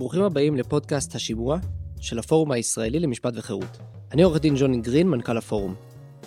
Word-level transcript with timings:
ברוכים 0.00 0.22
הבאים 0.22 0.56
לפודקאסט 0.56 1.14
השימוע 1.14 1.58
של 2.00 2.18
הפורום 2.18 2.52
הישראלי 2.52 3.00
למשפט 3.00 3.32
וחירות. 3.36 3.78
אני 4.12 4.22
עורך 4.22 4.40
דין 4.40 4.54
ג'וני 4.58 4.80
גרין, 4.80 5.08
מנכ"ל 5.08 5.36
הפורום. 5.36 5.74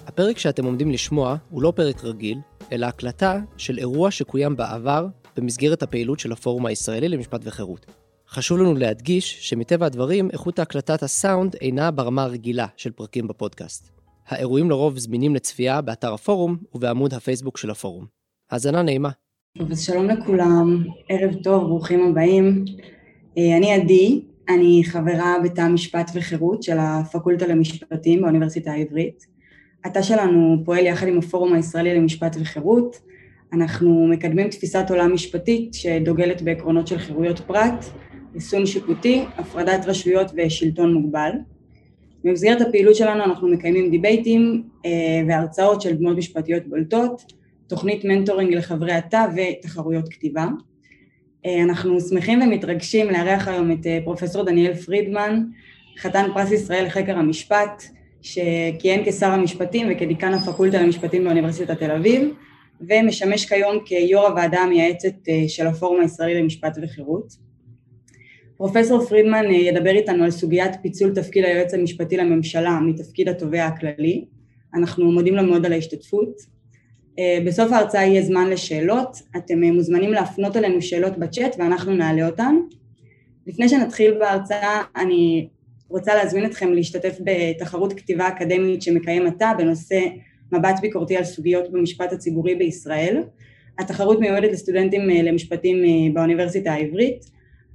הפרק 0.08 0.38
שאתם 0.38 0.66
עומדים 0.66 0.92
לשמוע 0.92 1.36
הוא 1.50 1.62
לא 1.62 1.74
פרק 1.76 2.04
רגיל, 2.04 2.38
אלא 2.72 2.86
הקלטה 2.86 3.40
של 3.58 3.78
אירוע 3.78 4.12
שקוים 4.12 4.56
בעבר 4.56 5.08
במסגרת 5.38 5.84
הפעילות 5.84 6.20
של 6.20 6.32
הפורום 6.32 6.66
הישראלי 6.66 7.10
למשפט 7.10 7.42
וחירות. 7.44 7.86
חשוב 8.30 8.58
לנו 8.58 8.74
להדגיש 8.74 9.50
שמטבע 9.50 9.86
הדברים, 9.86 10.30
איכות 10.32 10.60
הקלטת 10.60 11.04
הסאונד 11.04 11.56
אינה 11.62 11.92
ברמה 11.92 12.24
הרגילה 12.24 12.68
של 12.78 12.92
פרקים 12.92 13.28
בפודקאסט. 13.28 13.90
האירועים 14.28 14.70
לרוב 14.70 14.98
זמינים 14.98 15.36
לצפייה 15.36 15.82
באתר 15.82 16.14
הפורום 16.14 16.58
ובעמוד 16.76 17.14
הפייסבוק 17.14 17.58
של 17.58 17.70
הפורום. 17.70 18.06
האזנה 18.52 18.82
נעימה. 18.82 19.10
טוב, 19.58 19.72
אז 19.72 19.82
שלום 19.82 20.10
לכולם, 20.10 20.84
ערב 21.10 21.34
טוב, 21.44 21.64
ברוכים 21.64 22.10
הבאים. 22.10 22.66
אה, 23.38 23.58
אני 23.58 23.74
עדי, 23.74 24.22
אני 24.50 24.82
חברה 24.86 25.36
בתא 25.44 25.68
משפט 25.68 26.12
וחירות 26.16 26.64
של 26.64 26.78
הפקולטה 26.80 27.48
למשפטים 27.48 28.22
באוניברסיטה 28.22 28.72
העברית. 28.72 29.26
התא 29.84 30.02
שלנו 30.02 30.58
פועל 30.66 30.86
יחד 30.86 31.08
עם 31.08 31.18
הפורום 31.18 31.54
הישראלי 31.54 31.96
למשפט 31.96 32.36
וחירות. 32.42 32.98
אנחנו 33.54 34.08
מקדמים 34.08 34.50
תפיסת 34.50 34.86
עולם 34.90 35.14
משפטית 35.14 35.74
שדוגלת 35.74 36.42
בעקרונות 36.42 36.88
של 36.88 36.98
חירויות 36.98 37.40
פרט, 37.40 37.86
יישום 38.36 38.66
שיפוטי, 38.66 39.24
הפרדת 39.38 39.86
רשויות 39.86 40.32
ושלטון 40.36 40.94
מוגבל. 40.94 41.32
במסגרת 42.24 42.62
הפעילות 42.62 42.96
שלנו 42.96 43.24
אנחנו 43.24 43.48
מקיימים 43.48 43.92
דיבייטים 43.92 44.64
אה, 44.86 44.92
והרצאות 45.28 45.82
של 45.82 45.96
דמויות 45.96 46.18
משפטיות 46.18 46.68
בולטות, 46.68 47.34
תוכנית 47.68 48.06
מנטורינג 48.06 48.54
לחברי 48.54 48.94
התא 48.94 49.26
ותחרויות 49.36 50.10
כתיבה. 50.10 50.48
אה, 51.46 51.64
אנחנו 51.64 52.02
שמחים 52.02 52.42
ומתרגשים 52.42 53.10
לארח 53.10 53.48
היום 53.48 53.72
את 53.72 53.88
אה, 53.88 54.00
פרופסור 54.04 54.44
דניאל 54.44 54.74
פרידמן, 54.74 55.44
חתן 55.98 56.26
פרס 56.34 56.52
ישראל 56.52 56.86
לחקר 56.86 57.18
המשפט, 57.18 57.84
שכיהן 58.22 59.02
כשר 59.06 59.28
המשפטים 59.28 59.88
וכדיקן 59.92 60.34
הפקולטה 60.34 60.82
למשפטים 60.82 61.24
באוניברסיטת 61.24 61.80
תל 61.80 61.92
אביב, 61.92 62.34
ומשמש 62.82 63.46
כיום 63.46 63.80
כיו"ר 63.86 64.28
הוועדה 64.28 64.60
המייעצת 64.60 65.16
של 65.48 65.68
הפורום 65.68 66.02
הישראלי 66.02 66.42
למשפט 66.42 66.78
וחירות. 66.82 67.34
פרופסור 68.58 69.06
פרידמן 69.06 69.52
ידבר 69.52 69.90
איתנו 69.90 70.24
על 70.24 70.32
סוגיית 70.32 70.72
פיצול 70.82 71.16
תפקיד 71.16 71.46
היועץ 71.46 71.74
המשפטי 71.74 72.18
לממשלה 72.18 72.80
מתפקיד 72.80 73.30
התובע 73.30 73.66
הכללי. 73.66 74.26
אנחנו 74.76 75.12
מודים 75.12 75.36
לו 75.36 75.44
מאוד 75.44 75.66
על 75.66 75.74
ההשתתפות. 75.74 76.53
אה, 77.20 77.38
בסוף 77.46 77.72
ההרצאה 77.72 78.04
יהיה 78.04 78.22
זמן 78.22 78.50
לשאלות, 78.50 79.18
אתם 79.38 79.64
אה, 79.64 79.72
מוזמנים 79.72 80.14
להפנות 80.14 80.58
אלינו 80.58 80.82
שאלות 80.82 81.18
בצ'אט 81.18 81.56
ואנחנו 81.60 81.94
נעלה 81.94 82.26
אותן. 82.26 82.56
לפני 83.48 83.70
שנתחיל 83.70 84.14
בהרצאה 84.20 84.82
אני 84.96 85.48
רוצה 85.90 86.16
להזמין 86.16 86.46
אתכם 86.46 86.74
להשתתף 86.74 87.18
בתחרות 87.24 87.94
כתיבה 87.94 88.28
אקדמית 88.28 88.82
שמקיים 88.82 89.28
עתה 89.28 89.52
בנושא 89.58 90.00
מבט 90.52 90.76
ביקורתי 90.82 91.18
על 91.18 91.24
סוגיות 91.24 91.72
במשפט 91.72 92.14
הציבורי 92.14 92.56
בישראל. 92.56 93.24
התחרות 93.80 94.20
מיועדת 94.20 94.52
לסטודנטים 94.52 95.10
אה, 95.10 95.22
למשפטים 95.22 95.78
באוניברסיטה 96.14 96.74
העברית. 96.74 97.26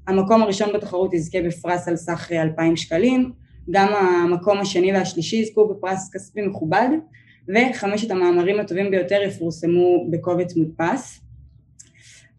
המקום 0.06 0.42
הראשון 0.42 0.68
בתחרות 0.74 1.14
יזכה 1.14 1.38
בפרס 1.42 1.88
על 1.88 1.96
סך 1.96 2.32
2,000 2.32 2.76
שקלים, 2.76 3.32
גם 3.70 3.88
המקום 3.94 4.58
השני 4.58 4.92
והשלישי 4.92 5.36
יזכו 5.36 5.68
בפרס 5.68 6.10
כספי 6.14 6.42
מכובד, 6.42 6.88
וחמשת 7.48 8.10
המאמרים 8.10 8.60
הטובים 8.60 8.90
ביותר 8.90 9.22
יפורסמו 9.22 10.06
בקובץ 10.10 10.56
מודפס. 10.56 11.20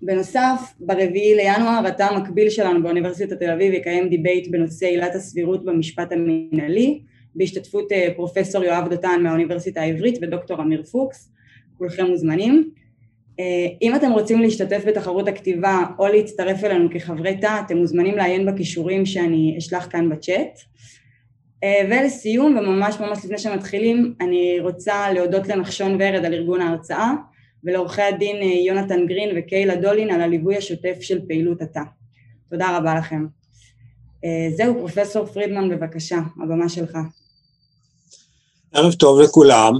בנוסף, 0.01 0.73
ברביעי 0.79 1.35
לינואר 1.35 1.87
התא 1.87 2.03
המקביל 2.03 2.49
שלנו 2.49 2.83
באוניברסיטת 2.83 3.39
תל 3.39 3.51
אביב 3.51 3.73
יקיים 3.73 4.09
דיבייט 4.09 4.47
בנושא 4.51 4.85
עילת 4.85 5.15
הסבירות 5.15 5.65
במשפט 5.65 6.11
המנהלי, 6.11 7.01
בהשתתפות 7.35 7.91
אה, 7.91 8.07
פרופסור 8.15 8.63
יואב 8.63 8.89
דותן 8.89 9.19
מהאוניברסיטה 9.23 9.81
העברית 9.81 10.17
ודוקטור 10.21 10.61
אמיר 10.61 10.83
פוקס, 10.83 11.31
כולכם 11.77 12.05
מוזמנים. 12.05 12.69
אה, 13.39 13.67
אם 13.81 13.95
אתם 13.95 14.11
רוצים 14.11 14.41
להשתתף 14.41 14.83
בתחרות 14.87 15.27
הכתיבה 15.27 15.83
או 15.99 16.07
להצטרף 16.07 16.63
אלינו 16.63 16.89
כחברי 16.91 17.37
תא, 17.37 17.61
אתם 17.65 17.77
מוזמנים 17.77 18.17
לעיין 18.17 18.45
בקישורים 18.45 19.05
שאני 19.05 19.55
אשלח 19.57 19.87
כאן 19.91 20.09
בצ'אט. 20.09 20.59
אה, 21.63 21.81
ולסיום, 21.89 22.57
וממש 22.57 22.95
ממש 22.99 23.17
לפני 23.25 23.37
שמתחילים, 23.37 24.13
אני 24.21 24.59
רוצה 24.59 25.13
להודות 25.13 25.47
לנחשון 25.47 25.95
ורד 25.95 26.25
על 26.25 26.33
ארגון 26.33 26.61
ההרצאה, 26.61 27.11
ולעורכי 27.63 28.01
הדין 28.01 28.35
אה, 28.35 28.65
יונתן 28.67 29.07
גרין 29.07 29.37
וקיילה 29.37 29.75
דולין 29.75 30.11
על 30.11 30.21
הליווי 30.21 30.57
השוטף 30.57 30.97
של 31.01 31.19
פעילות 31.27 31.61
התא. 31.61 31.83
תודה 32.49 32.77
רבה 32.77 32.95
לכם. 32.95 33.25
זהו, 34.57 34.73
פרופסור 34.79 35.25
פרידמן, 35.25 35.69
בבקשה, 35.69 36.17
הבמה 36.43 36.69
שלך. 36.69 36.97
ערב 38.73 38.93
טוב 38.93 39.19
לכולם. 39.19 39.73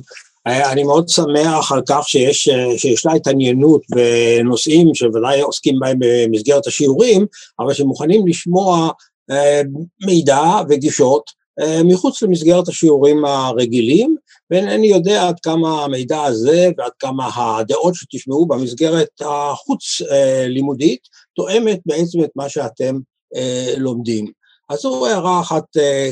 אני 0.45 0.83
מאוד 0.83 1.09
שמח 1.09 1.71
על 1.71 1.81
כך 1.87 2.07
שיש, 2.07 2.49
שיש 2.77 3.05
לה 3.05 3.13
התעניינות 3.13 3.81
בנושאים 3.89 4.95
שוודאי 4.95 5.41
עוסקים 5.41 5.79
בהם 5.79 5.97
במסגרת 5.99 6.67
השיעורים, 6.67 7.25
אבל 7.59 7.73
שמוכנים 7.73 8.27
לשמוע 8.27 8.91
אה, 9.31 9.61
מידע 10.05 10.41
וגישות 10.69 11.23
אה, 11.29 11.38
מחוץ 11.83 12.21
למסגרת 12.21 12.67
השיעורים 12.67 13.25
הרגילים, 13.25 14.15
ואינני 14.51 14.87
יודע 14.87 15.27
עד 15.27 15.39
כמה 15.39 15.83
המידע 15.83 16.23
הזה 16.23 16.69
ועד 16.77 16.91
כמה 16.99 17.29
הדעות 17.35 17.95
שתשמעו 17.95 18.47
במסגרת 18.47 19.21
החוץ-לימודית 19.21 21.01
תואמת 21.35 21.79
בעצם 21.85 22.23
את 22.23 22.29
מה 22.35 22.49
שאתם 22.49 22.99
אה, 23.35 23.73
לומדים. 23.77 24.31
אז 24.69 24.79
זו 24.79 25.05
הערה 25.05 25.41
אחת 25.41 25.63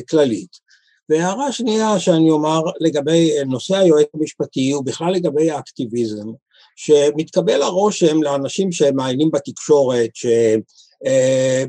כללית. 0.10 0.68
והערה 1.10 1.52
שנייה 1.52 2.00
שאני 2.00 2.30
אומר 2.30 2.62
לגבי 2.80 3.32
נושא 3.46 3.76
היועץ 3.76 4.08
המשפטי 4.14 4.74
ובכלל 4.76 5.14
לגבי 5.14 5.52
האקטיביזם, 5.52 6.28
שמתקבל 6.76 7.62
הרושם 7.62 8.24
לאנשים 8.24 8.72
שמעיינים 8.72 9.32
בתקשורת, 9.32 10.10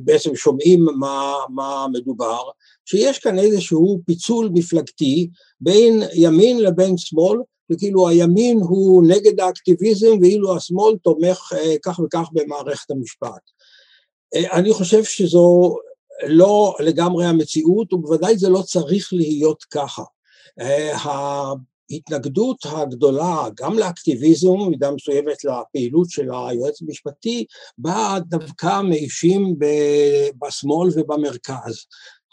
שבעצם 0.05 0.37
שומעים 0.37 0.87
מה, 0.99 1.35
מה 1.49 1.87
מדובר, 1.93 2.43
שיש 2.91 3.19
כאן 3.19 3.39
איזשהו 3.39 4.01
פיצול 4.07 4.51
מפלגתי 4.53 5.31
בין 5.61 6.03
ימין 6.15 6.63
לבין 6.63 6.97
שמאל, 6.97 7.39
וכאילו 7.73 8.09
הימין 8.09 8.61
הוא 8.61 9.07
נגד 9.09 9.41
האקטיביזם 9.41 10.19
ואילו 10.21 10.57
השמאל 10.57 10.97
תומך 11.03 11.53
אה, 11.57 11.75
כך 11.83 11.99
וכך 11.99 12.29
במערכת 12.33 12.91
המשפט. 12.91 13.51
אה, 14.35 14.59
אני 14.59 14.73
חושב 14.73 15.05
שזו 15.05 15.77
לא 16.27 16.77
לגמרי 16.81 17.27
המציאות, 17.27 17.93
ובוודאי 17.93 18.39
זה 18.39 18.49
לא 18.49 18.63
צריך 18.63 19.13
להיות 19.13 19.63
ככה. 19.63 20.03
אה, 20.61 20.97
ההתנגדות 21.91 22.59
הגדולה 22.65 23.49
גם 23.61 23.79
לאקטיביזם, 23.79 24.59
במידה 24.67 24.91
מסוימת 24.91 25.45
לפעילות 25.45 26.11
של 26.11 26.29
היועץ 26.33 26.83
המשפטי, 26.83 27.45
באה 27.79 28.21
דווקא 28.21 28.83
מאישים 28.83 29.57
בשמאל 30.39 30.89
ובמרכז. 30.95 31.85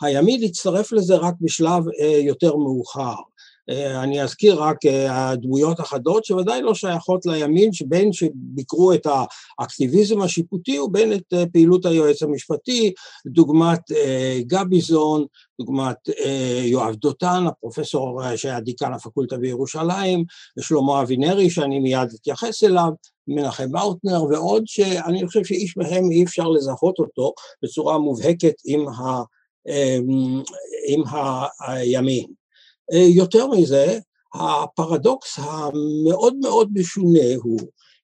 הימין 0.01 0.43
הצטרף 0.43 0.91
לזה 0.91 1.15
רק 1.15 1.33
בשלב 1.41 1.83
אה, 2.01 2.19
יותר 2.19 2.55
מאוחר. 2.55 3.15
אה, 3.69 4.03
אני 4.03 4.23
אזכיר 4.23 4.55
רק 4.55 4.85
אה, 4.85 5.29
הדמויות 5.29 5.79
החדות 5.79 6.25
שוודאי 6.25 6.61
לא 6.61 6.75
שייכות 6.75 7.25
לימין, 7.25 7.73
שבין 7.73 8.13
שביקרו 8.13 8.93
את 8.93 9.07
האקטיביזם 9.59 10.21
השיפוטי 10.21 10.79
ובין 10.79 11.13
את 11.13 11.33
אה, 11.33 11.43
פעילות 11.53 11.85
היועץ 11.85 12.23
המשפטי, 12.23 12.93
דוגמת 13.27 13.79
גביזון, 14.39 15.25
דוגמת 15.61 15.95
יואב 16.63 16.95
דותן, 16.95 17.43
הפרופסור 17.47 18.21
שהיה 18.35 18.59
דיקן 18.59 18.93
הפקולטה 18.93 19.37
בירושלים, 19.37 20.23
ושלמה 20.57 21.01
אבינרי 21.01 21.49
שאני 21.49 21.79
מיד 21.79 22.09
אתייחס 22.15 22.63
אליו, 22.63 22.89
מנחם 23.27 23.71
מאוטנר 23.71 24.23
ועוד, 24.23 24.63
שאני 24.65 25.27
חושב 25.27 25.43
שאיש 25.43 25.77
מהם 25.77 26.11
אי 26.11 26.23
אפשר 26.23 26.47
לזהות 26.49 26.99
אותו 26.99 27.33
בצורה 27.63 27.97
מובהקת 27.97 28.53
עם, 28.65 28.87
ה, 28.87 29.23
עם 30.87 31.03
הימין. 31.59 32.25
אה, 32.93 32.97
יותר 32.97 33.47
מזה, 33.47 33.99
הפרדוקס 34.33 35.39
המאוד 35.39 36.35
מאוד 36.41 36.69
משונה 36.73 37.35
הוא 37.43 37.59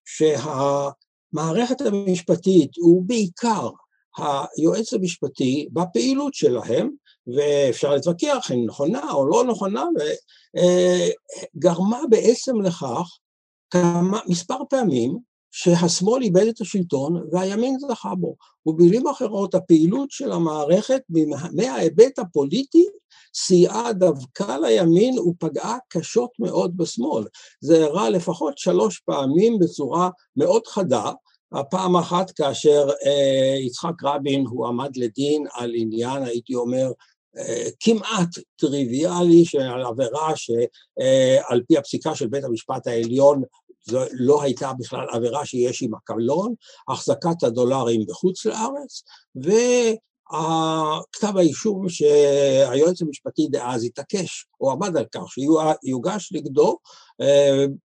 שהמערכת 0.06 1.82
המשפטית 1.82 2.78
ובעיקר 2.80 3.70
היועץ 4.18 4.94
המשפטי 4.94 5.68
בפעילות 5.74 6.34
שלהם, 6.34 6.90
ואפשר 7.36 7.94
להתווכח 7.94 8.52
אם 8.54 8.66
נכונה 8.66 9.12
או 9.12 9.28
לא 9.28 9.44
נכונה, 9.44 9.86
וגרמה 11.56 12.00
בעצם 12.10 12.62
לכך 12.62 13.18
כמה, 13.70 14.20
מספר 14.28 14.58
פעמים 14.70 15.31
שהשמאל 15.52 16.22
איבד 16.22 16.48
את 16.48 16.62
השלטון 16.62 17.28
והימין 17.32 17.78
זכה 17.80 18.16
בו. 18.16 18.36
ובמילים 18.66 19.08
אחרות, 19.08 19.56
הפעילות 19.56 20.12
של 20.12 20.32
המערכת 20.32 21.02
מההיבט 21.54 22.20
הפוליטי 22.20 22.86
סייעה 23.34 23.94
דווקא 23.94 24.58
לימין 24.62 25.20
ופגעה 25.20 25.78
קשות 25.90 26.30
מאוד 26.40 26.78
בשמאל. 26.78 27.24
זה 27.62 27.86
הראה 27.86 28.10
לפחות 28.10 28.58
שלוש 28.58 29.00
פעמים 29.00 29.60
בצורה 29.60 30.10
מאוד 30.36 30.68
חדה, 30.68 31.12
הפעם 31.54 31.96
אחת 31.96 32.32
כאשר 32.32 32.90
אה, 33.06 33.56
יצחק 33.60 34.04
רבין 34.04 34.46
הועמד 34.46 34.98
לדין 34.98 35.46
על 35.54 35.72
עניין, 35.76 36.24
הייתי 36.24 36.56
אומר, 36.56 36.92
אה, 37.38 37.68
כמעט 37.80 38.30
טריוויאלי 38.56 39.46
של 39.46 39.62
עבירה 39.62 40.34
שעל 40.36 41.62
פי 41.68 41.78
הפסיקה 41.78 42.16
של 42.16 42.28
בית 42.28 42.44
המשפט 42.44 42.88
העליון 42.88 43.42
זו 43.84 44.00
לא 44.12 44.42
הייתה 44.42 44.72
בכלל 44.80 45.06
עבירה 45.12 45.46
שיש 45.46 45.84
עם 45.84 45.94
הקלון, 45.94 46.54
החזקת 46.88 47.44
הדולרים 47.44 48.06
בחוץ 48.08 48.46
לארץ, 48.46 49.04
וכתב 49.36 51.38
האישום 51.38 51.90
שהיועץ 51.90 53.02
המשפטי 53.02 53.48
דאז 53.48 53.84
התעקש, 53.84 54.46
או 54.62 54.72
עמד 54.72 54.98
על 54.98 55.06
כך 55.12 55.22
שיוגש 55.32 56.34
נגדו, 56.34 56.78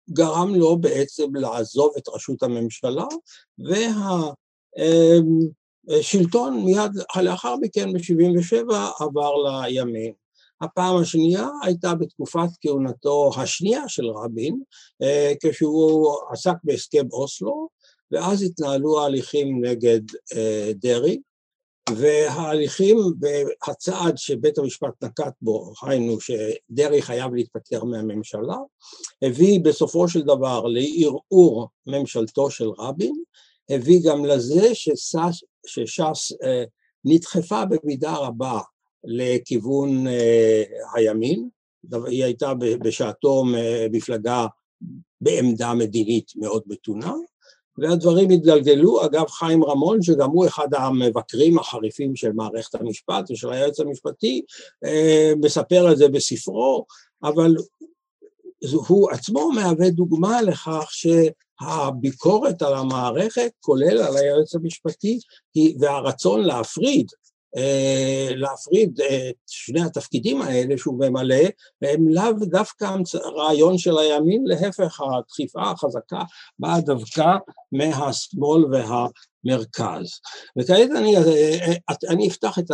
גרם 0.10 0.56
לו 0.56 0.78
בעצם 0.78 1.36
לעזוב 1.36 1.92
את 1.98 2.08
ראשות 2.08 2.44
הממשלה, 2.44 3.06
והשלטון 5.88 6.66
מיד 6.66 6.92
לאחר 7.22 7.56
מכן 7.62 7.94
ב-77' 7.94 8.76
עבר 9.00 9.34
לימין. 9.36 10.14
הפעם 10.64 10.98
השנייה 10.98 11.48
הייתה 11.64 11.96
בתקופת 11.96 12.50
כהונתו 12.62 13.32
השנייה 13.38 13.90
של 13.90 14.06
רבין, 14.08 14.62
כשהוא 15.42 16.16
עסק 16.32 16.56
בהסכם 16.64 17.06
אוסלו, 17.12 17.70
ואז 18.12 18.44
התנהלו 18.44 19.00
ההליכים 19.00 19.66
נגד 19.66 20.02
דרעי, 20.76 21.22
וההליכים 21.90 22.98
והצעד 23.22 24.18
שבית 24.18 24.58
המשפט 24.58 25.04
נקט 25.04 25.34
בו, 25.42 25.74
היינו 25.82 26.18
שדרעי 26.22 27.02
חייב 27.02 27.34
להתפטר 27.34 27.84
מהממשלה, 27.84 28.58
הביא 29.22 29.60
בסופו 29.64 30.08
של 30.08 30.22
דבר 30.22 30.64
לערעור 30.66 31.70
ממשלתו 31.88 32.52
של 32.52 32.70
רבין, 32.78 33.16
הביא 33.70 34.00
גם 34.06 34.26
לזה 34.26 34.76
שש"ס, 34.76 35.44
שש"ס 35.68 36.32
נדחפה 37.06 37.64
במידה 37.66 38.14
רבה 38.14 38.60
לכיוון 39.06 40.06
הימין, 40.94 41.50
היא 42.06 42.24
הייתה 42.24 42.54
בשעתו 42.60 43.44
מפלגה 43.92 44.48
בעמדה 45.22 45.74
מדינית 45.74 46.32
מאוד 46.36 46.64
מתונה, 46.68 47.14
והדברים 47.78 48.30
התגלגלו, 48.30 49.06
אגב 49.06 49.28
חיים 49.28 49.64
רמון 49.64 50.02
שגם 50.02 50.30
הוא 50.30 50.48
אחד 50.48 50.74
המבקרים 50.74 51.60
החריפים 51.60 52.16
של 52.16 52.32
מערכת 52.32 52.76
המשפט 52.76 53.32
ושל 53.32 53.52
היועץ 53.52 53.80
המשפטי, 53.80 54.42
מספר 55.42 55.92
את 55.92 55.98
זה 55.98 56.08
בספרו, 56.10 56.86
אבל 57.24 57.56
הוא 58.88 59.12
עצמו 59.12 59.52
מהווה 59.52 59.90
דוגמה 59.90 60.42
לכך 60.42 60.90
שהביקורת 60.92 62.62
על 62.62 62.74
המערכת, 62.74 63.52
כולל 63.60 63.98
על 63.98 64.18
היועץ 64.18 64.56
המשפטי, 64.56 65.20
והרצון 65.80 66.42
להפריד 66.42 67.08
להפריד 68.36 69.02
את 69.02 69.36
שני 69.48 69.82
התפקידים 69.82 70.42
האלה 70.42 70.78
שהוא 70.78 71.00
ממלא, 71.00 71.44
והם 71.82 72.10
לאו 72.10 72.32
דווקא 72.42 72.96
רעיון 73.38 73.78
של 73.78 73.98
הימין, 73.98 74.44
להפך 74.46 75.02
הדחיפה 75.02 75.62
החזקה 75.62 76.22
באה 76.60 76.82
דווקא 76.82 77.38
מהשמאל 77.72 78.66
והמרכז. 78.66 80.06
וכעת 80.60 80.90
אני, 80.98 81.16
אני 82.10 82.28
אפתח 82.28 82.60
את 82.60 82.72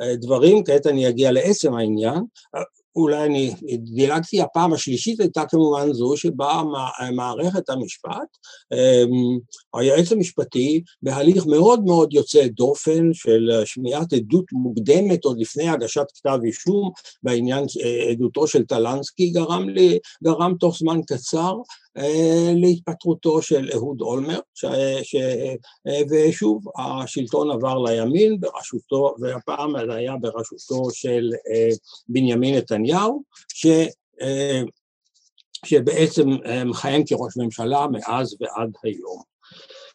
הדברים, 0.00 0.64
כעת 0.64 0.86
אני 0.86 1.08
אגיע 1.08 1.32
לעצם 1.32 1.74
העניין, 1.74 2.20
אולי 2.96 3.26
אני 3.26 3.54
דילגתי, 3.78 4.40
הפעם 4.40 4.72
השלישית 4.72 5.20
הייתה 5.20 5.44
כמובן 5.48 5.92
זו 5.92 6.16
שבה 6.16 6.62
מערכת 7.12 7.70
המשפט, 7.70 8.36
היועץ 9.74 10.12
המשפטי 10.12 10.82
בהליך 11.02 11.46
מאוד 11.46 11.84
מאוד 11.84 12.14
יוצא 12.14 12.46
דופן 12.46 13.12
של 13.12 13.50
שמיעת 13.64 14.12
עדות 14.12 14.44
מוקדמת 14.52 15.24
עוד 15.24 15.40
לפני 15.40 15.68
הגשת 15.68 16.06
כתב 16.14 16.38
אישום 16.44 16.90
בעניין 17.22 17.64
עדותו 18.10 18.46
של 18.46 18.64
טלנסקי 18.64 19.30
גרם, 19.30 19.68
לי, 19.68 19.98
גרם 20.24 20.54
תוך 20.60 20.78
זמן 20.78 21.00
קצר 21.06 21.54
להתפטרותו 22.54 23.42
של 23.42 23.70
אהוד 23.74 24.00
אולמרט, 24.00 24.44
ושוב 26.10 26.64
השלטון 26.78 27.50
עבר 27.50 27.78
לימין 27.78 28.40
בראשותו, 28.40 29.14
והפעם 29.20 29.72
זה 29.86 29.94
היה 29.94 30.16
בראשותו 30.20 30.90
של 30.92 31.30
בנימין 32.08 32.54
נתניהו, 32.54 33.22
ש... 33.54 33.66
שבעצם 35.66 36.28
מכהן 36.66 37.02
כראש 37.06 37.36
ממשלה 37.36 37.86
מאז 37.92 38.36
ועד 38.40 38.70
היום. 38.84 39.22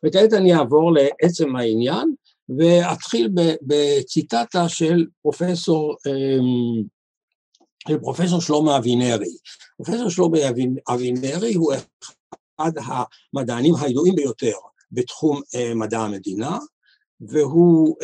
וכעת 0.06 0.34
אני 0.34 0.56
אעבור 0.56 0.92
לעצם 0.94 1.56
העניין, 1.56 2.14
ואתחיל 2.58 3.30
בציטטה 3.62 4.70
של 4.70 5.06
פרופסור 5.22 5.96
פרופסור 8.02 8.42
שלמה 8.42 8.78
אבינרי. 8.78 9.36
פרופסור 9.78 10.10
שלמה 10.10 10.38
אבינרי 10.88 11.54
הוא 11.54 11.74
אחד 12.58 12.72
המדענים 13.34 13.76
הידועים 13.76 14.16
ביותר 14.16 14.56
בתחום 14.92 15.42
מדע 15.76 16.00
המדינה, 16.00 16.58
והוא 17.22 17.96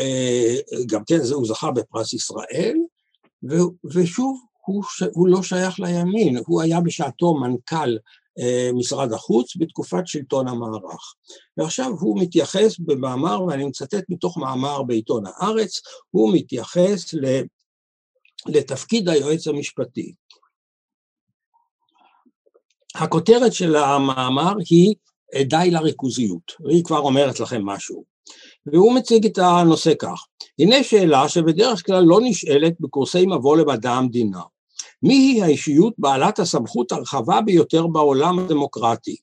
גם 0.87 1.03
כן, 1.07 1.19
הוא 1.33 1.47
זכה 1.47 1.71
בפרס 1.71 2.13
ישראל, 2.13 2.77
ושוב, 3.93 4.39
הוא, 4.65 4.83
הוא 5.13 5.27
לא 5.27 5.43
שייך 5.43 5.79
לימין, 5.79 6.37
הוא 6.47 6.61
היה 6.61 6.81
בשעתו 6.81 7.33
מנכ"ל 7.33 7.97
משרד 8.73 9.13
החוץ 9.13 9.57
בתקופת 9.57 10.07
שלטון 10.07 10.47
המערך. 10.47 11.13
ועכשיו 11.57 11.91
הוא 11.99 12.21
מתייחס 12.21 12.79
במאמר, 12.79 13.43
ואני 13.43 13.65
מצטט 13.65 14.03
מתוך 14.09 14.37
מאמר 14.37 14.83
בעיתון 14.83 15.23
הארץ, 15.25 15.81
הוא 16.11 16.33
מתייחס 16.33 17.13
ל... 17.13 17.41
לתפקיד 18.47 19.09
היועץ 19.09 19.47
המשפטי. 19.47 20.13
הכותרת 22.95 23.53
של 23.53 23.75
המאמר 23.75 24.53
היא 24.69 24.95
די 25.43 25.71
לריכוזיות, 25.71 26.51
והיא 26.65 26.83
כבר 26.83 26.99
אומרת 26.99 27.39
לכם 27.39 27.65
משהו. 27.65 28.03
והוא 28.65 28.95
מציג 28.95 29.25
את 29.25 29.37
הנושא 29.37 29.93
כך, 29.99 30.25
הנה 30.59 30.83
שאלה 30.83 31.29
שבדרך 31.29 31.85
כלל 31.85 32.03
לא 32.03 32.19
נשאלת 32.23 32.73
בקורסי 32.79 33.25
מבוא 33.25 33.57
למדע 33.57 33.91
המדינה. 33.91 34.41
מי 35.03 35.13
היא 35.13 35.43
האישיות 35.43 35.93
בעלת 35.97 36.39
הסמכות 36.39 36.91
הרחבה 36.91 37.41
ביותר 37.41 37.87
בעולם 37.87 38.39
הדמוקרטי? 38.39 39.15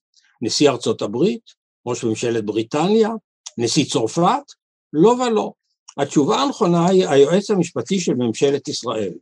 נשיא 0.42 0.70
ארצות 0.70 1.02
הברית? 1.02 1.42
ראש 1.86 2.04
ממשלת 2.04 2.44
בריטניה? 2.44 3.10
נשיא 3.58 3.84
צרפת? 3.84 4.42
לא 4.92 5.08
ולא. 5.08 5.52
התשובה 5.98 6.42
הנכונה 6.42 6.86
היא 6.86 7.08
היועץ 7.08 7.50
המשפטי 7.50 8.00
של 8.00 8.14
ממשלת 8.14 8.68
ישראל. 8.68 9.12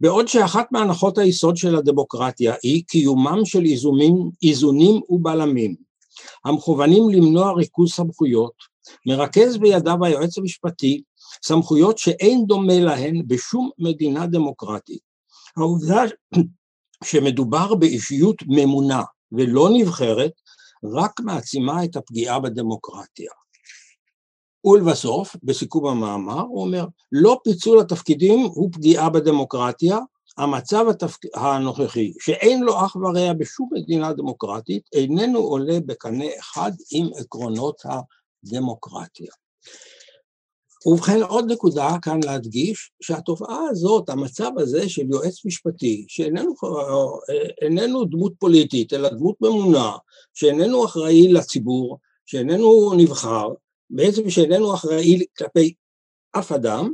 בעוד 0.00 0.28
שאחת 0.28 0.66
מהנחות 0.72 1.18
היסוד 1.18 1.56
של 1.56 1.76
הדמוקרטיה 1.76 2.54
היא 2.62 2.84
קיומם 2.86 3.44
של 3.44 3.64
איזונים, 3.64 4.30
איזונים 4.42 5.00
ובלמים 5.08 5.74
המכוונים 6.44 7.10
למנוע 7.10 7.52
ריכוז 7.52 7.92
סמכויות, 7.92 8.54
מרכז 9.06 9.58
בידיו 9.58 10.04
היועץ 10.04 10.38
המשפטי 10.38 11.02
סמכויות 11.44 11.98
שאין 11.98 12.44
דומה 12.46 12.78
להן 12.78 13.22
בשום 13.26 13.70
מדינה 13.78 14.26
דמוקרטית. 14.26 15.00
העובדה 15.56 16.02
שמדובר 17.04 17.74
באישיות 17.74 18.36
ממונה 18.46 19.02
ולא 19.32 19.68
נבחרת 19.72 20.32
רק 20.94 21.20
מעצימה 21.20 21.84
את 21.84 21.96
הפגיעה 21.96 22.40
בדמוקרטיה. 22.40 23.30
ולבסוף, 24.68 25.36
בסיכום 25.42 25.86
המאמר, 25.86 26.40
הוא 26.40 26.62
אומר, 26.62 26.84
לא 27.12 27.40
פיצול 27.44 27.80
התפקידים 27.80 28.46
הוא 28.46 28.70
פגיעה 28.72 29.10
בדמוקרטיה, 29.10 29.98
המצב 30.38 30.86
התפק... 30.90 31.18
הנוכחי, 31.34 32.12
שאין 32.20 32.62
לו 32.62 32.78
אח 32.78 32.96
ורע 32.96 33.32
בשום 33.32 33.68
מדינה 33.72 34.12
דמוקרטית, 34.12 34.82
איננו 34.92 35.38
עולה 35.38 35.80
בקנה 35.86 36.24
אחד 36.38 36.72
עם 36.92 37.06
עקרונות 37.16 37.82
הדמוקרטיה. 38.44 39.30
ובכן 40.86 41.22
עוד 41.22 41.52
נקודה 41.52 41.96
כאן 42.02 42.20
להדגיש 42.24 42.90
שהתופעה 43.02 43.60
הזאת, 43.70 44.08
המצב 44.08 44.50
הזה 44.56 44.88
של 44.88 45.02
יועץ 45.10 45.44
משפטי, 45.44 46.04
שאיננו 46.08 48.04
דמות 48.04 48.32
פוליטית 48.38 48.92
אלא 48.92 49.08
דמות 49.08 49.36
ממונה, 49.40 49.92
שאיננו 50.34 50.84
אחראי 50.84 51.32
לציבור, 51.32 51.98
שאיננו 52.26 52.92
נבחר, 52.96 53.48
בעצם 53.90 54.30
שאיננו 54.30 54.74
אחראי 54.74 55.26
כלפי 55.38 55.74
אף 56.38 56.52
אדם, 56.52 56.92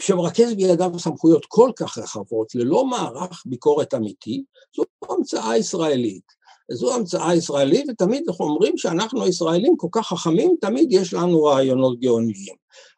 שמרכז 0.00 0.54
בידיו 0.54 0.98
סמכויות 0.98 1.46
כל 1.48 1.70
כך 1.76 1.98
רחבות 1.98 2.54
ללא 2.54 2.84
מערך 2.84 3.42
ביקורת 3.46 3.94
אמיתי, 3.94 4.44
זו 4.76 4.82
המצאה 5.08 5.56
ישראלית. 5.56 6.40
זו 6.72 6.94
המצאה 6.94 7.34
ישראלית, 7.34 7.86
ותמיד 7.90 8.24
אנחנו 8.28 8.44
אומרים 8.44 8.78
שאנחנו 8.78 9.22
הישראלים 9.22 9.76
כל 9.76 9.88
כך 9.92 10.06
חכמים, 10.06 10.56
תמיד 10.60 10.88
יש 10.92 11.14
לנו 11.14 11.42
רעיונות 11.42 12.00
גאוניים. 12.00 12.54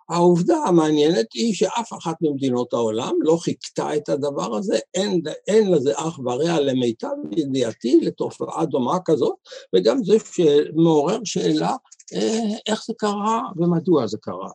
העובדה 0.09 0.57
המעניינת 0.57 1.27
היא 1.35 1.55
שאף 1.55 1.93
אחת 1.93 2.17
ממדינות 2.21 2.73
העולם 2.73 3.15
לא 3.21 3.37
חיכתה 3.37 3.97
את 3.97 4.09
הדבר 4.09 4.57
הזה, 4.57 4.79
אין, 4.95 5.21
אין 5.49 5.71
לזה 5.71 5.93
אח 5.97 6.19
ורע 6.19 6.61
למיטב 6.61 7.09
ידיעתי 7.37 8.01
לתופעה 8.03 8.67
דומה 8.67 8.99
כזאת, 9.05 9.35
וגם 9.75 10.05
זה 10.05 10.17
שמעורר 10.33 11.19
שאלה 11.25 11.77
אה, 12.15 12.57
איך 12.67 12.85
זה 12.87 12.93
קרה 12.99 13.43
ומדוע 13.57 14.07
זה 14.07 14.19
קרה. 14.21 14.51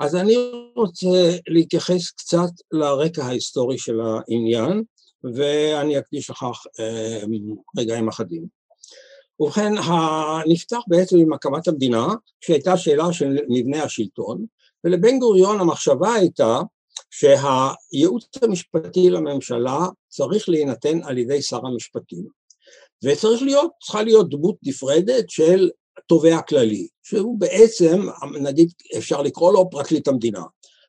אז 0.00 0.16
אני 0.16 0.36
רוצה 0.76 1.36
להתייחס 1.48 2.10
קצת 2.10 2.50
לרקע 2.72 3.24
ההיסטורי 3.24 3.78
של 3.78 4.00
העניין, 4.00 4.82
ואני 5.34 5.98
אקדיש 5.98 6.30
לכך 6.30 6.62
אה, 6.80 7.22
רגעים 7.78 8.08
אחדים. 8.08 8.62
ובכן, 9.40 9.72
נפתח 10.46 10.78
בעצם 10.86 11.18
עם 11.18 11.32
הקמת 11.32 11.68
המדינה, 11.68 12.06
שהייתה 12.40 12.76
שאלה 12.76 13.12
של 13.12 13.36
מבנה 13.48 13.82
השלטון, 13.82 14.46
ולבן 14.84 15.18
גוריון 15.18 15.60
המחשבה 15.60 16.14
הייתה 16.14 16.60
שהייעוץ 17.10 18.24
המשפטי 18.42 19.10
לממשלה 19.10 19.78
צריך 20.08 20.48
להינתן 20.48 21.02
על 21.02 21.18
ידי 21.18 21.42
שר 21.42 21.66
המשפטים. 21.66 22.26
וצריך 23.04 23.42
להיות, 23.42 23.70
להיות 24.04 24.28
דמות 24.30 24.56
נפרדת 24.62 25.30
של 25.30 25.70
תובע 26.06 26.40
כללי, 26.42 26.88
שהוא 27.02 27.38
בעצם, 27.40 28.02
נגיד, 28.40 28.72
אפשר 28.98 29.22
לקרוא 29.22 29.52
לו 29.52 29.70
פרקליט 29.70 30.08
המדינה. 30.08 30.42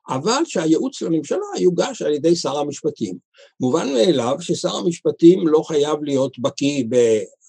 אבל 0.09 0.43
שהייעוץ 0.45 1.01
לממשלה 1.01 1.45
יוגש 1.59 2.01
על 2.01 2.13
ידי 2.13 2.35
שר 2.35 2.57
המשפטים. 2.57 3.17
מובן 3.59 3.93
מאליו 3.93 4.35
ששר 4.39 4.75
המשפטים 4.75 5.47
לא 5.47 5.61
חייב 5.67 6.03
להיות 6.03 6.39
בקיא, 6.39 6.83
ב... 6.89 6.95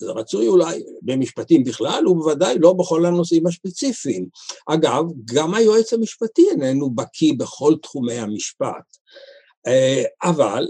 רצוי 0.03 0.49
אולי, 0.49 0.83
במשפטים 1.03 1.65
בכלל, 1.65 2.09
ובוודאי 2.09 2.59
לא 2.59 2.73
בכל 2.73 3.07
הנושאים 3.07 3.47
הספציפיים. 3.47 4.27
אגב, 4.67 5.05
גם 5.25 5.55
היועץ 5.55 5.93
המשפטי 5.93 6.43
איננו 6.51 6.91
בקיא 6.91 7.33
בכל 7.39 7.75
תחומי 7.83 8.15
המשפט. 8.15 8.97
אה, 9.67 10.03
אבל 10.23 10.67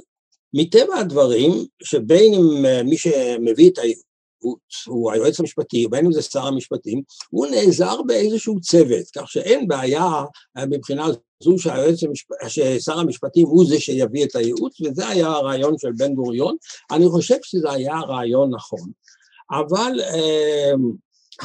מטבע 0.54 0.96
הדברים, 0.96 1.52
שבין 1.82 2.34
אם 2.34 2.66
אה, 2.66 2.82
מי 2.82 2.96
שמביא 2.96 3.70
את 3.70 3.78
הוא 4.86 5.12
היועץ 5.12 5.40
המשפטי, 5.40 5.88
בין 5.88 6.06
אם 6.06 6.12
זה 6.12 6.22
שר 6.22 6.46
המשפטים, 6.46 7.02
הוא 7.30 7.46
נעזר 7.46 8.02
באיזשהו 8.02 8.60
צוות, 8.60 9.04
כך 9.16 9.28
שאין 9.28 9.68
בעיה 9.68 10.22
אה, 10.56 10.66
מבחינה 10.66 11.06
זו 11.42 11.58
שהיועץ 11.58 12.02
המשפ... 12.02 12.26
ששר 12.48 12.98
המשפטים 12.98 13.46
הוא 13.46 13.66
זה 13.66 13.80
שיביא 13.80 14.24
את 14.24 14.36
הייעוץ, 14.36 14.80
וזה 14.80 15.08
היה 15.08 15.26
הרעיון 15.26 15.78
של 15.78 15.90
בן 15.96 16.14
גוריון. 16.14 16.56
אני 16.90 17.08
חושב 17.08 17.38
שזה 17.42 17.70
היה 17.70 18.00
רעיון 18.00 18.54
נכון. 18.54 18.90
אבל 19.50 20.00
אה, 20.00 20.72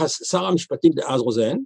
שר 0.08 0.46
המשפטים 0.46 0.92
דאז 0.92 1.22
רוזן, 1.22 1.58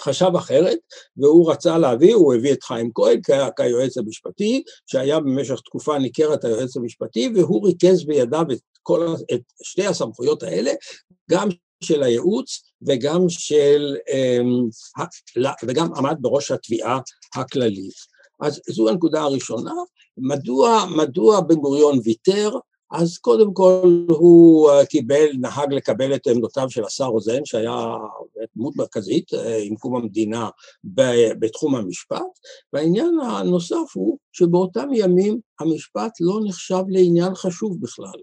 חשב 0.00 0.30
אחרת, 0.38 0.78
והוא 1.16 1.52
רצה 1.52 1.78
להביא, 1.78 2.14
הוא 2.14 2.34
הביא 2.34 2.52
את 2.52 2.62
חיים 2.62 2.90
כהן 2.94 3.20
כיועץ 3.56 3.98
המשפטי, 3.98 4.62
שהיה 4.86 5.20
במשך 5.20 5.60
תקופה 5.64 5.98
ניכרת 5.98 6.44
היועץ 6.44 6.76
המשפטי, 6.76 7.32
והוא 7.34 7.66
ריכז 7.66 8.06
בידיו 8.06 8.44
את, 8.52 8.58
כל, 8.82 9.14
את 9.34 9.40
שתי 9.62 9.86
הסמכויות 9.86 10.42
האלה, 10.42 10.72
גם 11.30 11.48
של 11.82 12.02
הייעוץ 12.02 12.62
וגם 12.86 13.28
של, 13.28 13.96
אמ, 14.12 14.68
וגם 15.66 15.94
עמד 15.96 16.16
בראש 16.20 16.50
התביעה 16.50 16.98
הכללית. 17.34 17.94
אז 18.40 18.60
זו 18.70 18.88
הנקודה 18.88 19.22
הראשונה. 19.22 19.72
מדוע, 20.18 20.84
מדוע 20.96 21.40
בן 21.40 21.54
גוריון 21.54 21.98
ויתר? 22.04 22.50
אז 22.92 23.18
קודם 23.18 23.54
כל 23.54 24.06
הוא 24.08 24.70
אה, 24.70 24.86
קיבל, 24.86 25.26
נהג 25.40 25.72
לקבל 25.72 26.14
את 26.14 26.26
עמדותיו 26.26 26.70
של 26.70 26.84
השר 26.84 27.04
רוזן, 27.04 27.44
שהיה 27.44 27.96
דמות 28.56 28.76
מרכזית 28.76 29.34
אה, 29.34 29.58
עם 29.62 29.76
קום 29.76 29.96
המדינה 29.96 30.48
בתחום 31.38 31.74
המשפט, 31.74 32.38
והעניין 32.72 33.20
הנוסף 33.20 33.94
הוא 33.94 34.18
שבאותם 34.32 34.88
ימים 34.94 35.40
המשפט 35.60 36.12
לא 36.20 36.40
נחשב 36.44 36.82
לעניין 36.88 37.34
חשוב 37.34 37.80
בכלל. 37.80 38.20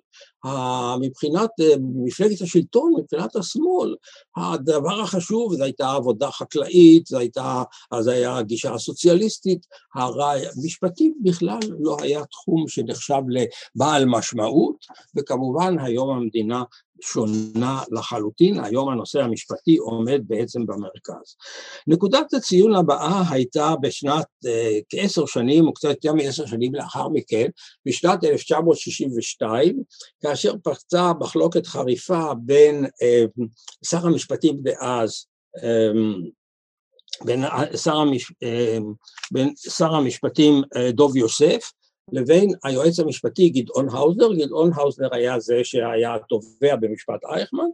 מבחינת 1.02 1.50
אה, 1.62 1.74
מפלגת 2.06 2.42
השלטון, 2.42 2.94
מבחינת 3.00 3.36
השמאל, 3.36 3.96
הדבר 4.38 5.02
החשוב 5.02 5.56
זה 5.56 5.64
הייתה 5.64 5.92
עבודה 5.92 6.32
חקלאית, 6.32 7.08
זה 7.08 7.20
הייתה, 7.20 7.64
זה 8.00 8.12
היה 8.12 8.38
הגישה 8.38 8.74
הסוציאליסטית, 8.74 9.66
המשפטי 9.96 11.14
בכלל 11.24 11.60
לא 11.80 11.98
היה 12.02 12.26
תחום 12.26 12.68
שנחשב 12.68 13.22
לבעל 13.30 14.06
משמעות, 14.06 14.86
וכמובן 15.18 15.80
היום 15.80 16.10
המדינה 16.10 16.64
שונה 17.02 17.82
לחלוטין, 17.92 18.64
היום 18.64 18.90
הנושא 18.90 19.20
המשפטי 19.20 19.78
עומד 19.78 20.22
בעצם 20.28 20.66
במרכז. 20.66 21.36
נקודת 21.88 22.34
הציון 22.34 22.76
הבאה 22.76 23.24
הייתה 23.30 23.74
בשנת 23.82 24.26
אה, 24.46 24.80
כעשר 24.90 25.26
שנים, 25.26 25.68
או 25.68 25.74
קצת 25.74 25.90
יותר 25.90 26.14
מעשר 26.14 26.46
שנים 26.46 26.76
לאחר 26.76 27.08
מכן, 27.10 27.48
בשנת 27.86 28.24
1962, 28.24 29.84
כאשר 30.22 30.54
פרצה 30.64 31.12
מחלוקת 31.20 31.68
חריפה 31.68 32.34
בין 32.42 32.86
אה, 33.02 33.26
שר 33.86 34.08
המשפטים 34.08 34.58
דאז, 34.62 35.26
אה, 35.64 35.92
בין 37.26 37.44
שר, 37.76 37.96
המש... 37.96 38.32
בין 39.32 39.54
שר 39.58 39.96
המשפטים 39.96 40.62
דוב 40.94 41.18
יוסף 41.18 41.72
לבין 42.12 42.50
היועץ 42.64 43.00
המשפטי 43.00 43.50
גדעון 43.50 43.90
האוזנר, 43.90 44.34
גדעון 44.34 44.72
האוזנר 44.76 45.16
היה 45.16 45.40
זה 45.40 45.64
שהיה 45.64 46.16
תובע 46.30 46.76
במשפט 46.76 47.26
אייכמן, 47.26 47.70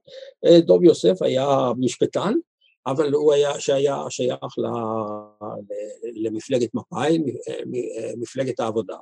אה, 0.45 0.61
דוב 0.61 0.83
יוסף 0.83 1.21
היה 1.21 1.71
משפטן, 1.77 2.33
אבל 2.87 3.13
הוא 3.13 3.33
היה, 3.33 3.59
שהיה 3.59 4.03
שייך 4.09 4.57
ל, 4.57 4.65
למפלגת 6.13 6.69
מפא"י, 6.73 7.19
מפלגת 8.17 8.59
העבודה. 8.59 8.97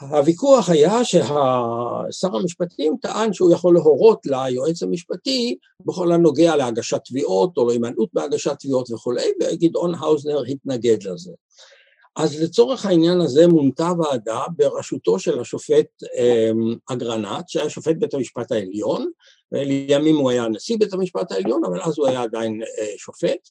הוויכוח 0.00 0.70
היה 0.70 1.04
ששר 1.04 2.36
המשפטים 2.36 2.96
טען 3.02 3.32
שהוא 3.32 3.52
יכול 3.52 3.74
להורות 3.74 4.26
ליועץ 4.26 4.82
המשפטי 4.82 5.56
בכל 5.86 6.12
הנוגע 6.12 6.56
להגשת 6.56 7.00
תביעות 7.04 7.56
או 7.56 7.68
להימנעות 7.68 8.08
בהגשת 8.12 8.56
תביעות 8.58 8.90
וכולי, 8.90 9.32
וגדעון 9.40 9.94
האוזנר 9.94 10.42
התנגד 10.42 11.02
לזה. 11.02 11.32
אז 12.22 12.42
לצורך 12.42 12.86
העניין 12.86 13.20
הזה 13.20 13.46
מונתה 13.46 13.92
ועדה 13.98 14.42
בראשותו 14.56 15.18
של 15.18 15.40
השופט 15.40 15.86
אמ, 16.18 16.74
אגרנט, 16.86 17.48
שהיה 17.48 17.70
שופט 17.70 17.96
בית 17.96 18.14
המשפט 18.14 18.52
העליון, 18.52 19.10
לימים 19.52 20.16
הוא 20.16 20.30
היה 20.30 20.48
נשיא 20.48 20.76
בית 20.78 20.92
המשפט 20.92 21.32
העליון, 21.32 21.64
אבל 21.64 21.82
אז 21.82 21.98
הוא 21.98 22.06
היה 22.06 22.22
עדיין 22.22 22.62
אה, 22.62 22.92
שופט, 22.96 23.48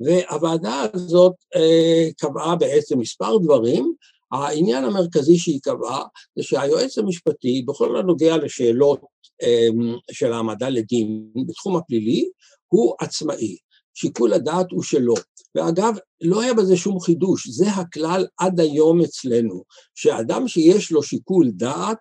והוועדה 0.00 0.86
הזאת 0.94 1.34
אה, 1.56 2.08
קבעה 2.18 2.56
בעצם 2.56 2.98
מספר 2.98 3.38
דברים, 3.38 3.94
העניין 4.32 4.84
המרכזי 4.84 5.38
שהיא 5.38 5.60
קבעה 5.62 6.02
זה 6.36 6.42
שהיועץ 6.42 6.98
המשפטי, 6.98 7.62
בכל 7.66 7.96
הנוגע 7.96 8.36
לשאלות 8.36 9.00
אמ, 9.42 9.96
של 10.10 10.32
העמדה 10.32 10.68
לדין 10.68 11.24
בתחום 11.48 11.76
הפלילי, 11.76 12.28
הוא 12.68 12.94
עצמאי. 13.00 13.56
שיקול 13.94 14.32
הדעת 14.32 14.66
הוא 14.70 14.82
שלו. 14.82 15.14
ואגב, 15.54 15.94
לא 16.20 16.40
היה 16.40 16.54
בזה 16.54 16.76
שום 16.76 17.00
חידוש, 17.00 17.48
זה 17.48 17.70
הכלל 17.70 18.26
עד 18.38 18.60
היום 18.60 19.00
אצלנו, 19.00 19.64
שאדם 19.94 20.48
שיש 20.48 20.92
לו 20.92 21.02
שיקול 21.02 21.50
דעת, 21.50 21.98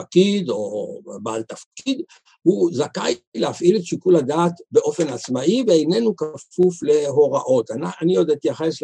פקיד 0.00 0.50
או 0.50 1.00
בעל 1.22 1.42
תפקיד, 1.42 2.02
הוא 2.42 2.70
זכאי 2.72 3.14
להפעיל 3.34 3.76
את 3.76 3.84
שיקול 3.84 4.16
הדעת 4.16 4.52
באופן 4.72 5.08
עצמאי 5.08 5.64
ואיננו 5.66 6.16
כפוף 6.16 6.82
להוראות. 6.82 7.70
אני, 7.70 7.86
אני 8.02 8.16
עוד 8.16 8.30
אתייחס 8.30 8.74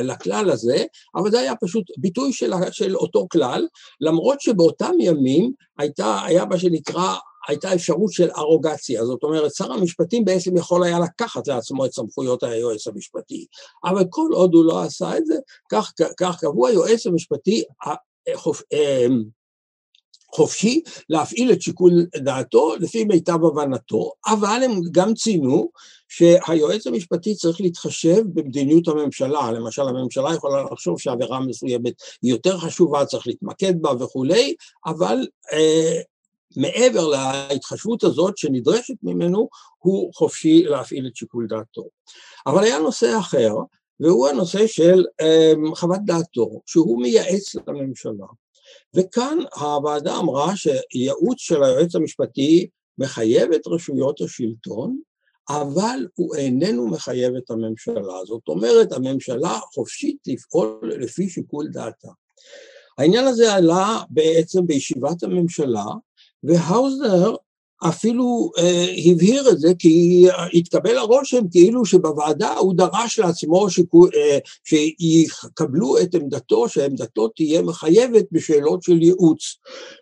לכלל 0.00 0.50
הזה, 0.50 0.84
אבל 1.14 1.30
זה 1.30 1.38
היה 1.40 1.56
פשוט 1.56 1.84
ביטוי 1.98 2.32
של, 2.32 2.52
של 2.70 2.96
אותו 2.96 3.26
כלל, 3.32 3.66
למרות 4.00 4.40
שבאותם 4.40 4.92
ימים 5.00 5.52
הייתה, 5.78 6.18
היה 6.24 6.44
מה 6.44 6.58
שנקרא 6.58 7.14
הייתה 7.48 7.74
אפשרות 7.74 8.12
של 8.12 8.30
ארוגציה, 8.30 9.04
זאת 9.04 9.22
אומרת, 9.22 9.54
שר 9.54 9.72
המשפטים 9.72 10.24
בעצם 10.24 10.56
יכול 10.56 10.84
היה 10.84 10.98
לקחת 10.98 11.48
לעצמו 11.48 11.86
את 11.86 11.92
סמכויות 11.92 12.42
היועץ 12.42 12.86
המשפטי, 12.86 13.46
אבל 13.84 14.04
כל 14.10 14.28
עוד 14.32 14.54
הוא 14.54 14.64
לא 14.64 14.82
עשה 14.82 15.18
את 15.18 15.26
זה, 15.26 15.34
כך, 15.72 15.92
כך 16.16 16.40
קבוע 16.40 16.68
היועץ 16.68 17.06
המשפטי 17.06 17.64
החופ, 18.34 18.62
אמ, 18.72 19.22
חופשי 20.34 20.80
להפעיל 21.10 21.52
את 21.52 21.62
שיקול 21.62 22.06
דעתו 22.16 22.74
לפי 22.80 23.04
מיטב 23.04 23.44
הבנתו, 23.44 24.12
אבל 24.26 24.60
הם 24.64 24.80
גם 24.92 25.14
ציינו 25.14 25.70
שהיועץ 26.08 26.86
המשפטי 26.86 27.34
צריך 27.34 27.60
להתחשב 27.60 28.22
במדיניות 28.34 28.88
הממשלה, 28.88 29.52
למשל 29.52 29.82
הממשלה 29.82 30.34
יכולה 30.34 30.62
לחשוב 30.62 31.00
שעבירה 31.00 31.40
מסוימת 31.40 31.92
היא 32.22 32.30
יותר 32.30 32.58
חשובה, 32.58 33.04
צריך 33.04 33.26
להתמקד 33.26 33.74
בה 33.80 33.90
וכולי, 34.00 34.54
אבל 34.86 35.26
אה, 35.52 36.00
מעבר 36.56 37.08
להתחשבות 37.08 38.04
הזאת 38.04 38.38
שנדרשת 38.38 38.94
ממנו, 39.02 39.48
הוא 39.78 40.14
חופשי 40.14 40.62
להפעיל 40.62 41.06
את 41.06 41.16
שיקול 41.16 41.46
דעתו. 41.46 41.88
אבל 42.46 42.64
היה 42.64 42.78
נושא 42.78 43.18
אחר, 43.18 43.52
והוא 44.00 44.28
הנושא 44.28 44.66
של 44.66 45.04
um, 45.22 45.76
חוות 45.76 46.00
דעתו, 46.04 46.60
שהוא 46.66 47.02
מייעץ 47.02 47.54
לממשלה. 47.54 48.26
וכאן 48.96 49.38
הוועדה 49.54 50.18
אמרה 50.18 50.52
שייעוץ 50.56 51.38
של 51.38 51.62
היועץ 51.62 51.94
המשפטי 51.94 52.68
מחייב 52.98 53.52
את 53.52 53.66
רשויות 53.66 54.20
השלטון, 54.20 54.98
אבל 55.48 56.06
הוא 56.14 56.36
איננו 56.36 56.88
מחייב 56.88 57.34
את 57.36 57.50
הממשלה. 57.50 58.24
זאת 58.26 58.48
אומרת, 58.48 58.92
הממשלה 58.92 59.58
חופשית 59.74 60.16
לפעול 60.26 60.92
לפי 60.98 61.28
שיקול 61.28 61.68
דעתה. 61.68 62.08
העניין 62.98 63.26
הזה 63.26 63.54
עלה 63.54 64.00
בעצם 64.10 64.66
בישיבת 64.66 65.22
הממשלה, 65.22 65.84
והאוזנר 66.46 67.36
אפילו 67.84 68.50
אה, 68.58 68.86
הבהיר 69.06 69.50
את 69.50 69.58
זה 69.58 69.72
כי 69.78 70.26
התקבל 70.54 70.98
הרושם 70.98 71.48
כאילו 71.50 71.84
שבוועדה 71.84 72.54
הוא 72.54 72.74
דרש 72.74 73.18
לעצמו 73.18 73.70
שיקו, 73.70 74.06
אה, 74.06 74.38
שיקבלו 74.64 75.98
את 75.98 76.14
עמדתו, 76.14 76.68
שעמדתו 76.68 77.28
תהיה 77.28 77.62
מחייבת 77.62 78.24
בשאלות 78.32 78.82
של 78.82 79.02
ייעוץ. 79.02 79.56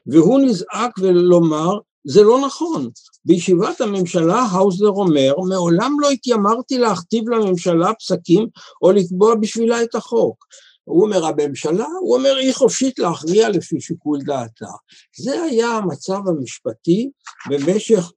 והוא 0.07 0.41
נזעק 0.41 0.99
ולומר, 0.99 1.79
זה 2.07 2.23
לא 2.23 2.41
נכון. 2.47 2.91
בישיבת 3.25 3.81
הממשלה 3.81 4.39
האוזלר 4.39 4.91
אומר, 4.91 5.35
מעולם 5.49 5.97
לא 6.01 6.11
התיימרתי 6.11 6.79
להכתיב 6.79 7.29
לממשלה 7.29 7.95
פסקים 7.95 8.47
או 8.83 8.93
לקבוע 8.93 9.35
בשבילה 9.35 9.83
את 9.83 9.95
החוק. 9.95 10.45
הוא 10.85 11.05
אומר 11.05 11.27
הממשלה, 11.27 11.87
הוא 12.01 12.17
אומר 12.17 12.37
היא 12.37 12.55
חופשית 12.55 12.99
להכריע 12.99 13.49
לפי 13.49 13.81
שיקול 13.81 14.19
דעתה. 14.21 14.71
זה 15.17 15.43
היה 15.43 15.69
המצב 15.69 16.21
המשפטי 16.29 17.11
במשך, 17.51 18.13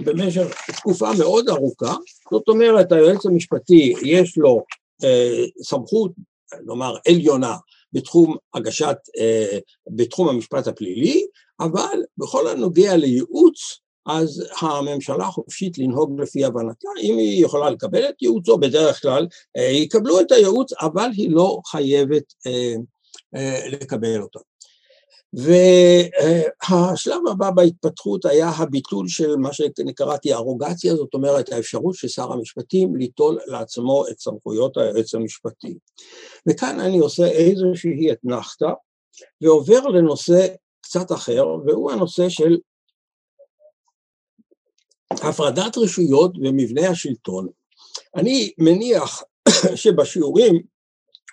במשך 0.00 0.46
תקופה 0.76 1.10
מאוד 1.18 1.48
ארוכה, 1.48 1.94
זאת 2.32 2.48
אומרת 2.48 2.92
היועץ 2.92 3.26
המשפטי 3.26 3.94
יש 4.02 4.38
לו 4.38 4.64
אה, 5.04 5.44
סמכות, 5.62 6.12
נאמר 6.66 6.96
עליונה, 7.08 7.56
בתחום 7.92 8.36
הגשת, 8.54 8.96
אה, 9.18 9.58
בתחום 9.90 10.28
המשפט 10.28 10.66
הפלילי, 10.66 11.26
אבל 11.60 12.02
בכל 12.18 12.48
הנוגע 12.48 12.96
לייעוץ 12.96 13.80
אז 14.08 14.44
הממשלה 14.60 15.24
חופשית 15.24 15.78
לנהוג 15.78 16.20
לפי 16.20 16.44
הבנתה, 16.44 16.88
אם 17.02 17.18
היא 17.18 17.44
יכולה 17.44 17.70
לקבל 17.70 18.08
את 18.08 18.22
ייעוצו, 18.22 18.58
בדרך 18.58 19.02
כלל 19.02 19.26
אה, 19.56 19.62
יקבלו 19.62 20.20
את 20.20 20.32
הייעוץ, 20.32 20.72
אבל 20.72 21.08
היא 21.12 21.30
לא 21.30 21.60
חייבת 21.66 22.34
אה, 22.46 22.74
אה, 23.36 23.68
לקבל 23.68 24.22
אותו. 24.22 24.40
והשלב 25.32 27.20
הבא 27.30 27.50
בהתפתחות 27.50 28.24
היה 28.24 28.48
הביטול 28.48 29.08
של 29.08 29.36
מה 29.36 29.52
שקראתי 29.52 30.34
ארוגציה, 30.34 30.96
זאת 30.96 31.14
אומרת 31.14 31.52
האפשרות 31.52 31.94
של 31.94 32.08
שר 32.08 32.32
המשפטים 32.32 32.96
ליטול 32.96 33.38
לעצמו 33.46 34.04
את 34.10 34.20
סמכויות 34.20 34.76
היועץ 34.76 35.14
המשפטי. 35.14 35.78
וכאן 36.48 36.80
אני 36.80 36.98
עושה 36.98 37.26
איזושהי 37.26 38.12
אתנחתא 38.12 38.70
ועובר 39.40 39.86
לנושא 39.86 40.46
קצת 40.80 41.12
אחר, 41.12 41.46
והוא 41.66 41.92
הנושא 41.92 42.28
של 42.28 42.56
הפרדת 45.12 45.78
רשויות 45.78 46.32
ומבנה 46.36 46.88
השלטון. 46.88 47.48
אני 48.16 48.52
מניח 48.58 49.22
שבשיעורים, 49.74 50.62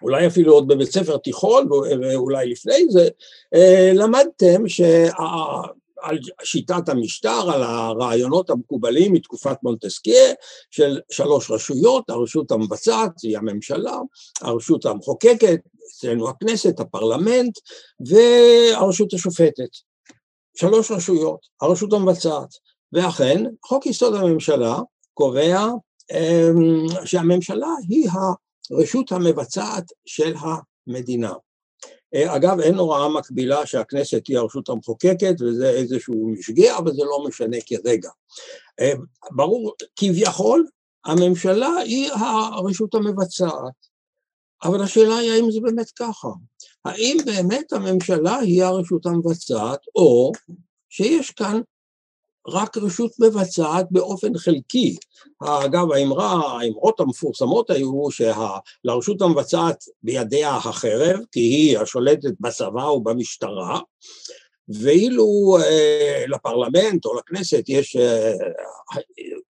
אולי 0.01 0.27
אפילו 0.27 0.53
עוד 0.53 0.67
בבית 0.67 0.91
ספר 0.91 1.17
תיכון 1.17 1.67
ואולי 1.72 2.50
לפני 2.50 2.86
זה, 2.89 3.08
אה, 3.55 3.91
למדתם 3.94 4.67
שעל 4.67 6.20
שיטת 6.44 6.89
המשטר, 6.89 7.51
על 7.51 7.63
הרעיונות 7.63 8.50
המקובלים 8.50 9.13
מתקופת 9.13 9.58
מונטסקיה 9.63 10.34
של 10.72 11.00
שלוש 11.12 11.51
רשויות, 11.51 12.10
הרשות 12.10 12.51
המבצעת, 12.51 13.12
היא 13.24 13.38
הממשלה, 13.38 13.98
הרשות 14.41 14.86
המחוקקת, 14.86 15.60
אצלנו 15.88 16.29
הכנסת, 16.29 16.79
הפרלמנט, 16.79 17.60
והרשות 18.08 19.13
השופטת. 19.13 19.70
שלוש 20.58 20.91
רשויות, 20.91 21.39
הרשות 21.62 21.94
המבצעת. 21.94 22.50
ואכן, 22.95 23.43
חוק 23.65 23.85
יסוד 23.85 24.15
הממשלה 24.15 24.79
קובע 25.13 25.67
אמ, 26.11 27.05
שהממשלה 27.05 27.67
היא 27.89 28.09
הרשות 28.71 29.11
המבצעת 29.11 29.83
של 30.05 30.33
המדינה. 30.87 31.33
אה, 32.15 32.35
אגב, 32.35 32.59
אין 32.59 32.75
הוראה 32.75 33.09
מקבילה 33.09 33.65
שהכנסת 33.65 34.27
היא 34.27 34.37
הרשות 34.37 34.69
המחוקקת, 34.69 35.35
וזה 35.41 35.69
איזשהו 35.69 36.29
משגה, 36.29 36.77
אבל 36.77 36.91
זה 36.93 37.03
לא 37.03 37.23
משנה 37.27 37.57
כרגע. 37.65 38.09
אה, 38.79 38.93
ברור, 39.31 39.73
כביכול, 39.95 40.67
הממשלה 41.05 41.75
היא 41.85 42.11
הרשות 42.11 42.95
המבצעת, 42.95 43.85
אבל 44.63 44.83
השאלה 44.83 45.17
היא 45.17 45.31
האם 45.31 45.51
זה 45.51 45.59
באמת 45.61 45.91
ככה. 45.95 46.27
האם 46.86 47.17
באמת 47.25 47.73
הממשלה 47.73 48.36
היא 48.36 48.63
הרשות 48.63 49.05
המבצעת, 49.05 49.79
או 49.95 50.31
שיש 50.89 51.31
כאן 51.31 51.62
רק 52.47 52.77
רשות 52.77 53.12
מבצעת 53.19 53.86
באופן 53.91 54.38
חלקי. 54.38 54.95
אגב, 55.39 55.91
האמרה, 55.91 56.60
האמרות 56.62 56.99
המפורסמות 56.99 57.69
היו 57.69 58.01
שלרשות 58.12 59.21
המבצעת 59.21 59.84
בידיה 60.03 60.55
החרב, 60.55 61.19
כי 61.31 61.39
היא 61.39 61.79
השולטת 61.79 62.34
בצבא 62.39 62.84
ובמשטרה, 62.84 63.79
ואילו 64.81 65.58
אה, 65.63 66.23
לפרלמנט 66.27 67.05
או 67.05 67.15
לכנסת 67.15 67.63
יש 67.67 67.95
אה, 67.95 68.34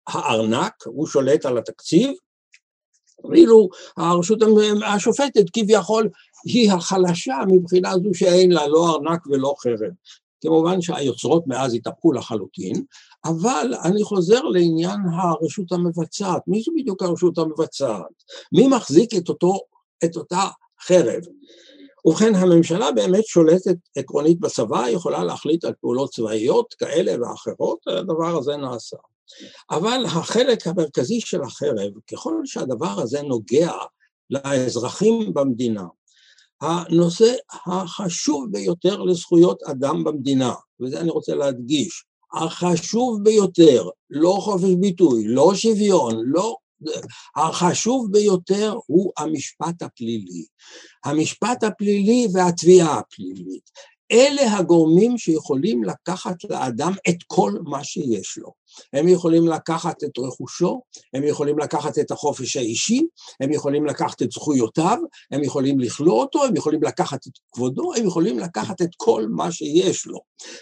הארנק, 0.06 0.74
הוא 0.84 1.06
שולט 1.06 1.46
על 1.46 1.58
התקציב, 1.58 2.10
ואילו 3.30 3.68
הרשות 3.96 4.38
השופטת 4.86 5.44
כביכול 5.52 6.08
היא 6.44 6.72
החלשה 6.72 7.36
מבחינה 7.48 7.92
זו 7.98 8.14
שאין 8.14 8.52
לה 8.52 8.68
לא 8.68 8.94
ארנק 8.94 9.26
ולא 9.26 9.54
חרב. 9.62 9.90
כמובן 10.40 10.80
שהיוצרות 10.80 11.46
מאז 11.46 11.74
התהפכו 11.74 12.12
לחלוטין, 12.12 12.84
אבל 13.24 13.74
אני 13.84 14.04
חוזר 14.04 14.42
לעניין 14.42 15.00
הרשות 15.12 15.72
המבצעת. 15.72 16.42
מי 16.46 16.62
זו 16.62 16.72
בדיוק 16.76 17.02
הרשות 17.02 17.38
המבצעת? 17.38 18.22
מי 18.52 18.68
מחזיק 18.68 19.14
את, 19.16 19.28
אותו, 19.28 19.60
את 20.04 20.16
אותה 20.16 20.42
חרב? 20.80 21.22
ובכן, 22.06 22.34
הממשלה 22.34 22.92
באמת 22.92 23.24
שולטת 23.26 23.76
עקרונית 23.96 24.40
בצבא, 24.40 24.88
יכולה 24.88 25.24
להחליט 25.24 25.64
על 25.64 25.72
פעולות 25.80 26.10
צבאיות 26.10 26.74
כאלה 26.74 27.14
ואחרות, 27.20 27.78
הדבר 27.86 28.38
הזה 28.38 28.56
נעשה. 28.56 28.96
אבל 29.70 30.04
החלק 30.06 30.66
המרכזי 30.66 31.20
של 31.20 31.42
החרב, 31.42 31.92
ככל 32.12 32.40
שהדבר 32.44 33.00
הזה 33.00 33.22
נוגע 33.22 33.72
לאזרחים 34.30 35.34
במדינה, 35.34 35.84
הנושא 36.60 37.34
החשוב 37.66 38.46
ביותר 38.50 39.02
לזכויות 39.02 39.62
אדם 39.62 40.04
במדינה, 40.04 40.54
וזה 40.80 41.00
אני 41.00 41.10
רוצה 41.10 41.34
להדגיש, 41.34 42.04
החשוב 42.32 43.22
ביותר, 43.22 43.88
לא 44.10 44.38
חופש 44.40 44.74
ביטוי, 44.80 45.24
לא 45.26 45.54
שוויון, 45.54 46.14
לא... 46.24 46.56
החשוב 47.36 48.12
ביותר 48.12 48.74
הוא 48.86 49.12
המשפט 49.18 49.82
הפלילי. 49.82 50.44
המשפט 51.04 51.64
הפלילי 51.64 52.26
והתביעה 52.34 52.98
הפלילית. 52.98 53.70
אלה 54.12 54.58
הגורמים 54.58 55.18
שיכולים 55.18 55.84
לקחת 55.84 56.44
לאדם 56.50 56.92
את 57.08 57.16
כל 57.26 57.52
מה 57.64 57.84
שיש 57.84 58.38
לו. 58.38 58.52
הם 58.92 59.08
יכולים 59.08 59.48
לקחת 59.48 60.04
את 60.04 60.18
רכושו, 60.18 60.82
הם 61.14 61.24
יכולים 61.24 61.58
לקחת 61.58 61.98
את 61.98 62.10
החופש 62.10 62.56
האישי, 62.56 63.02
הם 63.40 63.52
יכולים 63.52 63.86
לקחת 63.86 64.22
את 64.22 64.32
זכויותיו, 64.32 64.98
הם 65.30 65.44
יכולים 65.44 65.80
לכלוא 65.80 66.20
אותו, 66.20 66.44
הם 66.44 66.56
יכולים 66.56 66.82
לקחת 66.82 67.26
את 67.26 67.32
כבודו, 67.52 67.94
הם 67.94 68.06
יכולים 68.06 68.38
לקחת 68.38 68.82
את 68.82 68.90
כל 68.96 69.26
מה 69.30 69.52
שיש 69.52 70.06
לו. 70.06 70.18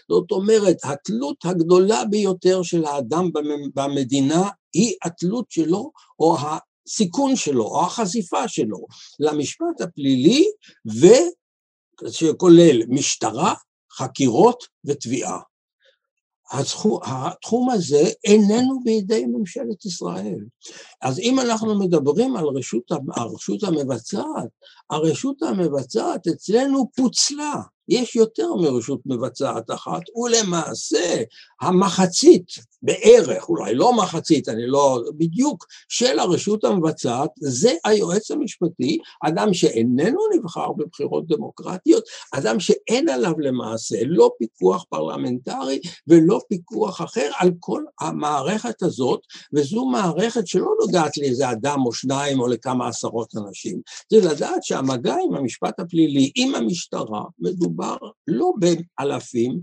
זאת 0.08 0.30
אומרת, 0.30 0.76
התלות 0.84 1.36
הגדולה 1.44 2.04
ביותר 2.04 2.62
של 2.62 2.84
האדם 2.84 3.30
במדינה 3.74 4.48
היא 4.74 4.94
התלות 5.04 5.46
שלו, 5.50 5.90
או 6.20 6.36
הסיכון 6.38 7.36
שלו, 7.36 7.64
או 7.64 7.86
החשיפה 7.86 8.48
שלו 8.48 8.86
למשפט 9.20 9.80
הפלילי, 9.80 10.44
ו... 11.00 11.06
שכולל 12.10 12.82
משטרה, 12.88 13.54
חקירות 13.92 14.64
ותביעה. 14.84 15.38
התחום, 16.52 17.70
הזה 17.70 18.10
איננו 18.24 18.80
בידי 18.84 19.26
ממשלת 19.26 19.84
ישראל. 19.84 20.38
אז 21.02 21.18
אם 21.18 21.40
אנחנו 21.40 21.78
מדברים 21.78 22.36
על 22.36 22.44
רשות, 22.44 22.82
הרשות 23.16 23.62
המבצעת, 23.62 24.48
הרשות 24.90 25.42
המבצעת 25.42 26.26
אצלנו 26.26 26.90
פוצלה. 26.96 27.54
יש 27.88 28.16
יותר 28.16 28.54
מרשות 28.54 29.00
מבצעת 29.06 29.70
אחת, 29.70 30.02
ולמעשה 30.16 31.22
המחצית 31.60 32.46
בערך, 32.82 33.48
אולי 33.48 33.74
לא 33.74 33.92
מחצית, 33.92 34.48
אני 34.48 34.66
לא, 34.66 35.02
בדיוק, 35.16 35.66
של 35.88 36.18
הרשות 36.18 36.64
המבצעת, 36.64 37.30
זה 37.40 37.72
היועץ 37.84 38.30
המשפטי, 38.30 38.98
אדם 39.24 39.54
שאיננו 39.54 40.20
נבחר 40.34 40.72
בבחירות 40.72 41.26
דמוקרטיות, 41.26 42.04
אדם 42.32 42.60
שאין 42.60 43.08
עליו 43.08 43.32
למעשה 43.38 43.96
לא 44.06 44.30
פיקוח 44.38 44.84
פרלמנטרי 44.90 45.80
ולא 46.08 46.40
פיקוח 46.48 47.02
אחר 47.02 47.30
על 47.38 47.50
כל 47.60 47.82
המערכת 48.00 48.82
הזאת, 48.82 49.20
וזו 49.54 49.84
מערכת 49.84 50.46
שלא 50.46 50.70
נוגעת 50.80 51.16
לאיזה 51.16 51.50
אדם 51.50 51.78
או 51.86 51.92
שניים 51.92 52.40
או 52.40 52.46
לכמה 52.46 52.88
עשרות 52.88 53.34
אנשים, 53.36 53.80
זה 54.12 54.30
לדעת 54.30 54.64
שהמגע 54.64 55.16
עם 55.28 55.34
המשפט 55.34 55.80
הפלילי, 55.80 56.32
עם 56.36 56.54
המשטרה, 56.54 57.22
מדובר 57.38 57.73
לא 58.26 58.52
באלפים, 58.58 59.60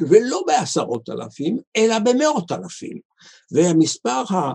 ולא 0.00 0.42
בעשרות 0.46 1.08
אלפים, 1.08 1.58
אלא 1.76 1.98
במאות 1.98 2.52
אלפים. 2.52 3.00
ומספר 3.52 4.22
אה, 4.30 4.52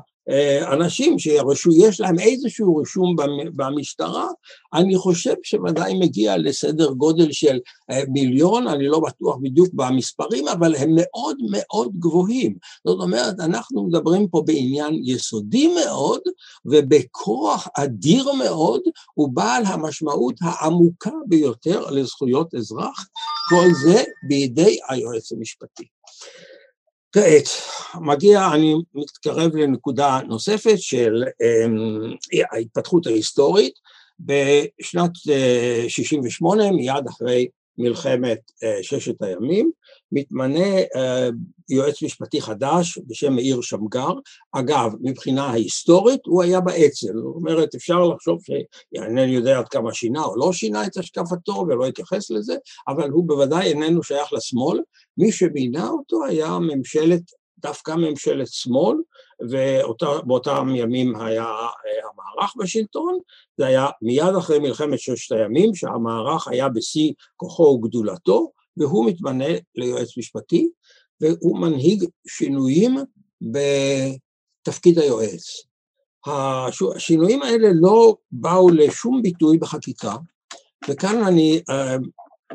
אנשים 0.73 1.19
שיש 1.19 1.99
להם 1.99 2.19
איזשהו 2.19 2.75
רישום 2.75 3.15
במשטרה, 3.55 4.27
אני 4.73 4.97
חושב 4.97 5.33
שוודאי 5.43 5.99
מגיע 5.99 6.37
לסדר 6.37 6.91
גודל 6.91 7.31
של 7.31 7.59
אה, 7.91 8.01
מיליון, 8.07 8.67
אני 8.67 8.87
לא 8.87 8.99
בטוח 8.99 9.37
בדיוק 9.41 9.69
במספרים, 9.73 10.47
אבל 10.47 10.75
הם 10.75 10.89
מאוד 10.95 11.37
מאוד 11.51 11.91
גבוהים. 11.99 12.55
זאת 12.87 12.99
אומרת, 12.99 13.39
אנחנו 13.39 13.87
מדברים 13.87 14.27
פה 14.27 14.43
בעניין 14.45 15.01
יסודי 15.03 15.67
מאוד, 15.67 16.21
ובכוח 16.65 17.67
אדיר 17.77 18.31
מאוד, 18.31 18.81
הוא 19.13 19.29
בעל 19.33 19.63
המשמעות 19.65 20.35
העמוקה 20.41 21.11
ביותר 21.27 21.89
לזכויות 21.89 22.55
אזרח, 22.55 23.07
כל 23.49 23.67
זה 23.83 24.03
בידי 24.27 24.77
היועץ 24.89 25.31
המשפטי. 25.31 26.00
כעת, 27.11 27.47
מגיע, 28.01 28.49
אני 28.53 28.75
מתקרב 28.95 29.55
לנקודה 29.55 30.19
נוספת 30.27 30.77
של 30.77 31.23
אמ, 31.41 32.13
ההתפתחות 32.51 33.07
ההיסטורית. 33.07 33.73
בשנת 34.25 35.11
68, 35.87 36.63
אה, 36.63 36.71
מיד 36.71 37.07
אחרי 37.09 37.47
מלחמת 37.77 38.39
אה, 38.63 38.83
ששת 38.83 39.21
הימים, 39.21 39.71
מתמנה 40.11 40.77
אה, 40.95 41.29
יועץ 41.69 42.03
משפטי 42.03 42.41
חדש 42.41 42.99
בשם 43.07 43.33
מאיר 43.33 43.61
שמגר. 43.61 44.11
אגב, 44.51 44.91
מבחינה 45.01 45.45
ההיסטורית 45.45 46.19
הוא 46.25 46.43
היה 46.43 46.61
באצ"ל, 46.61 47.13
זאת 47.13 47.35
אומרת 47.35 47.75
אפשר 47.75 47.99
לחשוב 48.03 48.39
שאינני 48.43 49.31
יודע 49.31 49.59
עד 49.59 49.67
כמה 49.67 49.93
שינה 49.93 50.23
או 50.23 50.35
לא 50.35 50.53
שינה 50.53 50.85
את 50.85 50.97
השקפתו 50.97 51.65
ולא 51.67 51.85
התייחס 51.85 52.31
לזה, 52.31 52.55
אבל 52.87 53.09
הוא 53.09 53.27
בוודאי 53.27 53.67
איננו 53.67 54.03
שייך 54.03 54.33
לשמאל. 54.33 54.81
מי 55.17 55.31
שמינה 55.31 55.89
אותו 55.89 56.25
היה 56.25 56.59
ממשלת, 56.59 57.21
דווקא 57.61 57.91
ממשלת 57.97 58.47
שמאל, 58.47 58.97
ובאותם 59.41 60.67
ימים 60.75 61.15
היה 61.15 61.43
אה, 61.43 62.09
המערך 62.13 62.53
בשלטון, 62.57 63.19
זה 63.57 63.65
היה 63.65 63.87
מיד 64.01 64.35
אחרי 64.37 64.59
מלחמת 64.59 64.99
ששת 64.99 65.31
הימים, 65.31 65.75
שהמערך 65.75 66.47
היה 66.47 66.69
בשיא 66.69 67.13
כוחו 67.37 67.63
וגדולתו, 67.63 68.51
והוא 68.77 69.05
מתמנה 69.05 69.53
ליועץ 69.75 70.17
משפטי, 70.17 70.69
והוא 71.21 71.59
מנהיג 71.59 72.05
שינויים 72.27 72.97
בתפקיד 73.41 74.99
היועץ. 74.99 75.43
השינויים 76.95 77.41
האלה 77.43 77.67
לא 77.73 78.15
באו 78.31 78.69
לשום 78.69 79.21
ביטוי 79.21 79.57
בחקיקה, 79.57 80.15
וכאן 80.89 81.23
אני 81.23 81.61
אה, 81.69 81.95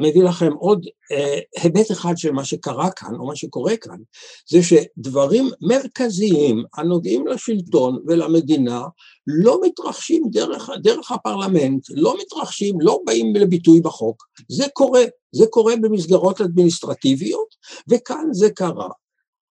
מביא 0.00 0.22
לכם 0.22 0.52
עוד 0.52 0.87
אה, 1.12 1.38
היבט 1.62 1.90
אחד 1.90 2.16
של 2.16 2.32
מה 2.32 2.44
שקרה 2.44 2.90
כאן, 2.90 3.14
או 3.14 3.26
מה 3.26 3.37
שקורה 3.37 3.76
כאן, 3.76 3.96
זה 4.48 4.59
שדברים 4.62 5.48
מרכזיים 5.61 6.64
הנוגעים 6.76 7.26
לשלטון 7.26 8.02
ולמדינה 8.06 8.82
לא 9.26 9.61
מתרחשים 9.62 10.22
דרך, 10.30 10.70
דרך 10.82 11.12
הפרלמנט, 11.12 11.87
לא 11.90 12.14
מתרחשים, 12.20 12.80
לא 12.80 13.00
באים 13.04 13.35
לביטוי 13.35 13.80
בחוק, 13.80 14.24
זה 14.48 14.64
קורה, 14.72 15.02
זה 15.32 15.44
קורה 15.50 15.76
במסגרות 15.76 16.40
אדמיניסטרטיביות, 16.40 17.48
וכאן 17.88 18.28
זה 18.32 18.50
קרה. 18.50 18.88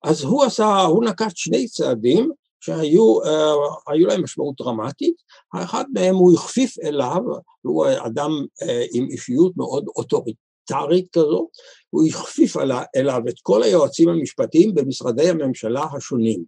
אז 0.03 0.23
הוא 0.23 0.43
עשה, 0.43 0.82
הוא 0.82 1.03
נקט 1.03 1.38
שני 1.38 1.67
צעדים 1.67 2.32
שהיו 2.63 3.17
uh, 3.23 4.08
להם 4.08 4.23
משמעות 4.23 4.56
דרמטית, 4.58 5.15
האחד 5.54 5.86
מהם 5.93 6.15
הוא 6.15 6.34
הכפיף 6.34 6.80
אליו, 6.84 7.21
הוא 7.62 7.86
אדם 8.06 8.32
uh, 8.63 8.65
עם 8.93 9.08
אישיות 9.10 9.58
מאוד 9.58 9.86
אוטוריטרית 9.95 11.08
כזו, 11.12 11.47
הוא 11.89 12.08
הכפיף 12.08 12.58
אליו 12.95 13.21
את 13.30 13.36
כל 13.41 13.63
היועצים 13.63 14.10
המשפטיים 14.10 14.76
במשרדי 14.76 15.30
הממשלה 15.30 15.86
השונים. 15.97 16.43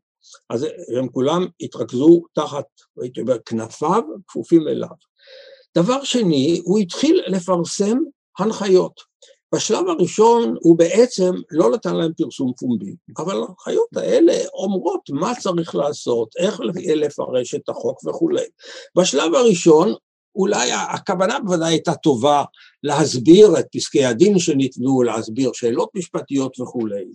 אז 0.50 0.68
הם 0.98 1.08
כולם 1.08 1.46
התרכזו 1.62 2.22
תחת, 2.34 2.66
הייתי 3.02 3.22
אומר, 3.22 3.38
כנפיו, 3.46 4.02
כפופים 4.28 4.68
אליו. 4.68 4.90
דבר 5.78 6.04
שני, 6.04 6.62
הוא 6.64 6.80
התחיל 6.80 7.22
לפרסם 7.28 7.98
הנחיות. 8.40 9.02
בשלב 9.56 9.90
הראשון 9.90 10.56
הוא 10.62 10.78
בעצם 10.78 11.32
לא 11.52 11.72
נתן 11.72 11.96
להם 11.96 12.12
פרסום 12.18 12.54
פומבי, 12.60 12.96
אבל 13.18 13.42
ההנחיות 13.42 13.90
האלה 13.96 14.34
אומרות 14.54 15.10
מה 15.10 15.34
צריך 15.40 15.76
לעשות, 15.76 16.30
איך 16.40 16.60
לפרש 16.96 17.56
את 17.56 17.70
החוק 17.70 18.06
וכולי. 18.06 18.46
בשלב 18.98 19.36
הראשון 19.36 19.94
אולי 20.36 20.72
הכוונה 20.72 21.40
בוודאי 21.40 21.70
הייתה 21.70 21.94
טובה 21.94 22.44
להסביר 22.84 23.60
את 23.60 23.66
פסקי 23.72 24.06
הדין 24.06 24.40
שניתנו, 24.40 25.04
להסביר 25.04 25.52
שאלות 25.54 25.90
משפטיות 25.96 26.60
וכולי, 26.60 27.06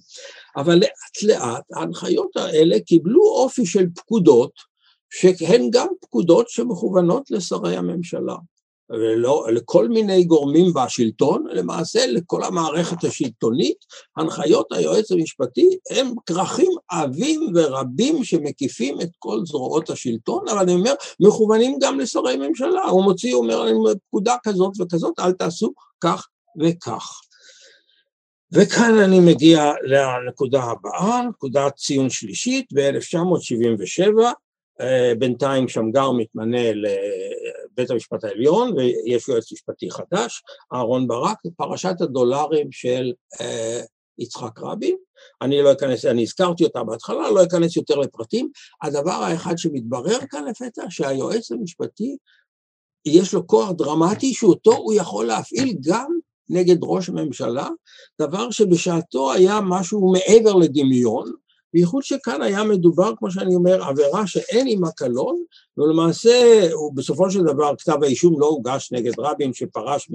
אבל 0.57 0.75
לאט 0.75 1.23
לאט 1.23 1.65
ההנחיות 1.77 2.37
האלה 2.37 2.81
קיבלו 2.81 3.23
אופי 3.23 3.67
של 3.67 3.87
פקודות 3.95 4.53
שהן 5.11 5.71
גם 5.71 5.87
פקודות 6.01 6.49
שמכוונות 6.49 7.31
לשרי 7.31 7.77
הממשלה. 7.77 8.37
ולא, 8.91 9.47
לכל 9.53 9.89
מיני 9.89 10.25
גורמים 10.25 10.73
בשלטון, 10.73 11.47
למעשה 11.51 12.07
לכל 12.07 12.45
המערכת 12.45 13.05
השלטונית, 13.05 13.77
הנחיות 14.17 14.67
היועץ 14.73 15.13
המשפטי 15.13 15.79
הם 15.91 16.15
כרכים 16.27 16.73
עבים 16.91 17.53
ורבים 17.55 18.25
שמקיפים 18.25 19.01
את 19.01 19.11
כל 19.19 19.41
זרועות 19.45 19.91
השלטון, 19.91 20.49
אבל 20.49 20.59
אני 20.59 20.75
אומר, 20.75 20.95
מכוונים 21.21 21.79
גם 21.81 22.01
לשרי 22.01 22.37
ממשלה, 22.37 22.85
הוא 22.85 23.05
מוציא, 23.05 23.35
הוא 23.35 23.43
אומר, 23.43 23.93
פקודה 24.09 24.37
כזאת 24.43 24.73
וכזאת, 24.81 25.21
אל 25.21 25.33
תעשו 25.33 25.73
כך 26.01 26.29
וכך. 26.61 27.21
וכאן 28.53 28.99
אני 28.99 29.21
מגיע 29.21 29.73
לנקודה 29.83 30.63
הבאה, 30.63 31.23
נקודת 31.29 31.77
ציון 31.77 32.11
שלישית, 32.11 32.67
ב-1977 32.75 34.25
אה, 34.81 35.13
בינתיים 35.19 35.69
שמגר 35.69 36.11
מתמנה 36.11 36.73
לבית 37.81 37.91
המשפט 37.91 38.25
העליון 38.25 38.73
ויש 38.77 39.29
יועץ 39.29 39.53
משפטי 39.53 39.91
חדש, 39.91 40.43
אהרון 40.75 41.09
ברק, 41.09 41.39
פרשת 41.57 41.95
הדולרים 42.01 42.73
של 42.73 43.13
אה, 43.41 43.81
יצחק 44.19 44.59
רבין. 44.59 44.97
אני 45.43 45.63
לא 45.63 45.73
אכנס, 45.73 46.05
אני 46.05 46.23
הזכרתי 46.23 46.65
אותה 46.65 46.85
בהתחלה, 46.85 47.31
לא 47.31 47.45
אכנס 47.45 47.77
יותר 47.77 47.97
לפרטים. 47.99 48.51
הדבר 48.83 49.11
האחד 49.11 49.59
שמתברר 49.59 50.19
כאן 50.31 50.45
לפתע, 50.45 50.83
שהיועץ 50.89 51.53
המשפטי, 51.53 52.17
יש 53.07 53.35
לו 53.35 53.47
כוח 53.47 53.71
דרמטי 53.71 54.35
שאותו 54.35 54.77
הוא 54.77 54.93
יכול 54.95 55.27
להפעיל 55.27 55.75
גם 55.81 56.13
נגד 56.49 56.77
ראש 56.83 57.09
הממשלה, 57.09 57.69
דבר 58.21 58.51
שבשעתו 58.51 59.33
היה 59.33 59.61
משהו 59.61 60.13
מעבר 60.13 60.55
לדמיון, 60.55 61.33
בייחוד 61.75 62.03
שכאן 62.03 62.43
היה 62.43 62.65
מדובר, 62.65 63.13
כמו 63.17 63.31
שאני 63.31 63.55
אומר, 63.55 63.83
עבירה 63.85 64.27
שאין 64.27 64.67
עימה 64.67 64.91
קלון, 64.91 65.43
ולמעשה, 65.79 66.69
בסופו 66.95 67.31
של 67.31 67.43
דבר 67.43 67.73
כתב 67.79 68.03
האישום 68.03 68.41
לא 68.41 68.47
הוגש 68.47 68.93
נגד 68.93 69.13
רבין 69.19 69.53
שפרש 69.53 70.09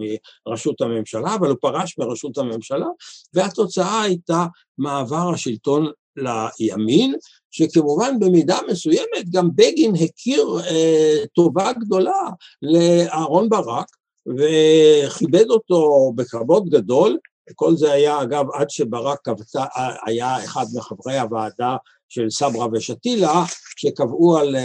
מראשות 0.47 0.81
הממשלה, 0.81 1.35
אבל 1.35 1.49
הוא 1.49 1.57
פרש 1.61 1.97
מראשות 1.97 2.37
הממשלה, 2.37 2.87
והתוצאה 3.33 4.01
הייתה 4.01 4.45
מעבר 4.77 5.29
השלטון 5.33 5.91
לימין, 6.17 7.15
שכמובן 7.51 8.19
במידה 8.19 8.59
מסוימת 8.71 9.29
גם 9.29 9.49
בגין 9.55 9.93
הכיר 9.95 10.47
אה, 10.69 11.25
טובה 11.35 11.73
גדולה 11.73 12.29
לאהרון 12.61 13.49
ברק, 13.49 13.87
וכיבד 14.27 15.49
אותו 15.49 16.11
בכבוד 16.15 16.69
גדול, 16.69 17.17
כל 17.55 17.75
זה 17.77 17.91
היה, 17.91 18.21
אגב, 18.21 18.45
עד 18.53 18.69
שברק 18.69 19.19
קבצה, 19.23 19.63
היה 20.05 20.43
אחד 20.43 20.65
מחברי 20.75 21.19
הוועדה 21.19 21.77
של 22.09 22.29
סברה 22.29 22.67
ושתילה, 22.73 23.43
שקבעו 23.77 24.37
על, 24.37 24.55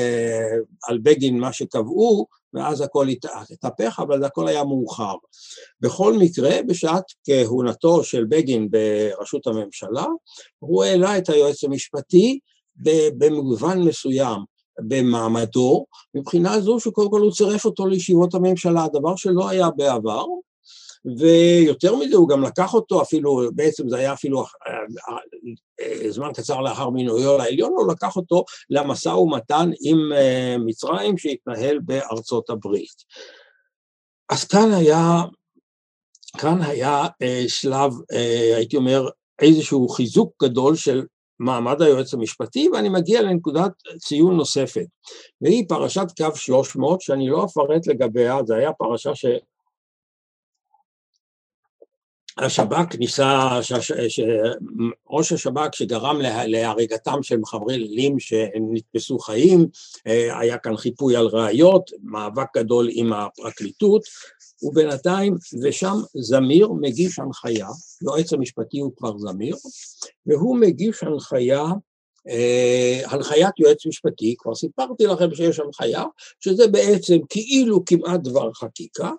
על 0.88 0.98
בגין 0.98 1.40
מה 1.40 1.52
שקבעו, 1.52 2.26
ואז 2.54 2.80
הכל 2.80 3.06
התהפך, 3.50 4.00
אבל 4.02 4.20
זה 4.20 4.26
הכל 4.26 4.48
היה 4.48 4.64
מאוחר. 4.64 5.14
בכל 5.80 6.12
מקרה, 6.18 6.62
בשעת 6.66 7.04
כהונתו 7.24 8.04
של 8.04 8.24
בגין 8.24 8.68
בראשות 8.70 9.46
הממשלה, 9.46 10.06
הוא 10.58 10.84
העלה 10.84 11.18
את 11.18 11.28
היועץ 11.28 11.64
המשפטי 11.64 12.38
במגוון 13.18 13.82
מסוים 13.82 14.44
במעמדו, 14.80 15.84
מבחינה 16.14 16.60
זו 16.60 16.80
שקודם 16.80 17.10
כל 17.10 17.20
הוא 17.20 17.32
צירף 17.32 17.64
אותו 17.64 17.86
לישיבות 17.86 18.34
הממשלה, 18.34 18.86
דבר 18.92 19.16
שלא 19.16 19.48
היה 19.48 19.70
בעבר, 19.70 20.24
ויותר 21.04 21.96
מזה 21.96 22.16
הוא 22.16 22.28
גם 22.28 22.42
לקח 22.42 22.74
אותו 22.74 23.02
אפילו, 23.02 23.40
בעצם 23.54 23.88
זה 23.88 23.96
היה 23.96 24.12
אפילו 24.12 24.40
אה, 24.40 24.72
אה, 25.80 26.10
זמן 26.10 26.32
קצר 26.34 26.60
לאחר 26.60 26.90
מינויו 26.90 27.38
לעליון, 27.38 27.72
הוא 27.72 27.92
לקח 27.92 28.16
אותו 28.16 28.44
למשא 28.70 29.08
ומתן 29.08 29.70
עם 29.82 30.12
אה, 30.12 30.56
מצרים 30.58 31.18
שהתנהל 31.18 31.78
בארצות 31.78 32.50
הברית. 32.50 33.04
אז 34.28 34.44
כאן 34.44 34.72
היה, 34.72 35.22
כאן 36.38 36.62
היה 36.62 37.06
שלב, 37.48 37.92
הייתי 38.56 38.76
אומר, 38.76 39.08
איזשהו 39.42 39.88
חיזוק 39.88 40.32
גדול 40.42 40.76
של 40.76 41.02
מעמד 41.38 41.82
היועץ 41.82 42.14
המשפטי, 42.14 42.68
ואני 42.68 42.88
מגיע 42.88 43.22
לנקודת 43.22 43.70
ציון 43.98 44.36
נוספת, 44.36 44.86
והיא 45.40 45.64
פרשת 45.68 46.06
קו 46.16 46.36
300, 46.36 47.00
שאני 47.00 47.28
לא 47.28 47.44
אפרט 47.44 47.86
לגביה, 47.86 48.38
זו 48.46 48.54
הייתה 48.54 48.72
פרשה 48.72 49.14
ש... 49.14 49.24
השב"כ 52.38 52.94
ניסה, 52.98 53.48
שראש 53.62 55.32
השב"כ 55.32 55.74
שגרם 55.74 56.18
להריגתם 56.46 57.22
של 57.22 57.38
מחברי 57.38 57.78
לילים 57.78 58.18
שנתפסו 58.18 59.18
חיים, 59.18 59.66
היה 60.04 60.58
כאן 60.58 60.76
חיפוי 60.76 61.16
על 61.16 61.26
ראיות, 61.26 61.90
מאבק 62.02 62.56
גדול 62.56 62.88
עם 62.90 63.12
הפרקליטות, 63.12 64.02
ובינתיים, 64.62 65.36
ושם 65.62 65.96
זמיר 66.14 66.68
מגיש 66.80 67.18
הנחיה, 67.18 67.68
יועץ 68.02 68.32
המשפטי 68.32 68.78
הוא 68.78 68.92
כבר 68.96 69.18
זמיר, 69.18 69.56
והוא 70.26 70.56
מגיש 70.56 71.02
הנחיה, 71.02 71.64
הנחיית 73.04 73.58
יועץ 73.58 73.86
משפטי, 73.86 74.34
כבר 74.38 74.54
סיפרתי 74.54 75.06
לכם 75.06 75.34
שיש 75.34 75.60
הנחיה, 75.60 76.04
שזה 76.40 76.68
בעצם 76.68 77.18
כאילו 77.28 77.84
כמעט 77.84 78.20
דבר 78.20 78.52
חקיקה, 78.52 79.10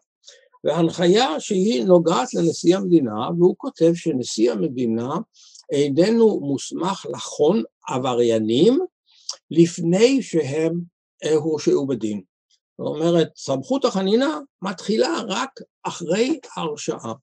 והנחיה 0.64 1.40
שהיא 1.40 1.84
נוגעת 1.84 2.34
לנשיא 2.34 2.78
המדינה, 2.78 3.30
והוא 3.38 3.56
כותב 3.58 3.92
שנשיא 3.96 4.52
המדינה 4.52 5.10
איננו 5.72 6.40
מוסמך 6.40 7.06
לחון 7.14 7.64
עבריינים 7.88 8.80
לפני 9.52 10.22
שהם 10.22 10.82
הורשעו 11.36 11.88
בדין. 11.88 12.22
זאת 12.78 12.88
אומרת, 12.88 13.30
סמכות 13.36 13.86
החנינה 13.86 14.40
מתחילה 14.62 15.22
רק 15.28 15.50
אחרי 15.84 16.40
ההרשעה. 16.56 17.14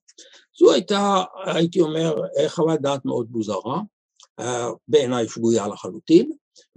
זו 0.59 0.73
הייתה, 0.73 1.23
הייתי 1.45 1.81
אומר, 1.81 2.21
חוות 2.47 2.81
דעת 2.81 3.05
מאוד 3.05 3.27
מוזרה, 3.31 3.81
בעיניי 4.87 5.29
שגויה 5.29 5.67
לחלוטין, 5.67 6.31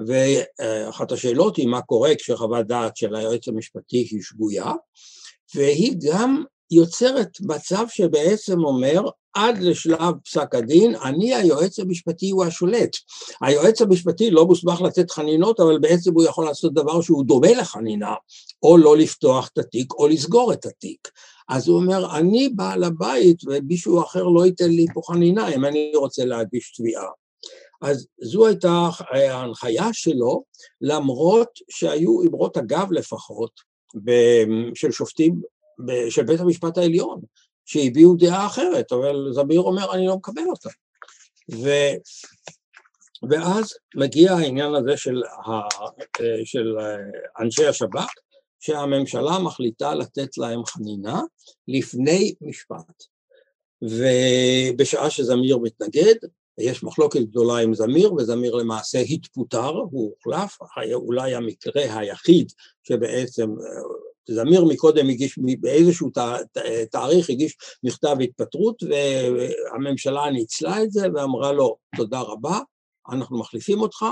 ואחת 0.07 1.12
השאלות 1.12 1.57
היא 1.57 1.68
מה 1.68 1.83
קורה 1.83 2.14
כשחוות 2.14 2.66
דעת 2.66 2.96
של 2.96 3.14
היועץ 3.14 3.48
המשפטי 3.48 3.96
היא 3.96 4.22
שגויה, 4.22 4.72
והיא 5.55 5.96
גם 6.09 6.44
יוצרת 6.73 7.31
מצב 7.41 7.85
שבעצם 7.89 8.65
אומר 8.65 9.03
עד 9.35 9.59
לשלב 9.59 10.15
פסק 10.25 10.55
הדין, 10.55 10.95
אני 11.05 11.35
היועץ 11.35 11.79
המשפטי 11.79 12.31
הוא 12.31 12.45
השולט. 12.45 12.91
היועץ 13.41 13.83
המשפטי 13.83 14.31
לא 14.31 14.47
מוסמך 14.47 14.81
לתת 14.81 15.11
חנינות, 15.11 15.61
אבל 15.61 15.79
בעצם 15.79 16.15
הוא 16.15 16.25
יכול 16.25 16.45
לעשות 16.45 16.75
דבר 16.75 17.01
שהוא 17.01 17.25
דומה 17.25 17.53
לחנינה, 17.53 18.15
או 18.63 18.77
לא 18.77 18.97
לפתוח 18.97 19.49
את 19.53 19.59
התיק, 19.59 19.93
או 19.93 20.09
לסגור 20.09 20.53
את 20.53 20.67
התיק. 20.67 21.09
אז 21.49 21.69
הוא 21.69 21.77
אומר, 21.77 22.17
אני 22.17 22.49
בעל 22.49 22.85
הבית 22.85 23.37
ומישהו 23.47 24.03
אחר 24.03 24.23
לא 24.23 24.47
ייתן 24.47 24.71
לי 24.71 24.87
פה 24.95 25.01
חנינה 25.07 25.49
אם 25.49 25.65
אני 25.65 25.93
רוצה 25.95 26.25
להגיש 26.25 26.73
תביעה. 26.77 27.09
אז 27.83 28.07
זו 28.23 28.47
הייתה 28.47 28.89
ההנחיה 29.11 29.89
שלו, 29.93 30.45
למרות 30.81 31.49
שהיו 31.71 32.23
אמרות 32.23 32.57
אגב 32.57 32.93
לפחות, 32.93 33.73
של 34.75 34.91
שופטים 34.91 35.41
של 36.11 36.23
בית 36.23 36.40
המשפט 36.40 36.79
העליון, 36.79 37.21
שהביעו 37.64 38.16
דעה 38.16 38.47
אחרת, 38.47 38.92
אבל 38.92 39.33
זמיר 39.33 39.61
אומר, 39.61 39.95
אני 39.95 40.07
לא 40.07 40.16
מקבל 40.16 40.45
אותה. 40.47 40.68
ו... 41.53 41.68
ואז 43.31 43.75
מגיע 43.95 44.33
העניין 44.33 44.75
הזה 44.75 44.97
של, 44.97 45.23
ה... 45.47 45.51
של 46.45 46.77
אנשי 47.40 47.66
השב"כ, 47.66 48.11
שהממשלה 48.61 49.38
מחליטה 49.38 49.95
לתת 49.95 50.38
להם 50.38 50.64
חנינה 50.66 51.21
לפני 51.68 52.35
משפט. 52.40 53.05
ובשעה 53.83 55.11
שזמיר 55.11 55.59
מתנגד, 55.59 56.14
יש 56.59 56.85
מחלוקת 56.85 57.21
גדולה 57.21 57.59
עם 57.59 57.75
זמיר, 57.75 58.14
וזמיר 58.14 58.55
למעשה 58.55 58.99
התפוטר, 58.99 59.68
הוא 59.68 60.12
הוחלף, 60.14 60.59
אולי 60.95 61.35
המקרה 61.35 61.99
היחיד 61.99 62.53
שבעצם 62.83 63.51
זמיר 64.29 64.65
מקודם 64.65 65.09
הגיש, 65.09 65.39
באיזשהו 65.61 66.11
תאריך 66.91 67.31
הגיש 67.31 67.57
מכתב 67.85 68.17
התפטרות 68.23 68.83
והממשלה 68.83 70.31
ניצלה 70.31 70.83
את 70.83 70.93
זה 70.93 71.07
ואמרה 71.15 71.53
לו 71.53 71.77
תודה 71.97 72.21
רבה, 72.21 72.59
אנחנו 73.11 73.39
מחליפים 73.39 73.81
אותך, 73.81 74.05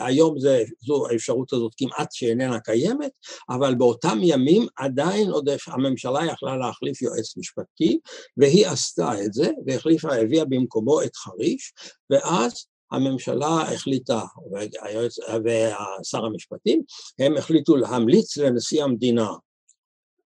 היום 0.00 0.38
זה, 0.38 0.64
זו 0.80 1.06
האפשרות 1.10 1.52
הזאת 1.52 1.72
כמעט 1.76 2.12
שאיננה 2.12 2.60
קיימת, 2.60 3.10
אבל 3.50 3.74
באותם 3.74 4.18
ימים 4.22 4.66
עדיין 4.76 5.30
עוד 5.30 5.48
הממשלה 5.66 6.26
יכלה 6.26 6.56
להחליף 6.56 7.02
יועץ 7.02 7.36
משפטי 7.36 7.98
והיא 8.36 8.66
עשתה 8.66 9.24
את 9.24 9.32
זה 9.32 9.50
והחליפה, 9.66 10.14
הביאה 10.14 10.44
במקומו 10.44 11.02
את 11.02 11.16
חריש 11.16 11.72
ואז 12.10 12.66
הממשלה 12.92 13.62
החליטה, 13.74 14.20
והיועץ, 14.50 15.18
ושר 15.18 16.24
המשפטים, 16.24 16.82
הם 17.18 17.36
החליטו 17.36 17.76
להמליץ 17.76 18.36
לנשיא 18.36 18.84
המדינה 18.84 19.30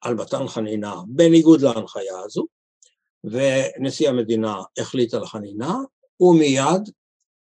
על 0.01 0.15
מתן 0.15 0.49
חנינה 0.49 0.95
בניגוד 1.09 1.61
להנחיה 1.61 2.19
הזו, 2.25 2.47
ונשיא 3.25 4.09
המדינה 4.09 4.63
החליט 4.79 5.15
על 5.15 5.27
חנינה, 5.27 5.77
ומיד 6.21 6.91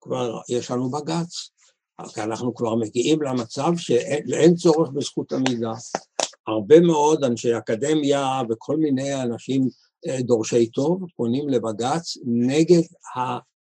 כבר 0.00 0.40
יש 0.48 0.70
לנו 0.70 0.90
בג"ץ. 0.90 1.50
אנחנו 2.18 2.54
כבר 2.54 2.74
מגיעים 2.74 3.22
למצב 3.22 3.72
שאין 3.76 4.54
צורך 4.54 4.90
בזכות 4.90 5.32
עמידה. 5.32 5.72
הרבה 6.46 6.80
מאוד 6.80 7.24
אנשי 7.24 7.58
אקדמיה 7.58 8.42
וכל 8.50 8.76
מיני 8.76 9.22
אנשים 9.22 9.68
אה, 10.06 10.22
דורשי 10.22 10.66
טוב 10.66 11.06
פונים 11.16 11.48
לבג"ץ 11.48 12.16
נגד 12.24 12.82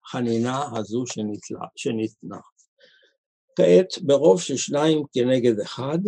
החנינה 0.07 0.63
הזו 0.77 1.03
שניתנה. 1.05 1.65
שניתנה. 1.75 2.37
כעת 3.55 4.01
ברוב 4.01 4.41
של 4.41 4.57
שניים 4.57 5.03
כנגד 5.13 5.59
אחד 5.59 5.99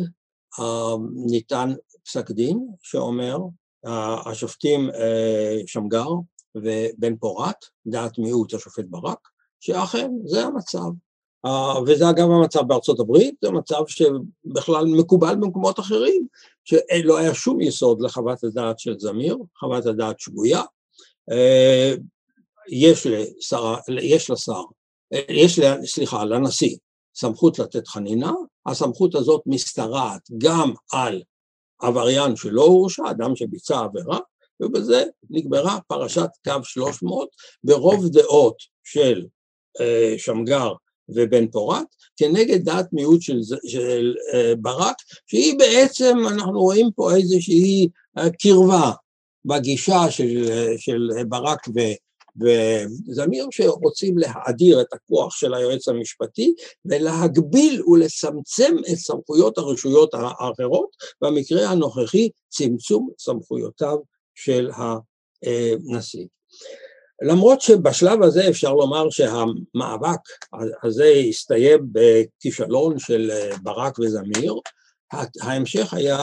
אה, 0.59 0.95
ניתן 1.25 1.73
פסק 2.05 2.31
דין 2.31 2.67
שאומר 2.81 3.37
אה, 3.85 4.29
השופטים 4.29 4.89
אה, 4.89 5.57
שמגר 5.65 6.07
ובן 6.55 7.15
פורת, 7.15 7.65
דעת 7.87 8.19
מיעוט 8.19 8.53
השופט 8.53 8.85
ברק, 8.89 9.27
שאכן 9.59 10.11
זה 10.25 10.45
המצב. 10.45 10.89
וזה 11.87 12.09
אגב 12.09 12.29
המצב 12.31 12.61
בארצות 12.67 12.99
הברית, 12.99 13.35
זה 13.41 13.51
מצב 13.51 13.81
שבכלל 13.87 14.85
מקובל 14.85 15.35
במקומות 15.35 15.79
אחרים, 15.79 16.27
שלא 16.63 17.17
היה 17.17 17.33
שום 17.33 17.61
יסוד 17.61 18.01
לחוות 18.01 18.43
הדעת 18.43 18.79
של 18.79 18.99
זמיר, 18.99 19.37
חוות 19.59 19.85
הדעת 19.85 20.19
שגויה, 20.19 20.61
יש 22.71 23.07
לשר, 23.07 23.75
יש 24.01 24.29
לשר, 24.29 24.61
יש, 25.29 25.59
סליחה, 25.85 26.25
לנשיא 26.25 26.77
סמכות 27.15 27.59
לתת 27.59 27.87
חנינה, 27.87 28.31
הסמכות 28.65 29.15
הזאת 29.15 29.41
משתרעת 29.45 30.21
גם 30.37 30.73
על 30.91 31.21
עבריין 31.81 32.35
שלא 32.35 32.61
הורשע, 32.61 33.03
אדם 33.11 33.35
שביצע 33.35 33.79
עבירה, 33.79 34.19
ובזה 34.61 35.03
נגמרה 35.29 35.77
פרשת 35.87 36.29
קו 36.43 36.63
300 36.63 37.29
ברוב 37.63 38.07
דעות 38.07 38.55
של 38.83 39.25
אה, 39.81 40.13
שמגר 40.17 40.73
ובן 41.09 41.47
פורת, 41.47 41.87
כנגד 42.17 42.65
דעת 42.65 42.87
מיעוט 42.93 43.21
של, 43.21 43.39
של 43.67 44.13
אה, 44.33 44.53
ברק, 44.55 44.95
שהיא 45.27 45.59
בעצם, 45.59 46.17
אנחנו 46.29 46.59
רואים 46.59 46.89
פה 46.95 47.15
איזושהי 47.15 47.87
אה, 48.17 48.29
קרבה 48.29 48.91
בגישה 49.45 50.11
של, 50.11 50.45
של 50.77 51.09
ברק 51.27 51.67
ו, 51.67 51.79
וזמיר 52.41 53.47
שרוצים 53.51 54.17
להאדיר 54.17 54.81
את 54.81 54.93
הכוח 54.93 55.35
של 55.35 55.53
היועץ 55.53 55.87
המשפטי 55.87 56.53
ולהגביל 56.85 57.83
ולצמצם 57.87 58.75
את 58.91 58.97
סמכויות 58.97 59.57
הרשויות 59.57 60.13
האחרות, 60.13 60.89
במקרה 61.21 61.69
הנוכחי 61.69 62.29
צמצום 62.49 63.09
סמכויותיו 63.19 63.97
של 64.35 64.69
הנשיא. 64.73 66.25
למרות 67.21 67.61
שבשלב 67.61 68.23
הזה 68.23 68.49
אפשר 68.49 68.73
לומר 68.73 69.09
שהמאבק 69.09 70.19
הזה 70.83 71.13
הסתיים 71.29 71.87
בכישלון 71.91 72.99
של 72.99 73.31
ברק 73.63 73.99
וזמיר, 73.99 74.53
ההמשך 75.41 75.93
היה, 75.93 76.17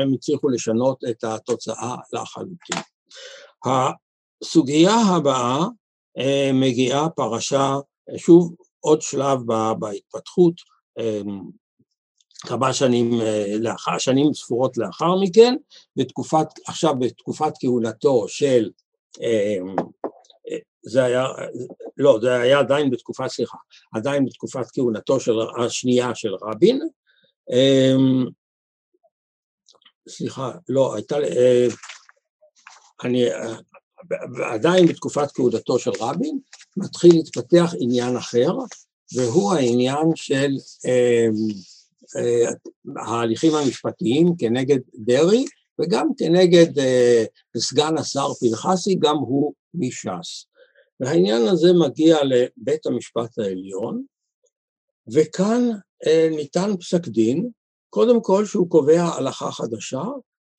הם 0.00 0.14
הצליחו 0.14 0.48
לשנות 0.48 0.98
את 1.10 1.24
התוצאה 1.24 1.96
לחלוטין. 2.12 2.82
הסוגיה 4.42 4.94
הבאה 5.16 5.66
אה, 6.18 6.50
מגיעה 6.54 7.10
פרשה, 7.10 7.76
שוב 8.16 8.54
עוד 8.80 9.02
שלב 9.02 9.38
בהתפתחות, 9.78 10.54
אה, 10.98 11.20
כמה 12.46 12.72
שנים 12.72 13.20
אה, 13.20 13.54
לאחר, 13.58 13.98
שנים 13.98 14.34
ספורות 14.34 14.76
לאחר 14.76 15.14
מכן, 15.22 15.54
בתקופת, 15.96 16.46
עכשיו 16.66 16.94
בתקופת 16.98 17.52
כהונתו 17.60 18.28
של, 18.28 18.70
זה 20.82 21.04
היה, 21.04 21.26
לא, 21.96 22.18
זה 22.22 22.40
היה 22.40 22.58
עדיין 22.58 22.90
בתקופה, 22.90 23.28
סליחה, 23.28 23.56
עדיין 23.94 24.24
בתקופת 24.24 24.66
כהונתו 24.74 25.20
של, 25.20 25.32
השנייה 25.64 26.14
של 26.14 26.34
רבין, 26.42 26.80
סליחה, 30.08 30.50
לא, 30.68 30.94
הייתה, 30.94 31.16
אני, 33.04 33.24
ועדיין 34.10 34.86
בתקופת 34.86 35.30
כהונתו 35.34 35.78
של 35.78 35.90
רבין, 36.00 36.38
מתחיל 36.76 37.10
להתפתח 37.14 37.74
עניין 37.80 38.16
אחר, 38.16 38.52
והוא 39.16 39.52
העניין 39.52 40.06
של 40.14 40.50
אה, 40.86 41.26
אה, 42.16 42.50
ההליכים 42.96 43.54
המשפטיים 43.54 44.36
כנגד 44.38 44.78
דרעי, 44.94 45.44
וגם 45.80 46.08
כנגד 46.18 46.78
אה, 46.78 47.24
סגן 47.56 47.98
השר 47.98 48.34
פנחסי, 48.40 48.94
גם 48.94 49.16
הוא 49.16 49.52
מש"ס. 49.74 50.46
והעניין 51.00 51.48
הזה 51.48 51.72
מגיע 51.72 52.18
לבית 52.24 52.86
המשפט 52.86 53.38
העליון, 53.38 54.04
וכאן 55.14 55.70
אה, 56.06 56.28
ניתן 56.30 56.76
פסק 56.80 57.08
דין, 57.08 57.50
קודם 57.90 58.22
כל 58.22 58.44
שהוא 58.46 58.70
קובע 58.70 59.02
הלכה 59.02 59.52
חדשה, 59.52 60.02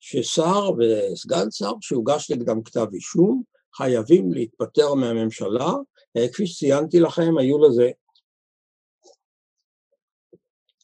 ששר 0.04 0.70
וסגן 0.78 1.50
שר 1.50 1.72
שהוגש 1.80 2.30
נגדם 2.30 2.62
כתב 2.62 2.86
אישום, 2.94 3.42
חייבים 3.76 4.32
להתפטר 4.32 4.94
מהממשלה, 4.94 5.72
אה, 6.16 6.28
כפי 6.32 6.46
שציינתי 6.46 7.00
לכם, 7.00 7.38
היו 7.38 7.58
לזה 7.58 7.90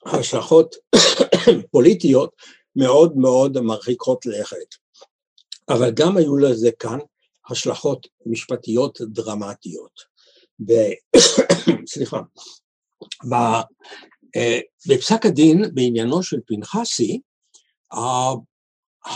השלכות 0.07 0.75
פוליטיות 1.73 2.31
מאוד 2.77 3.17
מאוד 3.17 3.61
מרחיקות 3.61 4.27
לכת. 4.27 4.75
אבל 5.69 5.91
גם 5.91 6.17
היו 6.17 6.37
לזה 6.37 6.71
כאן 6.79 6.99
השלכות 7.51 8.07
משפטיות 8.27 8.99
דרמטיות. 9.01 9.93
ב... 10.67 10.73
סליחה. 11.93 12.21
ב... 13.31 13.35
אה, 14.37 14.61
בפסק 14.89 15.27
הדין 15.27 15.65
בעניינו 15.75 16.23
של 16.23 16.41
פנחסי, 16.47 17.21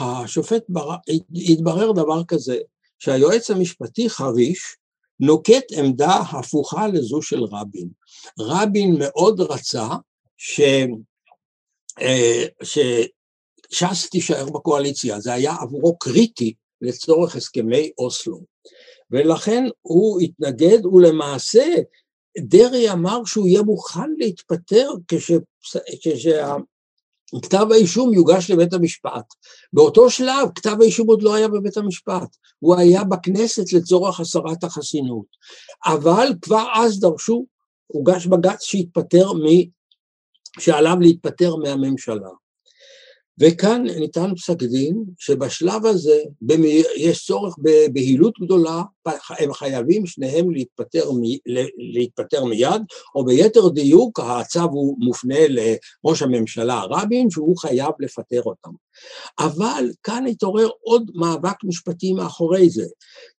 השופט 0.00 0.62
בר... 0.68 0.94
התברר 1.48 1.92
דבר 1.92 2.24
כזה, 2.24 2.58
שהיועץ 2.98 3.50
המשפטי 3.50 4.10
חריש 4.10 4.76
נוקט 5.20 5.72
עמדה 5.78 6.16
הפוכה 6.16 6.88
לזו 6.88 7.22
של 7.22 7.44
רבין. 7.44 7.88
רבין 8.38 8.96
מאוד 8.98 9.40
רצה 9.40 9.88
ש... 10.36 10.60
אה, 12.00 12.44
שש"ס 12.62 14.10
תישאר 14.10 14.50
בקואליציה, 14.50 15.20
זה 15.20 15.32
היה 15.32 15.54
עבורו 15.60 15.98
קריטי 15.98 16.54
לצורך 16.80 17.36
הסכמי 17.36 17.90
אוסלו. 17.98 18.40
ולכן 19.10 19.64
הוא 19.82 20.20
התנגד, 20.20 20.86
ולמעשה 20.86 21.74
דרעי 22.38 22.90
אמר 22.90 23.24
שהוא 23.24 23.46
יהיה 23.46 23.62
מוכן 23.62 24.10
להתפטר 24.18 24.90
כשכתב 27.34 27.66
האישום 27.70 28.14
יוגש 28.14 28.50
לבית 28.50 28.72
המשפט. 28.72 29.34
באותו 29.72 30.10
שלב 30.10 30.48
כתב 30.54 30.76
האישום 30.80 31.06
עוד 31.06 31.22
לא 31.22 31.34
היה 31.34 31.48
בבית 31.48 31.76
המשפט, 31.76 32.36
הוא 32.58 32.76
היה 32.76 33.04
בכנסת 33.04 33.72
לצורך 33.72 34.20
הסרת 34.20 34.64
החסינות. 34.64 35.26
אבל 35.86 36.28
כבר 36.42 36.66
אז 36.74 37.00
דרשו, 37.00 37.46
הוגש 37.86 38.26
בג"ץ 38.26 38.62
שהתפטר 38.64 39.32
מ... 39.32 39.46
שעליו 40.60 40.96
להתפטר 41.00 41.56
מהממשלה. 41.56 42.28
וכאן 43.42 43.82
ניתן 43.82 44.34
פסק 44.34 44.62
דין 44.62 45.04
שבשלב 45.18 45.86
הזה 45.86 46.18
יש 46.96 47.26
צורך 47.26 47.56
בבהילות 47.58 48.34
גדולה, 48.40 48.82
הם 49.28 49.52
חייבים 49.52 50.06
שניהם 50.06 50.50
להתפטר, 50.50 51.10
להתפטר 51.94 52.44
מיד, 52.44 52.82
או 53.14 53.24
ביתר 53.24 53.68
דיוק 53.68 54.20
הצו 54.20 54.62
הוא 54.62 54.96
מופנה 54.98 55.38
לראש 55.48 56.22
הממשלה 56.22 56.82
רבין 56.90 57.30
שהוא 57.30 57.58
חייב 57.58 57.90
לפטר 58.00 58.42
אותם. 58.42 58.70
אבל 59.38 59.90
כאן 60.02 60.26
התעורר 60.26 60.68
עוד 60.80 61.10
מאבק 61.14 61.64
משפטי 61.64 62.12
מאחורי 62.12 62.70
זה, 62.70 62.86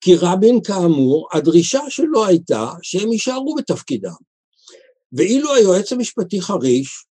כי 0.00 0.14
רבין 0.20 0.60
כאמור, 0.64 1.28
הדרישה 1.32 1.80
שלו 1.88 2.26
הייתה 2.26 2.70
שהם 2.82 3.12
יישארו 3.12 3.54
בתפקידם. 3.54 4.10
ואילו 5.12 5.54
היועץ 5.54 5.92
המשפטי 5.92 6.40
חריש 6.40 7.06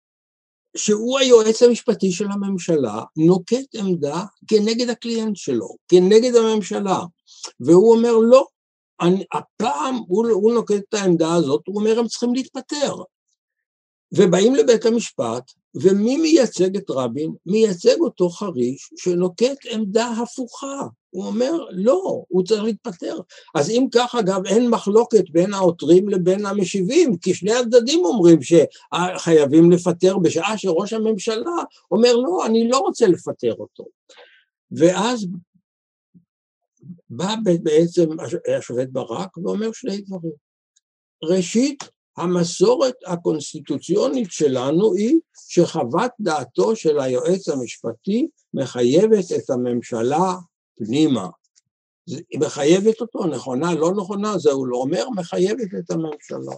שהוא 0.76 1.18
היועץ 1.18 1.62
המשפטי 1.62 2.12
של 2.12 2.26
הממשלה, 2.30 3.02
נוקט 3.16 3.74
עמדה 3.74 4.24
כנגד 4.48 4.90
הקליינט 4.90 5.36
שלו, 5.36 5.76
כנגד 5.88 6.34
הממשלה, 6.34 7.00
והוא 7.60 7.94
אומר 7.94 8.16
לא, 8.16 8.46
אני, 9.00 9.24
הפעם 9.32 9.96
הוא, 10.08 10.28
הוא 10.28 10.54
נוקט 10.54 10.82
את 10.88 10.94
העמדה 10.94 11.34
הזאת, 11.34 11.60
הוא 11.66 11.78
אומר 11.80 11.98
הם 11.98 12.06
צריכים 12.06 12.34
להתפטר. 12.34 12.94
ובאים 14.12 14.54
לבית 14.54 14.86
המשפט, 14.86 15.52
ומי 15.82 16.16
מייצג 16.16 16.76
את 16.76 16.90
רבין? 16.90 17.34
מייצג 17.46 18.00
אותו 18.00 18.28
חריש 18.28 18.90
שנוקט 18.96 19.66
עמדה 19.70 20.06
הפוכה. 20.06 20.82
הוא 21.10 21.24
אומר, 21.26 21.52
לא, 21.70 22.24
הוא 22.28 22.44
צריך 22.44 22.62
להתפטר. 22.62 23.18
אז 23.54 23.70
אם 23.70 23.86
כך, 23.92 24.14
אגב, 24.14 24.46
אין 24.46 24.70
מחלוקת 24.70 25.30
בין 25.30 25.54
העותרים 25.54 26.08
לבין 26.08 26.46
המשיבים, 26.46 27.16
כי 27.16 27.34
שני 27.34 27.52
הצדדים 27.52 28.04
אומרים 28.04 28.38
שחייבים 28.42 29.70
לפטר, 29.70 30.18
בשעה 30.18 30.58
שראש 30.58 30.92
הממשלה 30.92 31.62
אומר, 31.90 32.16
לא, 32.16 32.46
אני 32.46 32.68
לא 32.68 32.78
רוצה 32.78 33.06
לפטר 33.06 33.54
אותו. 33.54 33.84
ואז 34.70 35.26
בא 37.10 37.34
בעצם 37.62 38.08
השופט 38.58 38.88
ברק 38.88 39.38
ואומר 39.38 39.72
שני 39.72 40.00
דברים. 40.00 40.32
ראשית, 41.22 41.84
המסורת 42.16 42.94
הקונסטיטוציונית 43.06 44.32
שלנו 44.32 44.94
היא 44.94 45.20
שחוות 45.48 46.10
דעתו 46.20 46.76
של 46.76 47.00
היועץ 47.00 47.48
המשפטי 47.48 48.28
מחייבת 48.54 49.32
את 49.38 49.50
הממשלה 49.50 50.34
פנימה. 50.76 51.28
היא 52.06 52.40
מחייבת 52.40 53.00
אותו, 53.00 53.26
נכונה, 53.26 53.74
לא 53.74 53.92
נכונה, 53.96 54.38
זה 54.38 54.52
הוא 54.52 54.66
לא 54.66 54.76
אומר, 54.76 55.10
מחייבת 55.16 55.74
את 55.78 55.90
הממשלה. 55.90 56.56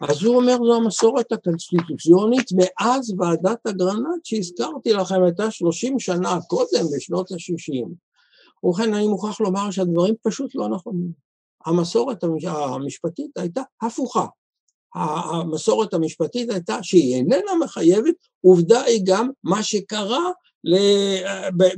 אז 0.00 0.22
הוא 0.22 0.36
אומר, 0.36 0.56
זו 0.56 0.74
המסורת 0.74 1.32
הקונסטיטוציונית 1.32 2.48
מאז 2.52 3.14
ועדת 3.18 3.66
אגרנט 3.66 4.24
שהזכרתי 4.24 4.92
לכם, 4.92 5.22
הייתה 5.22 5.50
30 5.50 5.98
שנה 5.98 6.38
קודם, 6.48 6.84
בשנות 6.96 7.32
ה-60. 7.32 7.86
ובכן, 8.64 8.94
אני 8.94 9.08
מוכרח 9.08 9.40
לומר 9.40 9.70
שהדברים 9.70 10.14
פשוט 10.22 10.54
לא 10.54 10.68
נכונים. 10.68 11.12
המסורת 11.66 12.24
המשפטית 12.46 13.38
הייתה 13.38 13.62
הפוכה. 13.82 14.26
המסורת 14.96 15.94
המשפטית 15.94 16.50
הייתה 16.50 16.78
שהיא 16.82 17.14
איננה 17.14 17.54
מחייבת, 17.64 18.14
עובדה 18.40 18.82
היא 18.82 19.00
גם 19.04 19.30
מה 19.44 19.62
שקרה 19.62 20.30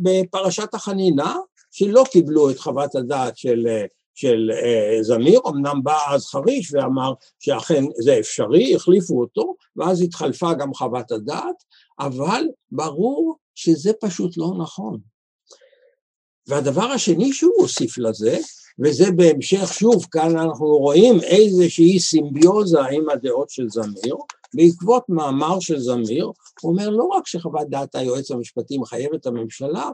בפרשת 0.02 0.74
החנינה, 0.74 1.37
שלא 1.70 2.04
קיבלו 2.12 2.50
את 2.50 2.59
חוות 2.59 2.94
הדעת 2.94 3.38
של, 3.38 3.66
של 4.14 4.50
אה, 4.52 5.02
זמיר, 5.02 5.40
אמנם 5.48 5.81
בא 5.83 5.98
אז 6.09 6.26
חריש 6.26 6.74
ואמר 6.74 7.12
שאכן 7.38 7.85
זה 8.02 8.18
אפשרי, 8.18 8.74
החליפו 8.74 9.20
אותו, 9.20 9.54
ואז 9.76 10.02
התחלפה 10.02 10.54
גם 10.54 10.74
חוות 10.74 11.12
הדעת, 11.12 11.57
אבל 12.00 12.44
ברור 12.72 13.37
שזה 13.54 13.92
פשוט 14.00 14.37
לא 14.37 14.52
נכון. 14.59 14.98
והדבר 16.46 16.85
השני 16.85 17.33
שהוא 17.33 17.52
הוסיף 17.57 17.98
לזה, 17.98 18.38
וזה 18.84 19.10
בהמשך, 19.10 19.72
שוב, 19.72 20.06
כאן 20.10 20.38
אנחנו 20.38 20.66
רואים 20.66 21.20
איזושהי 21.20 22.00
סימביוזה 22.00 22.80
עם 22.80 23.10
הדעות 23.10 23.50
של 23.50 23.68
זמיר, 23.68 24.16
בעקבות 24.54 25.04
מאמר 25.08 25.60
של 25.60 25.78
זמיר, 25.78 26.24
הוא 26.60 26.72
אומר 26.72 26.90
לא 26.90 27.04
רק 27.04 27.26
שחוות 27.26 27.68
דעת 27.70 27.94
היועץ 27.94 28.30
המשפטי 28.30 28.78
מחייבת 28.78 29.20
את 29.20 29.26
הממשלה, 29.26 29.90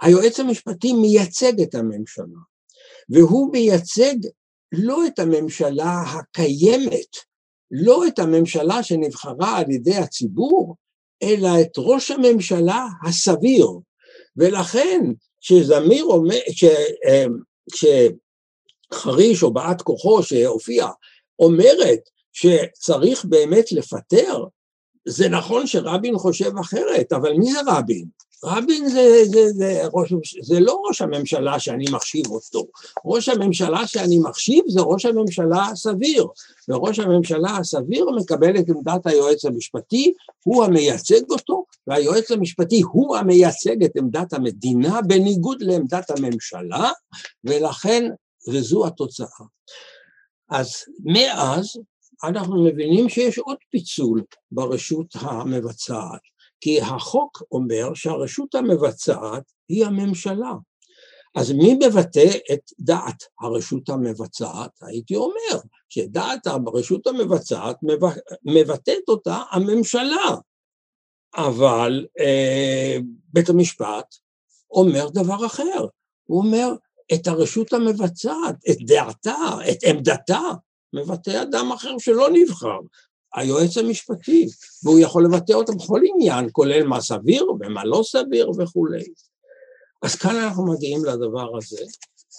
היועץ 0.00 0.40
המשפטי 0.40 0.92
מייצג 0.92 1.60
את 1.60 1.74
הממשלה, 1.74 2.40
והוא 3.08 3.52
מייצג 3.52 4.14
לא 4.72 5.06
את 5.06 5.18
הממשלה 5.18 6.02
הקיימת, 6.02 7.16
לא 7.70 8.06
את 8.06 8.18
הממשלה 8.18 8.82
שנבחרה 8.82 9.58
על 9.58 9.70
ידי 9.70 9.96
הציבור, 9.96 10.76
אלא 11.22 11.48
את 11.60 11.72
ראש 11.78 12.10
הממשלה 12.10 12.86
הסביר. 13.08 13.68
ולכן 14.36 15.00
כשזמיר 15.40 16.04
אומר, 16.04 16.38
כשחריש 17.72 19.42
או 19.42 19.52
באת 19.52 19.82
כוחו 19.82 20.22
שהופיע 20.22 20.86
אומרת 21.38 22.00
שצריך 22.32 23.24
באמת 23.24 23.72
לפטר, 23.72 24.44
זה 25.08 25.28
נכון 25.28 25.66
שרבין 25.66 26.18
חושב 26.18 26.58
אחרת, 26.60 27.12
אבל 27.12 27.32
מי 27.32 27.52
זה 27.52 27.58
רבין? 27.66 28.08
רבין 28.44 28.88
זה, 28.88 29.24
זה, 29.24 29.52
זה, 29.52 29.82
ראש, 29.92 30.12
זה 30.42 30.60
לא 30.60 30.82
ראש 30.88 31.02
הממשלה 31.02 31.60
שאני 31.60 31.84
מחשיב 31.92 32.26
אותו, 32.26 32.66
ראש 33.04 33.28
הממשלה 33.28 33.86
שאני 33.86 34.18
מחשיב 34.18 34.64
זה 34.68 34.80
ראש 34.80 35.06
הממשלה 35.06 35.66
הסביר, 35.66 36.26
וראש 36.68 36.98
הממשלה 36.98 37.56
הסביר 37.56 38.06
מקבל 38.10 38.58
את 38.58 38.68
עמדת 38.68 39.06
היועץ 39.06 39.44
המשפטי, 39.44 40.12
הוא 40.44 40.64
המייצג 40.64 41.30
אותו, 41.30 41.64
והיועץ 41.86 42.30
המשפטי 42.30 42.82
הוא 42.92 43.16
המייצג 43.16 43.84
את 43.84 43.96
עמדת 43.96 44.32
המדינה 44.32 45.02
בניגוד 45.02 45.62
לעמדת 45.62 46.10
הממשלה, 46.10 46.90
ולכן, 47.44 48.04
וזו 48.48 48.86
התוצאה. 48.86 49.46
אז 50.50 50.72
מאז 51.04 51.76
אנחנו 52.24 52.64
מבינים 52.64 53.08
שיש 53.08 53.38
עוד 53.38 53.56
פיצול 53.70 54.22
ברשות 54.52 55.06
המבצעת, 55.14 56.20
כי 56.60 56.80
החוק 56.80 57.42
אומר 57.52 57.94
שהרשות 57.94 58.54
המבצעת 58.54 59.52
היא 59.68 59.86
הממשלה. 59.86 60.52
אז 61.36 61.52
מי 61.52 61.74
מבטא 61.74 62.30
את 62.52 62.60
דעת 62.78 63.22
הרשות 63.40 63.88
המבצעת? 63.88 64.70
הייתי 64.82 65.16
אומר 65.16 65.60
שדעת 65.88 66.46
הרשות 66.46 67.06
המבצעת 67.06 67.76
מבטאת 68.44 69.08
אותה 69.08 69.42
הממשלה, 69.50 70.36
אבל 71.36 72.06
אה, 72.20 72.98
בית 73.32 73.48
המשפט 73.48 74.14
אומר 74.70 75.08
דבר 75.08 75.46
אחר, 75.46 75.86
הוא 76.24 76.42
אומר 76.42 76.68
את 77.14 77.26
הרשות 77.26 77.72
המבצעת, 77.72 78.54
את 78.70 78.76
דעתה, 78.86 79.58
את 79.70 79.78
עמדתה, 79.86 80.40
מבטא 80.92 81.42
אדם 81.42 81.72
אחר 81.72 81.98
שלא 81.98 82.28
נבחר, 82.32 82.78
היועץ 83.36 83.78
המשפטי, 83.78 84.46
והוא 84.84 84.98
יכול 84.98 85.24
לבטא 85.24 85.52
אותה 85.52 85.72
בכל 85.72 86.00
עניין, 86.14 86.48
כולל 86.52 86.86
מה 86.86 87.00
סביר 87.00 87.46
ומה 87.60 87.84
לא 87.84 88.02
סביר 88.04 88.50
וכולי. 88.58 89.04
אז 90.02 90.14
כאן 90.16 90.36
אנחנו 90.36 90.66
מגיעים 90.66 91.04
לדבר 91.04 91.56
הזה, 91.56 91.84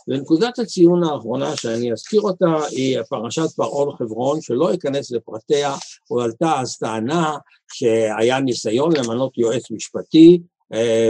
ונקודת 0.07 0.59
הציון 0.59 1.03
האחרונה 1.03 1.55
שאני 1.55 1.91
אזכיר 1.91 2.21
אותה 2.21 2.65
היא 2.69 3.01
פרשת 3.09 3.51
פרעון 3.55 3.95
חברון, 3.97 4.41
שלא 4.41 4.73
אכנס 4.73 5.11
לפרטיה, 5.11 5.75
הועלתה 6.07 6.59
אז 6.59 6.77
טענה 6.77 7.37
שהיה 7.73 8.39
ניסיון 8.39 8.95
למנות 8.95 9.37
יועץ 9.37 9.71
משפטי, 9.71 10.41
אה, 10.73 11.09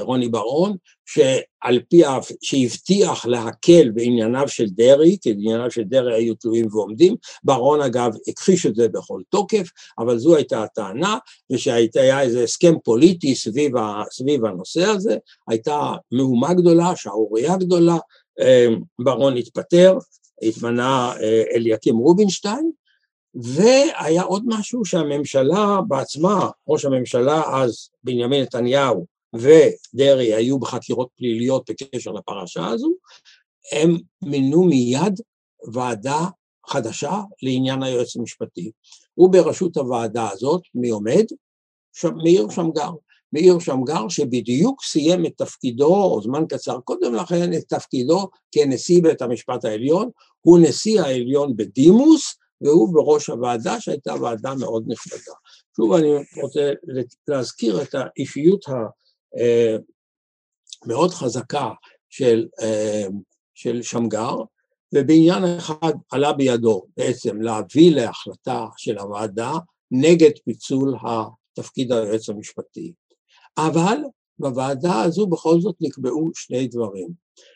רוני 0.00 0.28
בר-און, 0.28 0.76
שעל 1.06 1.80
פי, 1.88 2.02
שהבטיח 2.42 3.26
להקל 3.26 3.90
בענייניו 3.90 4.48
של 4.48 4.66
דרעי, 4.68 5.16
כי 5.20 5.30
ענייניו 5.30 5.70
של 5.70 5.82
דרעי 5.82 6.14
היו 6.14 6.34
תלויים 6.34 6.66
ועומדים, 6.70 7.14
בר-און 7.44 7.80
אגב 7.80 8.12
הכחיש 8.28 8.66
את 8.66 8.74
זה 8.74 8.88
בכל 8.88 9.20
תוקף, 9.30 9.68
אבל 9.98 10.18
זו 10.18 10.36
הייתה 10.36 10.62
הטענה, 10.62 11.18
ושהיה 11.52 12.20
איזה 12.20 12.42
הסכם 12.42 12.74
פוליטי 12.84 13.34
סביב, 13.34 13.76
ה, 13.76 14.02
סביב 14.10 14.44
הנושא 14.44 14.84
הזה, 14.84 15.16
הייתה 15.48 15.92
מהומה 16.12 16.54
גדולה, 16.54 16.96
שערורייה 16.96 17.56
גדולה, 17.56 17.96
אה, 18.40 18.66
בר-און 18.98 19.36
התפטר, 19.36 19.98
התמנה 20.42 21.12
אה, 21.22 21.42
אליקים 21.54 21.96
רובינשטיין, 21.96 22.70
והיה 23.34 24.22
עוד 24.22 24.42
משהו 24.46 24.84
שהממשלה 24.84 25.80
בעצמה, 25.88 26.50
ראש 26.68 26.84
הממשלה 26.84 27.42
אז, 27.62 27.88
בנימין 28.04 28.42
נתניהו, 28.42 29.15
ודרעי 29.38 30.34
היו 30.34 30.58
בחקירות 30.58 31.08
פליליות 31.16 31.70
בקשר 31.70 32.12
לפרשה 32.12 32.66
הזו, 32.66 32.92
הם 33.72 33.96
מינו 34.22 34.64
מיד 34.64 35.20
ועדה 35.72 36.26
חדשה 36.68 37.20
לעניין 37.42 37.82
היועץ 37.82 38.16
המשפטי. 38.16 38.70
ובראשות 39.18 39.76
הוועדה 39.76 40.30
הזאת, 40.30 40.62
מי 40.74 40.88
עומד? 40.88 41.24
מאיר 42.24 42.50
שמגר. 42.50 42.90
מאיר 43.32 43.58
שמגר 43.58 44.08
שבדיוק 44.08 44.82
סיים 44.82 45.26
את 45.26 45.32
תפקידו, 45.36 45.94
או 45.94 46.22
זמן 46.22 46.44
קצר 46.48 46.80
קודם 46.80 47.14
לכן, 47.14 47.52
את 47.52 47.64
תפקידו 47.68 48.28
כנשיא 48.52 49.02
בית 49.02 49.22
המשפט 49.22 49.64
העליון, 49.64 50.10
הוא 50.40 50.58
נשיא 50.62 51.00
העליון 51.00 51.56
בדימוס, 51.56 52.36
והוא 52.60 52.94
בראש 52.94 53.26
הוועדה 53.26 53.80
שהייתה 53.80 54.14
ועדה 54.22 54.54
מאוד 54.54 54.84
נכבדה. 54.86 55.32
שוב 55.76 55.92
אני 55.92 56.08
רוצה 56.42 56.72
להזכיר 57.28 57.82
את 57.82 57.94
האישיות 57.94 58.68
אה, 58.68 58.74
מאוד 60.86 61.10
חזקה 61.10 61.70
של, 62.10 62.46
אה, 62.62 63.06
של 63.54 63.82
שמגר, 63.82 64.36
ובעניין 64.94 65.44
אחד 65.58 65.92
עלה 66.12 66.32
בידו 66.32 66.86
בעצם 66.96 67.42
להביא 67.42 67.94
להחלטה 67.94 68.66
של 68.76 68.98
הוועדה 68.98 69.52
נגד 69.90 70.30
פיצול 70.44 70.94
התפקיד 71.02 71.92
היועץ 71.92 72.28
המשפטי. 72.28 72.92
אבל 73.58 73.96
בוועדה 74.38 75.02
הזו 75.02 75.26
בכל 75.26 75.60
זאת 75.60 75.74
נקבעו 75.80 76.30
שני 76.34 76.66
דברים. 76.68 77.08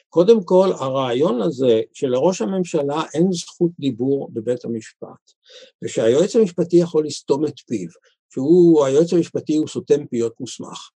קודם 0.08 0.44
כל, 0.44 0.68
הרעיון 0.80 1.42
הזה 1.42 1.80
שלראש 1.92 2.42
הממשלה 2.42 3.02
אין 3.14 3.32
זכות 3.32 3.70
דיבור 3.78 4.30
בבית 4.32 4.64
המשפט, 4.64 5.32
ושהיועץ 5.84 6.36
המשפטי 6.36 6.76
יכול 6.76 7.06
לסתום 7.06 7.46
את 7.46 7.58
פיו, 7.66 7.88
שהוא, 8.32 8.84
היועץ 8.84 9.12
המשפטי 9.12 9.56
הוא 9.56 9.68
סותם 9.68 10.06
פיות 10.06 10.40
מוסמך. 10.40 10.90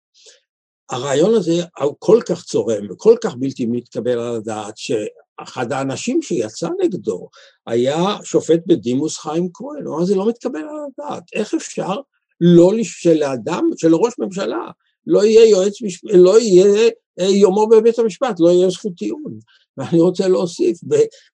הרעיון 0.90 1.34
הזה 1.34 1.62
הוא 1.80 1.94
כל 1.98 2.20
כך 2.28 2.44
צורם 2.44 2.90
וכל 2.90 3.16
כך 3.24 3.34
בלתי 3.34 3.66
מתקבל 3.66 4.18
על 4.18 4.36
הדעת, 4.36 4.74
שאחד 4.76 5.72
האנשים 5.72 6.22
שיצא 6.22 6.68
נגדו 6.82 7.28
היה 7.66 8.16
שופט 8.24 8.60
בדימוס 8.66 9.18
חיים 9.18 9.48
כהן, 9.54 9.86
הוא 9.86 9.96
אמר 9.96 10.04
זה 10.04 10.14
לא 10.14 10.28
מתקבל 10.28 10.60
על 10.60 10.76
הדעת, 10.86 11.22
איך 11.32 11.54
אפשר 11.54 11.96
לא 12.40 12.72
שלאדם, 12.82 13.70
שלראש 13.76 14.12
ממשלה 14.18 14.70
לא 15.06 15.24
יהיה 15.24 15.48
יועץ, 15.48 15.74
לא 16.04 16.40
יהיה 16.40 16.90
אה, 17.20 17.24
יומו 17.24 17.68
בבית 17.68 17.98
המשפט, 17.98 18.40
לא 18.40 18.48
יהיה 18.48 18.70
זכות 18.70 18.92
טיעון. 18.96 19.38
ואני 19.78 20.00
רוצה 20.00 20.28
להוסיף, 20.28 20.78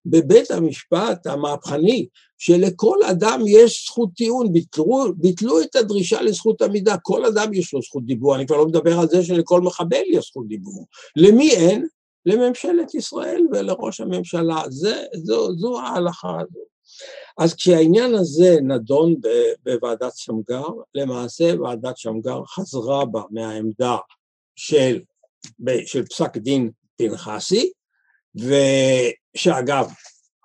בבית 0.05 0.51
המשפט 0.51 1.27
המהפכני, 1.27 2.07
שלכל 2.37 2.97
אדם 3.03 3.41
יש 3.47 3.85
זכות 3.87 4.09
טיעון, 4.15 4.53
ביטלו, 4.53 5.13
ביטלו 5.15 5.61
את 5.61 5.75
הדרישה 5.75 6.21
לזכות 6.21 6.61
עמידה, 6.61 6.97
כל 6.97 7.25
אדם 7.25 7.53
יש 7.53 7.73
לו 7.73 7.81
זכות 7.81 8.05
דיבור, 8.05 8.35
אני 8.35 8.47
כבר 8.47 8.57
לא 8.57 8.65
מדבר 8.65 8.99
על 8.99 9.07
זה 9.07 9.23
שלכל 9.23 9.61
מחבל 9.61 10.01
יש 10.07 10.25
זכות 10.25 10.47
דיבור. 10.47 10.85
למי 11.15 11.51
אין? 11.51 11.87
לממשלת 12.25 12.95
ישראל 12.95 13.41
ולראש 13.51 14.01
הממשלה, 14.01 14.61
זה, 14.69 15.03
זו, 15.15 15.55
זו 15.55 15.79
ההלכה 15.79 16.39
הזו. 16.39 16.59
אז 17.37 17.53
כשהעניין 17.53 18.15
הזה 18.15 18.57
נדון 18.61 19.15
בוועדת 19.63 20.13
שמגר, 20.15 20.67
למעשה 20.95 21.53
ועדת 21.59 21.97
שמגר 21.97 22.45
חזרה 22.45 23.05
בה 23.05 23.21
מהעמדה 23.31 23.97
של, 24.55 24.99
של 25.85 26.05
פסק 26.05 26.37
דין 26.37 26.71
פנחסי, 26.97 27.71
ושאגב, 28.35 29.91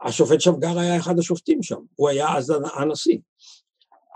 השופט 0.03 0.41
שמגר 0.41 0.78
היה 0.78 0.97
אחד 0.97 1.18
השופטים 1.18 1.62
שם, 1.62 1.80
הוא 1.95 2.09
היה 2.09 2.37
אז 2.37 2.53
הנשיא, 2.74 3.18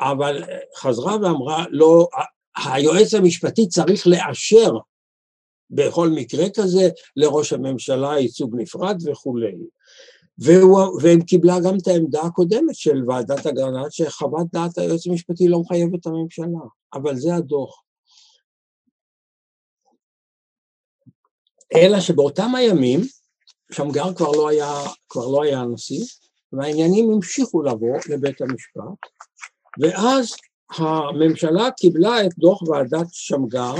אבל 0.00 0.44
חזרה 0.76 1.16
ואמרה, 1.22 1.64
לא, 1.70 2.08
היועץ 2.56 3.14
המשפטי 3.14 3.68
צריך 3.68 4.06
לאשר 4.06 4.72
בכל 5.70 6.08
מקרה 6.08 6.44
כזה 6.56 6.88
לראש 7.16 7.52
הממשלה 7.52 8.18
ייצוג 8.18 8.56
נפרד 8.58 8.96
וכולי. 9.06 9.56
והם 11.02 11.22
קיבלה 11.22 11.56
גם 11.64 11.76
את 11.76 11.86
העמדה 11.86 12.22
הקודמת 12.22 12.74
של 12.74 13.04
ועדת 13.08 13.46
אגרנט, 13.46 13.92
שחוות 13.92 14.46
דעת 14.52 14.78
היועץ 14.78 15.06
המשפטי 15.06 15.48
לא 15.48 15.60
מחייבת 15.60 16.00
את 16.00 16.06
הממשלה, 16.06 16.66
אבל 16.94 17.16
זה 17.16 17.34
הדוח. 17.34 17.82
אלא 21.74 22.00
שבאותם 22.00 22.54
הימים, 22.54 23.00
שמגר 23.72 24.14
כבר 24.14 24.30
לא 24.30 24.48
היה, 24.48 24.82
כבר 25.08 25.28
לא 25.28 25.42
היה 25.42 25.60
הנשיא, 25.60 26.04
והעניינים 26.52 27.12
המשיכו 27.12 27.62
לבוא 27.62 27.98
לבית 28.08 28.40
המשפט, 28.40 28.82
ואז 29.80 30.34
הממשלה 30.78 31.70
קיבלה 31.70 32.26
את 32.26 32.30
דוח 32.38 32.62
ועדת 32.62 33.06
שמגר, 33.12 33.74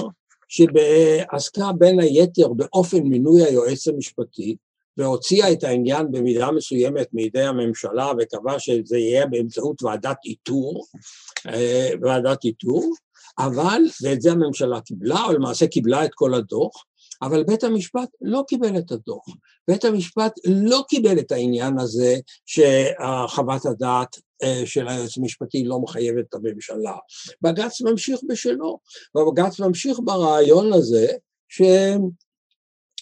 שעסקה 0.49 1.73
בין 1.79 2.01
היתר 2.01 2.53
באופן 2.53 2.99
מינוי 3.03 3.45
היועץ 3.45 3.89
המשפטי, 3.89 4.57
והוציאה 4.97 5.53
את 5.53 5.65
העניין 5.65 6.13
במידה 6.13 6.51
מסוימת 6.51 7.09
מידי 7.13 7.43
הממשלה 7.43 8.13
וקבעה 8.19 8.59
שזה 8.59 8.99
יהיה 8.99 9.27
באמצעות 9.27 9.83
ועדת 9.83 10.17
איתור, 10.25 10.87
אה, 11.47 11.91
ועדת 12.03 12.45
איתור, 12.45 12.93
אבל, 13.39 13.83
ואת 14.03 14.23
זה 14.23 14.33
הממשלה 14.33 14.81
קיבלה, 14.81 15.25
או 15.25 15.33
למעשה 15.33 15.67
קיבלה 15.67 16.05
את 16.05 16.11
כל 16.15 16.35
הדוח, 16.35 16.85
אבל 17.23 17.45
בית 17.45 17.65
המשפט 17.65 18.09
לא 18.21 18.45
קיבל 18.49 18.79
את 18.79 18.93
הדוח. 18.93 19.25
בית 19.69 19.85
המשפט 19.85 20.33
לא 20.47 20.85
קיבל 20.89 21.19
את 21.19 21.33
העניין 21.33 21.79
הזה 21.79 22.17
שחוות 22.47 23.67
הדעת 23.67 24.17
אה, 24.43 24.63
של 24.67 24.89
היועץ 24.89 25.19
המשפטי 25.19 25.65
לא 25.65 25.81
מחייבת 25.81 26.25
את 26.29 26.35
הממשלה. 26.35 26.97
בג"ץ 27.43 27.81
ממשיך 27.81 28.21
בשלו, 28.29 28.79
ובג"ץ 29.15 29.61
ממשיך 29.61 29.99
ברעיון 30.05 30.73
הזה 30.73 31.07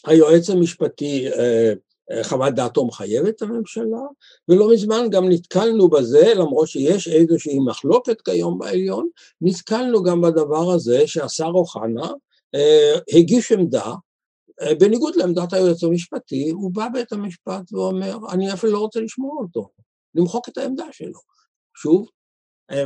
שהיועץ 0.07 0.51
המשפטי 0.51 1.29
אה, 1.33 1.73
אה, 2.11 2.25
חוות 2.25 2.55
דעתו 2.55 2.87
מחייבת 2.87 3.29
את 3.29 3.43
הממשלה, 3.43 4.03
ולא 4.49 4.73
מזמן 4.73 5.11
גם 5.11 5.29
נתקלנו 5.29 5.89
בזה, 5.89 6.33
למרות 6.35 6.69
שיש 6.69 7.09
איזושהי 7.09 7.59
מחלוקת 7.59 8.21
כיום 8.21 8.59
בעליון, 8.59 9.09
נתקלנו 9.41 10.03
גם 10.03 10.21
בדבר 10.21 10.73
הזה 10.73 11.07
שהשר 11.07 11.51
אוחנה 11.55 12.13
הגיש 13.13 13.53
עמדה 13.53 13.87
אה, 13.87 13.95
בניגוד 14.81 15.17
לעמדת 15.17 15.53
היועץ 15.53 15.85
המשפטי, 15.85 16.51
הוא 16.51 16.71
בא 16.75 16.89
בית 16.93 17.13
המשפט 17.13 17.73
ואומר, 17.73 18.17
אני 18.33 18.53
אפילו 18.53 18.73
לא 18.73 18.79
רוצה 18.79 19.01
לשמוע 19.01 19.43
אותו, 19.43 19.71
למחוק 20.15 20.49
את 20.49 20.59
העמדה 20.59 20.85
שלו. 20.93 21.21
שוב, 21.77 22.09
אה, 22.71 22.85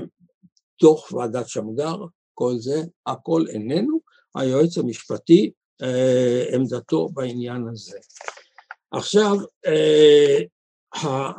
דוח 0.82 1.12
ועדת 1.12 1.48
שמגר, 1.48 1.96
כל 2.34 2.52
זה, 2.58 2.82
הכל 3.06 3.44
איננו, 3.48 4.00
היועץ 4.34 4.78
המשפטי, 4.78 5.50
אה, 5.82 6.44
עמדתו 6.54 7.08
בעניין 7.08 7.68
הזה. 7.72 7.98
עכשיו, 8.90 9.36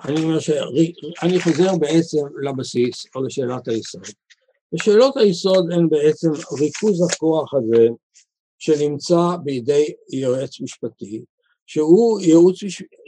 אני 0.06 0.24
אומר 0.24 0.40
שאני 0.40 1.42
חוזר 1.44 1.78
בעצם 1.80 2.18
לבסיס 2.42 3.06
או 3.16 3.24
לשאלת 3.24 3.68
היסוד. 3.68 4.02
ושאלות 4.74 5.18
היסוד 5.18 5.72
הן 5.72 5.90
בעצם 5.90 6.30
ריכוז 6.32 7.12
הכוח 7.12 7.54
הזה 7.54 7.88
שנמצא 8.64 9.36
בידי 9.44 9.86
יועץ 10.14 10.62
משפטי, 10.62 11.22
שהוא 11.66 12.20
ייעוץ, 12.20 12.56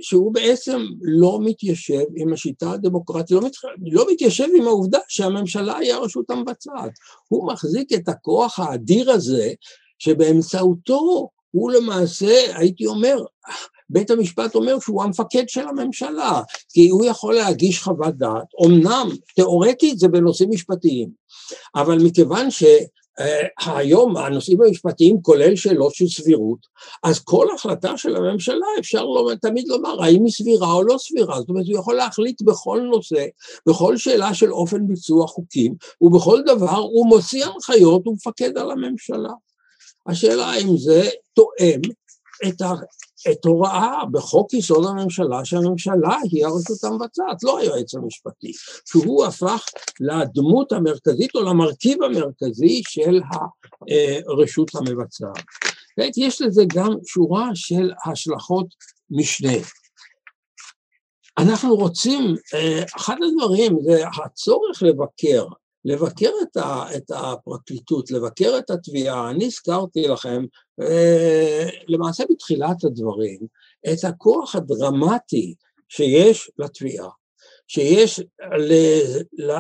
שהוא 0.01 0.33
בעצם 0.33 0.81
לא 1.01 1.39
מתיישב 1.43 2.03
עם 2.15 2.33
השיטה 2.33 2.71
הדמוקרטית, 2.71 3.31
לא, 3.31 3.41
מת, 3.41 3.51
לא 3.91 4.05
מתיישב 4.11 4.47
עם 4.57 4.67
העובדה 4.67 4.99
שהממשלה 5.07 5.77
היא 5.77 5.93
הרשות 5.93 6.29
המבצעת. 6.29 6.91
הוא 7.27 7.47
מחזיק 7.51 7.93
את 7.93 8.09
הכוח 8.09 8.59
האדיר 8.59 9.11
הזה 9.11 9.53
שבאמצעותו 9.99 11.29
הוא 11.51 11.71
למעשה, 11.71 12.57
הייתי 12.57 12.85
אומר, 12.85 13.17
בית 13.89 14.11
המשפט 14.11 14.55
אומר 14.55 14.79
שהוא 14.79 15.03
המפקד 15.03 15.49
של 15.49 15.67
הממשלה, 15.67 16.41
כי 16.69 16.89
הוא 16.89 17.05
יכול 17.05 17.33
להגיש 17.33 17.83
חוות 17.83 18.17
דעת, 18.17 18.47
אמנם 18.65 19.09
תיאורטית 19.35 19.99
זה 19.99 20.07
בנושאים 20.07 20.49
משפטיים, 20.49 21.09
אבל 21.75 21.97
מכיוון 22.03 22.51
ש... 22.51 22.63
אה, 23.19 23.75
היום 23.77 24.17
הנושאים 24.17 24.61
המשפטיים 24.61 25.21
כולל 25.21 25.55
שאלות 25.55 25.95
של 25.95 26.07
סבירות, 26.07 26.67
אז 27.03 27.19
כל 27.19 27.47
החלטה 27.55 27.97
של 27.97 28.15
הממשלה 28.15 28.65
אפשר 28.79 29.03
לא, 29.03 29.31
תמיד 29.41 29.67
לומר 29.67 30.03
האם 30.03 30.25
היא 30.25 30.33
סבירה 30.33 30.73
או 30.73 30.83
לא 30.83 30.95
סבירה, 30.97 31.39
זאת 31.39 31.49
אומרת 31.49 31.65
הוא 31.67 31.79
יכול 31.79 31.95
להחליט 31.95 32.41
בכל 32.41 32.81
נושא, 32.91 33.25
בכל 33.69 33.97
שאלה 33.97 34.33
של 34.33 34.53
אופן 34.53 34.87
ביצוע 34.87 35.27
חוקים, 35.27 35.75
ובכל 36.01 36.41
דבר 36.45 36.77
הוא 36.77 37.07
מוציא 37.07 37.45
הנחיות, 37.45 38.05
הוא 38.05 38.15
מפקד 38.15 38.57
על 38.57 38.71
הממשלה. 38.71 39.33
השאלה 40.07 40.45
האם 40.45 40.77
זה 40.77 41.09
תואם 41.33 41.81
את, 42.47 42.61
את 43.31 43.45
הוראה 43.45 44.05
בחוק 44.11 44.53
יסוד 44.53 44.85
הממשלה 44.85 45.45
שהממשלה 45.45 46.17
היא 46.31 46.45
הרשות 46.45 46.83
המבצעת, 46.83 47.43
לא 47.43 47.59
היועץ 47.59 47.95
המשפטי, 47.95 48.51
שהוא 48.89 49.25
הפך 49.25 49.65
לדמות 49.99 50.71
המרכזית 50.71 51.35
או 51.35 51.41
למרכיב 51.41 52.03
המרכזי 52.03 52.81
של 52.87 53.21
הרשות 54.29 54.75
המבצעת. 54.75 55.43
יש 56.17 56.41
לזה 56.41 56.63
גם 56.75 56.89
שורה 57.05 57.49
של 57.53 57.91
השלכות 58.05 58.67
משנה. 59.09 59.57
אנחנו 61.37 61.75
רוצים, 61.75 62.35
אה, 62.53 62.83
אחד 62.95 63.15
הדברים 63.23 63.77
זה 63.81 64.03
הצורך 64.07 64.83
לבקר 64.83 65.45
לבקר 65.85 66.29
את, 66.41 66.57
ה, 66.57 66.85
את 66.95 67.11
הפרקליטות, 67.11 68.11
לבקר 68.11 68.55
את 68.57 68.69
התביעה. 68.69 69.29
אני 69.29 69.45
הזכרתי 69.45 70.07
לכם, 70.07 70.45
אה, 70.81 71.69
למעשה 71.87 72.23
בתחילת 72.29 72.83
הדברים, 72.83 73.39
את 73.93 74.03
הכוח 74.03 74.55
הדרמטי 74.55 75.55
שיש 75.89 76.51
לתביעה, 76.57 77.09
שיש 77.67 78.19
ל, 78.57 78.73
ל, 79.37 79.51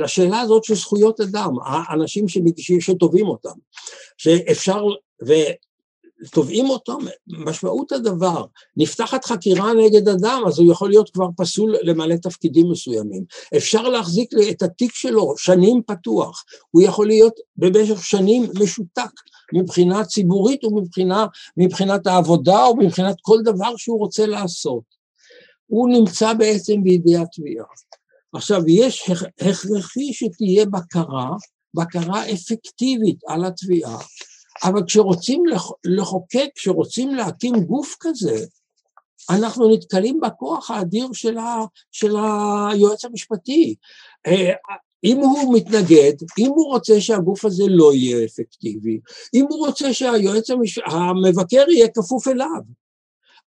לשאלה 0.00 0.40
הזאת 0.40 0.64
של 0.64 0.74
זכויות 0.74 1.20
אדם, 1.20 1.50
האנשים 1.64 2.24
שתובעים 2.80 3.26
אותם, 3.26 3.58
שאפשר, 4.18 4.82
תובעים 6.32 6.70
אותו, 6.70 6.98
משמעות 7.26 7.92
הדבר, 7.92 8.44
נפתחת 8.76 9.24
חקירה 9.24 9.72
נגד 9.74 10.08
אדם, 10.08 10.42
אז 10.46 10.58
הוא 10.58 10.72
יכול 10.72 10.88
להיות 10.88 11.10
כבר 11.10 11.26
פסול 11.36 11.76
למלא 11.82 12.14
תפקידים 12.16 12.70
מסוימים. 12.70 13.24
אפשר 13.56 13.82
להחזיק 13.82 14.30
את 14.50 14.62
התיק 14.62 14.94
שלו 14.94 15.34
שנים 15.38 15.82
פתוח, 15.86 16.44
הוא 16.70 16.82
יכול 16.82 17.06
להיות 17.06 17.34
במשך 17.56 18.04
שנים 18.04 18.46
משותק 18.62 19.10
מבחינה 19.52 20.04
ציבורית 20.04 20.60
ומבחינת 21.56 22.06
העבודה 22.06 22.64
או 22.64 22.76
מבחינת 22.76 23.16
כל 23.22 23.38
דבר 23.44 23.76
שהוא 23.76 23.98
רוצה 23.98 24.26
לעשות. 24.26 24.82
הוא 25.66 25.88
נמצא 25.88 26.32
בעצם 26.32 26.82
בידי 26.82 27.16
התביעה. 27.16 27.66
עכשיו, 28.32 28.62
יש 28.68 29.10
הכרחי 29.40 30.12
שתהיה 30.12 30.66
בקרה, 30.66 31.30
בקרה 31.74 32.32
אפקטיבית 32.32 33.18
על 33.28 33.44
התביעה, 33.44 33.98
אבל 34.62 34.84
כשרוצים 34.86 35.42
לחוקק, 35.84 36.48
כשרוצים 36.54 37.14
להקים 37.14 37.54
גוף 37.54 37.96
כזה, 38.00 38.44
אנחנו 39.30 39.74
נתקלים 39.74 40.20
בכוח 40.20 40.70
האדיר 40.70 41.08
של, 41.12 41.38
ה, 41.38 41.64
של 41.92 42.16
היועץ 42.16 43.04
המשפטי. 43.04 43.74
אה, 44.26 44.52
אם 45.04 45.16
הוא 45.16 45.54
מתנגד, 45.54 46.12
אם 46.38 46.50
הוא 46.50 46.66
רוצה 46.66 47.00
שהגוף 47.00 47.44
הזה 47.44 47.64
לא 47.68 47.94
יהיה 47.94 48.24
אפקטיבי, 48.24 49.00
אם 49.34 49.44
הוא 49.48 49.66
רוצה 49.66 49.92
שהיועץ 49.92 50.50
המש... 50.50 50.78
המבקר 50.78 51.64
יהיה 51.68 51.88
כפוף 51.88 52.28
אליו, 52.28 52.60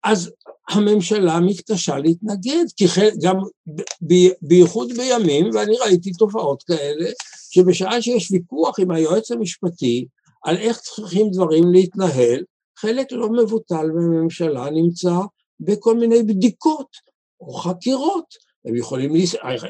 אז 0.05 0.31
הממשלה 0.69 1.41
מתקשה 1.41 1.99
להתנגד, 1.99 2.65
כי 2.77 2.85
גם 3.23 3.37
בייחוד 4.43 4.93
בימים, 4.93 5.51
ואני 5.55 5.77
ראיתי 5.77 6.13
תופעות 6.13 6.63
כאלה, 6.63 7.11
שבשעה 7.51 8.03
שיש 8.03 8.31
ויכוח 8.31 8.81
עם 8.81 8.91
היועץ 8.91 9.31
המשפטי, 9.31 10.07
על 10.45 10.57
איך 10.57 10.79
צריכים 10.79 11.31
דברים 11.31 11.73
להתנהל, 11.73 12.45
חלק 12.79 13.13
לא 13.13 13.29
מבוטל 13.33 13.91
בממשלה 13.91 14.71
נמצא 14.71 15.15
בכל 15.61 15.97
מיני 15.97 16.23
בדיקות 16.23 16.89
או 17.41 17.55
חקירות, 17.55 18.25
הם, 18.65 18.77
יכולים, 18.77 19.13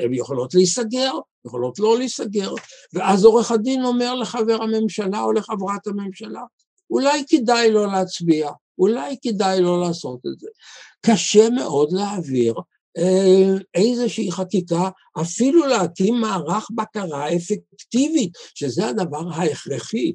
הם 0.04 0.14
יכולות 0.14 0.54
להיסגר, 0.54 1.12
יכולות 1.46 1.78
לא 1.78 1.98
להיסגר, 1.98 2.54
ואז 2.92 3.24
עורך 3.24 3.50
הדין 3.50 3.84
אומר 3.84 4.14
לחבר 4.14 4.62
הממשלה 4.62 5.22
או 5.22 5.32
לחברת 5.32 5.86
הממשלה, 5.86 6.42
אולי 6.90 7.24
כדאי 7.28 7.70
לא 7.70 7.86
להצביע, 7.86 8.50
אולי 8.78 9.16
כדאי 9.22 9.60
לא 9.60 9.80
לעשות 9.80 10.18
את 10.26 10.40
זה. 10.40 10.48
קשה 11.06 11.50
מאוד 11.50 11.92
להעביר 11.92 12.54
איזושהי 13.74 14.32
חקיקה, 14.32 14.88
אפילו 15.20 15.66
להקים 15.66 16.14
מערך 16.14 16.68
בקרה 16.74 17.28
אפקטיבית, 17.36 18.32
שזה 18.54 18.86
הדבר 18.86 19.22
ההכרחי. 19.32 20.12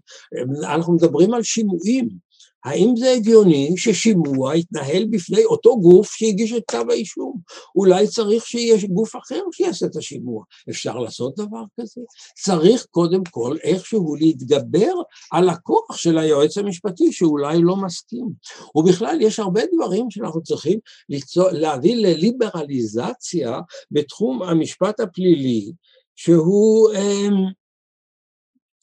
אנחנו 0.64 0.94
מדברים 0.94 1.34
על 1.34 1.44
שימועים. 1.44 2.29
האם 2.66 2.94
זה 2.98 3.12
הגיוני 3.12 3.74
ששימוע 3.78 4.56
יתנהל 4.56 5.06
בפני 5.10 5.46
אותו 5.46 5.80
גוף 5.80 6.12
שהגיש 6.14 6.54
את 6.54 6.64
כתב 6.68 6.86
האישום? 6.90 7.40
אולי 7.76 8.08
צריך 8.08 8.46
שיהיה 8.46 8.78
גוף 8.90 9.16
אחר 9.16 9.42
שיעשה 9.52 9.86
את 9.86 9.96
השימוע. 9.96 10.44
אפשר 10.70 11.00
לעשות 11.00 11.36
דבר 11.38 11.64
כזה? 11.80 12.02
צריך 12.44 12.86
קודם 12.92 13.22
כל 13.32 13.58
איכשהו 13.64 14.16
להתגבר 14.16 14.94
על 15.32 15.50
הכוח 15.50 15.98
של 15.98 16.18
היועץ 16.18 16.58
המשפטי 16.58 17.12
שאולי 17.12 17.62
לא 17.62 17.76
מסכים. 17.76 18.30
ובכלל 18.76 19.22
יש 19.22 19.40
הרבה 19.40 19.62
דברים 19.76 20.12
שאנחנו 20.12 20.44
צריכים 20.44 20.80
ליצור, 21.10 21.50
להביא 21.52 21.96
לליברליזציה 21.96 23.60
בתחום 23.92 24.44
המשפט 24.44 25.00
הפלילי, 25.00 25.72
שהוא 26.16 26.90
אמ, 26.94 27.34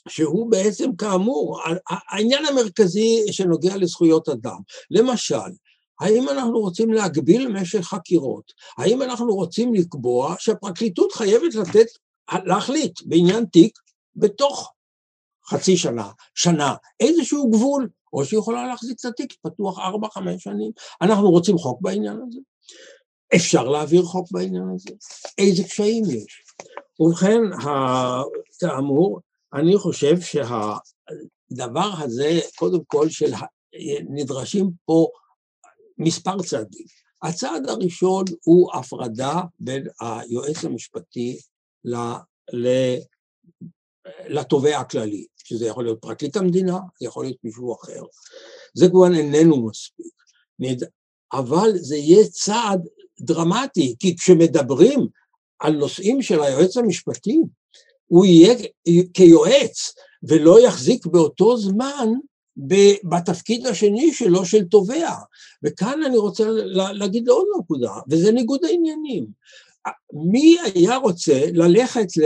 שהוא 0.08 0.50
בעצם 0.50 0.96
כאמור 0.96 1.60
העניין 2.10 2.46
המרכזי 2.46 3.24
שנוגע 3.30 3.76
לזכויות 3.76 4.28
אדם. 4.28 4.58
למשל, 4.90 5.36
האם 6.00 6.28
אנחנו 6.28 6.60
רוצים 6.60 6.92
להגביל 6.92 7.48
משך 7.48 7.80
חקירות? 7.80 8.52
האם 8.78 9.02
אנחנו 9.02 9.34
רוצים 9.34 9.74
לקבוע 9.74 10.34
שהפרקליטות 10.38 11.12
חייבת 11.12 11.54
לתת, 11.54 11.86
להחליט 12.44 13.00
בעניין 13.04 13.44
תיק 13.44 13.78
בתוך 14.16 14.72
חצי 15.48 15.76
שנה, 15.76 16.10
שנה, 16.34 16.74
איזשהו 17.00 17.50
גבול, 17.50 17.88
או 18.12 18.24
שהיא 18.24 18.38
יכולה 18.38 18.66
להחזיק 18.66 18.96
את 19.00 19.04
התיק 19.04 19.34
פתוח 19.42 19.78
ארבע, 19.78 20.08
חמש 20.12 20.42
שנים. 20.42 20.70
אנחנו 21.02 21.30
רוצים 21.30 21.58
חוק 21.58 21.80
בעניין 21.82 22.16
הזה? 22.26 22.40
אפשר 23.34 23.68
להעביר 23.68 24.02
חוק 24.02 24.28
בעניין 24.30 24.64
הזה? 24.74 24.90
איזה 25.38 25.64
קשיים 25.64 26.04
יש? 26.04 26.42
ובכן, 27.00 27.40
כאמור, 28.60 29.20
אני 29.56 29.78
חושב 29.78 30.20
שהדבר 30.20 31.90
הזה, 31.98 32.40
קודם 32.56 32.80
כל, 32.86 33.08
של 33.08 33.32
נדרשים 34.10 34.70
פה 34.84 35.08
מספר 35.98 36.42
צעדים. 36.42 36.86
הצעד 37.22 37.68
הראשון 37.68 38.24
הוא 38.44 38.70
הפרדה 38.74 39.40
בין 39.58 39.86
היועץ 40.00 40.64
המשפטי 40.64 41.38
לתובע 44.28 44.78
הכללי, 44.78 45.26
שזה 45.36 45.66
יכול 45.66 45.84
להיות 45.84 46.00
פרקליט 46.00 46.36
המדינה, 46.36 46.78
זה 47.00 47.06
יכול 47.06 47.24
להיות 47.24 47.38
מישהו 47.44 47.74
אחר. 47.74 48.02
זה 48.74 48.88
כבר 48.88 49.14
איננו 49.14 49.66
מספיק. 49.66 50.14
אבל 51.32 51.70
זה 51.74 51.96
יהיה 51.96 52.28
צעד 52.28 52.88
דרמטי, 53.20 53.96
כי 53.98 54.16
כשמדברים 54.16 55.06
על 55.58 55.72
נושאים 55.72 56.22
של 56.22 56.42
היועץ 56.42 56.76
המשפטי, 56.76 57.38
הוא 58.06 58.24
יהיה 58.24 58.54
כיועץ 59.14 59.94
ולא 60.22 60.60
יחזיק 60.60 61.06
באותו 61.06 61.56
זמן 61.56 62.08
בתפקיד 63.04 63.66
השני 63.66 64.12
שלו 64.12 64.44
של 64.44 64.64
תובע. 64.64 65.10
וכאן 65.64 66.00
אני 66.06 66.16
רוצה 66.16 66.44
להגיד 66.92 67.28
עוד 67.28 67.46
נקודה, 67.58 67.92
וזה 68.10 68.32
ניגוד 68.32 68.64
העניינים. 68.64 69.26
מי 70.30 70.56
היה 70.74 70.96
רוצה 70.96 71.40
ללכת 71.52 72.16
ל... 72.16 72.22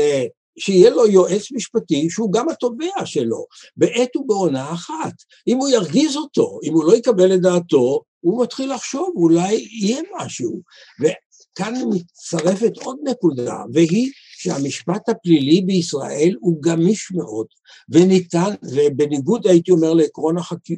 שיהיה 0.58 0.90
לו 0.90 1.06
יועץ 1.06 1.52
משפטי 1.52 2.10
שהוא 2.10 2.32
גם 2.32 2.48
התובע 2.48 3.04
שלו, 3.06 3.46
בעת 3.76 4.16
ובעונה 4.16 4.72
אחת. 4.72 5.12
אם 5.48 5.56
הוא 5.56 5.68
ירגיז 5.68 6.16
אותו, 6.16 6.58
אם 6.64 6.72
הוא 6.72 6.84
לא 6.84 6.96
יקבל 6.96 7.34
את 7.34 7.40
דעתו, 7.40 8.02
הוא 8.20 8.42
מתחיל 8.42 8.74
לחשוב, 8.74 9.12
אולי 9.16 9.68
יהיה 9.70 10.02
משהו. 10.20 10.60
וכאן 11.00 11.74
מצטרפת 11.90 12.72
עוד 12.76 12.96
נקודה, 13.04 13.56
והיא 13.72 14.10
שהמשפט 14.42 15.08
הפלילי 15.08 15.60
בישראל 15.60 16.34
הוא 16.40 16.62
גמיש 16.62 17.12
מאוד, 17.12 17.46
וניתן, 17.88 18.54
ובניגוד 18.62 19.46
הייתי 19.46 19.70
אומר 19.70 19.94
לעקרון 19.94 20.36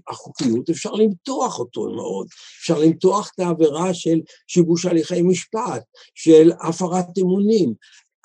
החוקיות, 0.09 0.71
אפשר 0.71 0.93
למתוח 0.93 1.59
אותו 1.59 1.91
מאוד, 1.91 2.27
אפשר 2.61 2.79
למתוח 2.79 3.31
את 3.35 3.41
העבירה 3.41 3.95
של 3.95 4.21
שיבוש 4.47 4.87
הליכי 4.87 5.23
משפט, 5.23 5.83
של 6.15 6.53
הפרת 6.61 7.19
אמונים. 7.21 7.75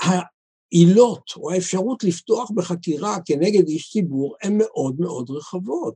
העילות 0.02 1.24
או 1.38 1.52
האפשרות 1.52 2.04
לפתוח 2.04 2.52
בחקירה 2.56 3.18
כנגד 3.26 3.68
איש 3.68 3.92
ציבור 3.92 4.36
הן 4.44 4.58
מאוד 4.58 4.96
מאוד 5.00 5.30
רחבות. 5.30 5.96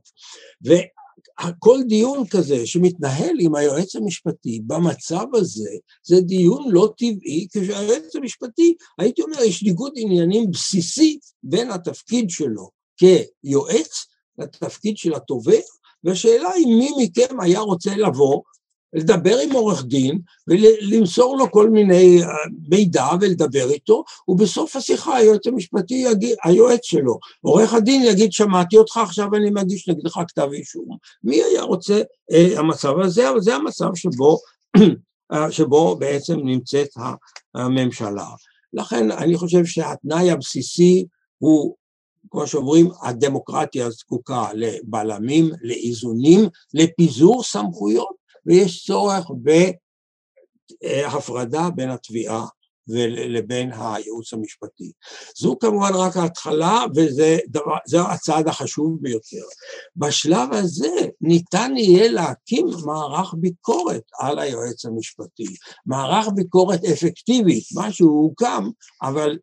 וכל 1.48 1.78
דיון 1.88 2.26
כזה 2.26 2.66
שמתנהל 2.66 3.36
עם 3.40 3.54
היועץ 3.54 3.96
המשפטי 3.96 4.60
במצב 4.66 5.26
הזה, 5.34 5.70
זה 6.06 6.20
דיון 6.20 6.70
לא 6.70 6.92
טבעי, 6.98 7.46
כשהיועץ 7.50 8.16
המשפטי, 8.16 8.74
הייתי 8.98 9.22
אומר, 9.22 9.42
יש 9.42 9.62
ניגוד 9.62 9.92
עניינים 9.96 10.50
בסיסי 10.50 11.18
בין 11.42 11.70
התפקיד 11.70 12.30
שלו 12.30 12.70
כיועץ 12.96 14.06
לתפקיד 14.38 14.96
של 14.96 15.14
התובע, 15.14 15.60
והשאלה 16.04 16.52
היא 16.52 16.66
מי 16.66 16.90
מכם 16.98 17.40
היה 17.40 17.60
רוצה 17.60 17.96
לבוא 17.96 18.42
לדבר 18.92 19.38
עם 19.38 19.52
עורך 19.52 19.84
דין 19.84 20.18
ולמסור 20.48 21.36
לו 21.36 21.50
כל 21.50 21.70
מיני 21.70 22.22
אה, 22.22 22.28
מידע 22.68 23.06
ולדבר 23.20 23.70
איתו, 23.70 24.04
ובסוף 24.28 24.76
השיחה 24.76 25.16
היועץ 25.16 25.46
המשפטי 25.46 25.94
יגיד, 25.94 26.36
היועץ 26.44 26.80
שלו, 26.82 27.18
עורך 27.40 27.74
הדין 27.74 28.02
יגיד 28.04 28.32
שמעתי 28.32 28.76
אותך 28.76 28.96
עכשיו 28.96 29.34
אני 29.34 29.50
מגיש 29.50 29.88
נגדך 29.88 30.20
כתב 30.28 30.48
אישום. 30.52 30.96
מי 31.24 31.42
היה 31.42 31.62
רוצה 31.62 32.02
אה, 32.32 32.58
המצב 32.58 32.98
הזה? 32.98 33.30
אבל 33.30 33.40
זה 33.40 33.54
המצב 33.54 33.88
שבו, 33.94 34.38
אה, 35.32 35.50
שבו 35.50 35.96
בעצם 35.96 36.36
נמצאת 36.44 36.88
הממשלה. 37.54 38.28
לכן 38.72 39.10
אני 39.10 39.36
חושב 39.36 39.64
שהתנאי 39.64 40.30
הבסיסי 40.30 41.06
הוא 41.38 41.74
כמו 42.30 42.46
שאומרים, 42.46 42.88
הדמוקרטיה 43.02 43.90
זקוקה 43.90 44.46
לבלמים, 44.54 45.50
לאיזונים, 45.62 46.40
לפיזור 46.74 47.42
סמכויות, 47.42 48.21
ויש 48.46 48.86
צורך 48.86 49.26
בהפרדה 50.82 51.68
בין 51.76 51.90
התביעה 51.90 52.44
ולבין 52.88 53.72
הייעוץ 53.72 54.32
המשפטי. 54.32 54.92
זו 55.36 55.56
כמובן 55.60 55.94
רק 55.94 56.16
ההתחלה 56.16 56.84
וזה 56.96 57.38
הצעד 58.10 58.48
החשוב 58.48 58.98
ביותר. 59.00 59.44
בשלב 59.96 60.52
הזה 60.52 60.94
ניתן 61.20 61.72
יהיה 61.76 62.10
להקים 62.10 62.66
מערך 62.84 63.34
ביקורת 63.36 64.02
על 64.18 64.38
היועץ 64.38 64.84
המשפטי, 64.84 65.46
מערך 65.86 66.28
ביקורת 66.34 66.84
אפקטיבית, 66.84 67.64
משהו 67.74 68.08
הוקם, 68.08 68.70
אבל 69.02 69.38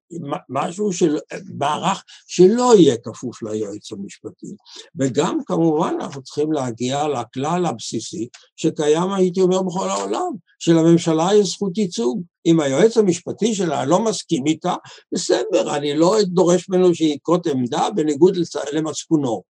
משהו 0.49 0.93
של 0.93 1.17
מערך 1.57 2.03
שלא 2.27 2.73
יהיה 2.77 2.95
כפוף 3.03 3.43
ליועץ 3.43 3.91
המשפטי. 3.91 4.55
וגם 4.95 5.39
כמובן 5.45 5.95
אנחנו 6.01 6.23
צריכים 6.23 6.51
להגיע 6.51 7.07
לכלל 7.07 7.65
הבסיסי 7.65 8.27
שקיים 8.55 9.11
הייתי 9.11 9.41
אומר 9.41 9.61
בכל 9.61 9.89
העולם, 9.89 10.31
שלממשלה 10.59 11.29
יש 11.35 11.47
זכות 11.49 11.77
ייצוג. 11.77 12.23
אם 12.45 12.59
היועץ 12.59 12.97
המשפטי 12.97 13.55
שלה 13.55 13.85
לא 13.85 13.99
מסכים 13.99 14.45
איתה, 14.45 14.75
בסדר, 15.13 15.75
אני 15.75 15.97
לא 15.97 16.15
דורש 16.25 16.69
ממנו 16.69 16.95
שיקרות 16.95 17.47
עמדה 17.47 17.89
בניגוד 17.95 18.37
למצפונו. 18.73 19.43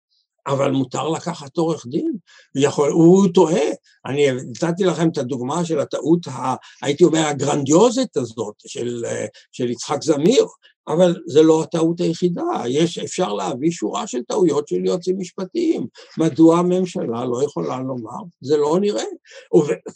אבל 0.47 0.71
מותר 0.71 1.09
לקחת 1.09 1.57
עורך 1.57 1.87
דין, 1.87 2.13
יכול, 2.55 2.91
הוא 2.91 3.29
טועה. 3.35 3.65
אני 4.07 4.27
נתתי 4.33 4.85
לכם 4.85 5.09
את 5.09 5.19
הדוגמה 5.19 5.65
של 5.65 5.81
הטעות, 5.81 6.27
ה, 6.27 6.55
הייתי 6.83 7.05
אומר, 7.05 7.27
הגרנדיוזית 7.27 8.17
הזאת 8.17 8.55
של, 8.67 9.05
של 9.53 9.71
יצחק 9.71 10.03
זמיר, 10.03 10.47
אבל 10.89 11.17
זה 11.27 11.43
לא 11.43 11.63
הטעות 11.63 12.01
היחידה, 12.01 12.43
יש, 12.69 12.99
אפשר 12.99 13.33
להביא 13.33 13.71
שורה 13.71 14.07
של 14.07 14.23
טעויות 14.23 14.69
של 14.69 14.85
יועצים 14.85 15.19
משפטיים. 15.19 15.87
מדוע 16.19 16.59
הממשלה 16.59 17.25
לא 17.25 17.45
יכולה 17.45 17.79
לומר, 17.81 18.23
זה 18.41 18.57
לא 18.57 18.79
נראה, 18.81 19.05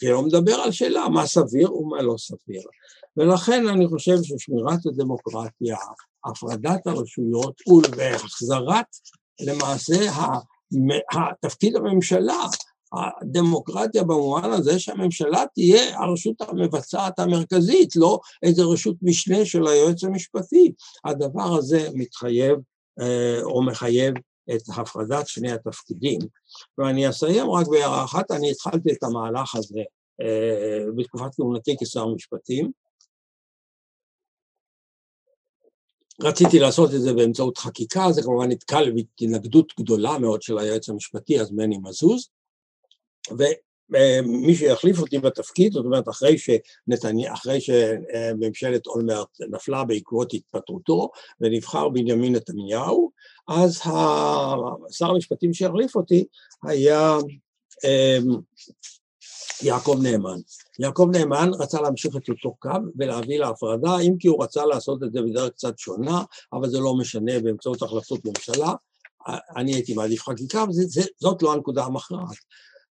ולא 0.03 0.23
מדבר 0.23 0.55
על 0.55 0.71
שאלה 0.71 1.09
מה 1.09 1.27
סביר 1.27 1.75
ומה 1.77 2.03
לא 2.03 2.15
סביר. 2.19 2.63
ולכן 3.17 3.69
אני 3.69 3.89
חושב 3.89 4.17
ששמירת 4.23 4.87
הדמוקרטיה, 4.87 5.77
הפרדת 6.25 6.87
הרשויות 6.87 7.61
והחזרת 7.97 8.87
למעשה 9.41 10.13
תפקיד 11.41 11.77
הממשלה, 11.77 12.43
הדמוקרטיה 12.93 14.03
במובן 14.03 14.51
הזה 14.51 14.79
שהממשלה 14.79 15.45
תהיה 15.55 15.99
הרשות 15.99 16.41
המבצעת 16.41 17.19
המרכזית, 17.19 17.97
לא 17.97 18.21
איזה 18.43 18.63
רשות 18.63 18.97
משנה 19.03 19.45
של 19.45 19.67
היועץ 19.67 20.05
המשפטי. 20.05 20.73
הדבר 21.05 21.57
הזה 21.59 21.89
מתחייב 21.95 22.59
אה, 23.01 23.43
או 23.43 23.63
מחייב 23.63 24.15
את 24.55 24.63
הפרדת 24.77 25.29
שני 25.29 25.53
התפקידים. 25.53 26.21
ואני 26.79 27.09
אסיים 27.09 27.51
רק 27.51 27.67
בהערה 27.67 28.05
אחת, 28.05 28.31
אני 28.31 28.51
התחלתי 28.51 28.93
את 28.93 29.03
המהלך 29.03 29.55
הזה 29.55 29.81
אה, 30.21 30.85
בתקופת 30.97 31.35
כהונתי 31.35 31.77
כשר 31.81 32.07
משפטים. 32.07 32.71
רציתי 36.23 36.59
לעשות 36.59 36.95
את 36.95 37.01
זה 37.01 37.13
באמצעות 37.13 37.59
חקיקה, 37.59 38.13
זה 38.13 38.23
כמובן 38.23 38.51
נתקל 38.51 38.93
בהתנגדות 38.95 39.73
גדולה 39.81 40.19
מאוד 40.19 40.43
של 40.43 40.59
היועץ 40.59 40.89
המשפטי, 40.89 41.41
אז 41.41 41.53
מני 41.53 41.79
מזוז, 41.83 42.29
ומי 43.91 44.55
שיחליף 44.55 44.99
אותי 44.99 45.19
בתפקיד, 45.19 45.73
זאת 45.73 45.85
אומרת 45.85 46.09
אחרי, 46.09 46.37
שנתני, 46.39 47.33
אחרי 47.33 47.59
שממשלת 47.61 48.87
אולמרט 48.87 49.29
נפלה 49.51 49.85
בעקבות 49.85 50.35
התפטרותו 50.35 51.11
ונבחר 51.41 51.89
בנימין 51.89 52.35
נתניהו, 52.35 53.11
אז 53.49 53.77
שר 54.91 55.11
המשפטים 55.11 55.55
שיחליף 55.55 55.97
אותי 55.97 56.25
היה 56.65 57.19
אמ, 57.85 58.41
יעקב 59.63 59.97
נאמן. 60.03 60.39
יעקב 60.79 61.09
נאמן 61.13 61.51
רצה 61.59 61.81
להמשיך 61.81 62.17
את 62.17 62.29
אותו 62.29 62.55
קו 62.59 62.71
ולהביא 62.99 63.39
להפרדה, 63.39 63.99
אם 63.99 64.15
כי 64.19 64.29
הוא 64.29 64.43
רצה 64.45 64.67
לעשות 64.67 65.03
את 65.03 65.13
זה 65.13 65.23
בדרך 65.23 65.51
קצת 65.51 65.79
שונה, 65.79 66.23
אבל 66.53 66.69
זה 66.71 66.79
לא 66.81 66.95
משנה 66.95 67.41
באמצעות 67.41 67.83
החלטות 67.83 68.21
ממשלה. 68.25 68.73
אני 69.57 69.75
הייתי 69.75 69.95
מעדיף 69.95 70.23
חקיקה, 70.23 70.65
וזאת 70.69 71.43
לא 71.43 71.53
הנקודה 71.53 71.85
המכרעת. 71.85 72.37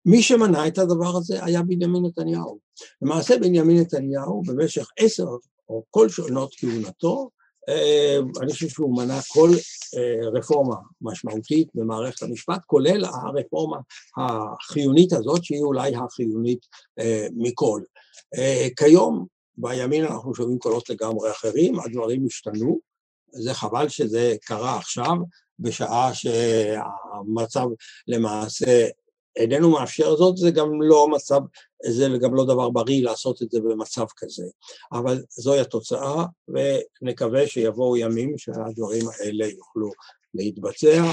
מי 0.05 0.21
שמנע 0.21 0.67
את 0.67 0.77
הדבר 0.77 1.17
הזה 1.17 1.43
היה 1.45 1.63
בנימין 1.63 2.05
נתניהו. 2.05 2.59
למעשה 3.01 3.37
בנימין 3.37 3.77
נתניהו 3.77 4.43
במשך 4.45 4.87
עשר 4.99 5.27
או 5.69 5.83
כל 5.89 6.09
שנות 6.09 6.55
כהונתו, 6.57 7.29
אה, 7.69 8.17
אני 8.41 8.53
חושב 8.53 8.69
שהוא 8.69 8.97
מנע 8.97 9.19
כל 9.27 9.49
אה, 9.97 10.29
רפורמה 10.29 10.75
משמעותית 11.01 11.67
במערכת 11.75 12.23
המשפט, 12.23 12.61
כולל 12.65 13.05
הרפורמה 13.05 13.77
החיונית 14.17 15.13
הזאת, 15.13 15.43
שהיא 15.43 15.61
אולי 15.61 15.95
החיונית 15.95 16.65
אה, 16.99 17.27
מכל. 17.35 17.81
כיום, 18.77 19.25
בימין 19.57 20.05
אנחנו 20.05 20.35
שומעים 20.35 20.59
קולות 20.59 20.89
לגמרי 20.89 21.31
אחרים, 21.31 21.79
הדברים 21.79 22.25
השתנו, 22.25 22.79
זה 23.31 23.53
חבל 23.53 23.89
שזה 23.89 24.35
קרה 24.41 24.77
עכשיו, 24.77 25.15
בשעה 25.59 26.13
שהמצב 26.13 27.65
למעשה 28.07 28.87
איננו 29.35 29.71
מאפשר 29.71 30.15
זאת, 30.15 30.37
זה 30.37 30.51
גם 30.51 30.81
לא 30.81 31.07
מצב, 31.07 31.41
זה 31.85 32.07
גם 32.21 32.35
לא 32.35 32.45
דבר 32.45 32.69
בריא 32.69 33.03
לעשות 33.03 33.41
את 33.41 33.51
זה 33.51 33.59
במצב 33.61 34.05
כזה. 34.17 34.45
אבל 34.91 35.23
זוהי 35.29 35.59
התוצאה, 35.59 36.25
ונקווה 36.47 37.47
שיבואו 37.47 37.97
ימים 37.97 38.37
שהדברים 38.37 39.05
האלה 39.19 39.47
יוכלו 39.47 39.91
להתבצע, 40.33 41.03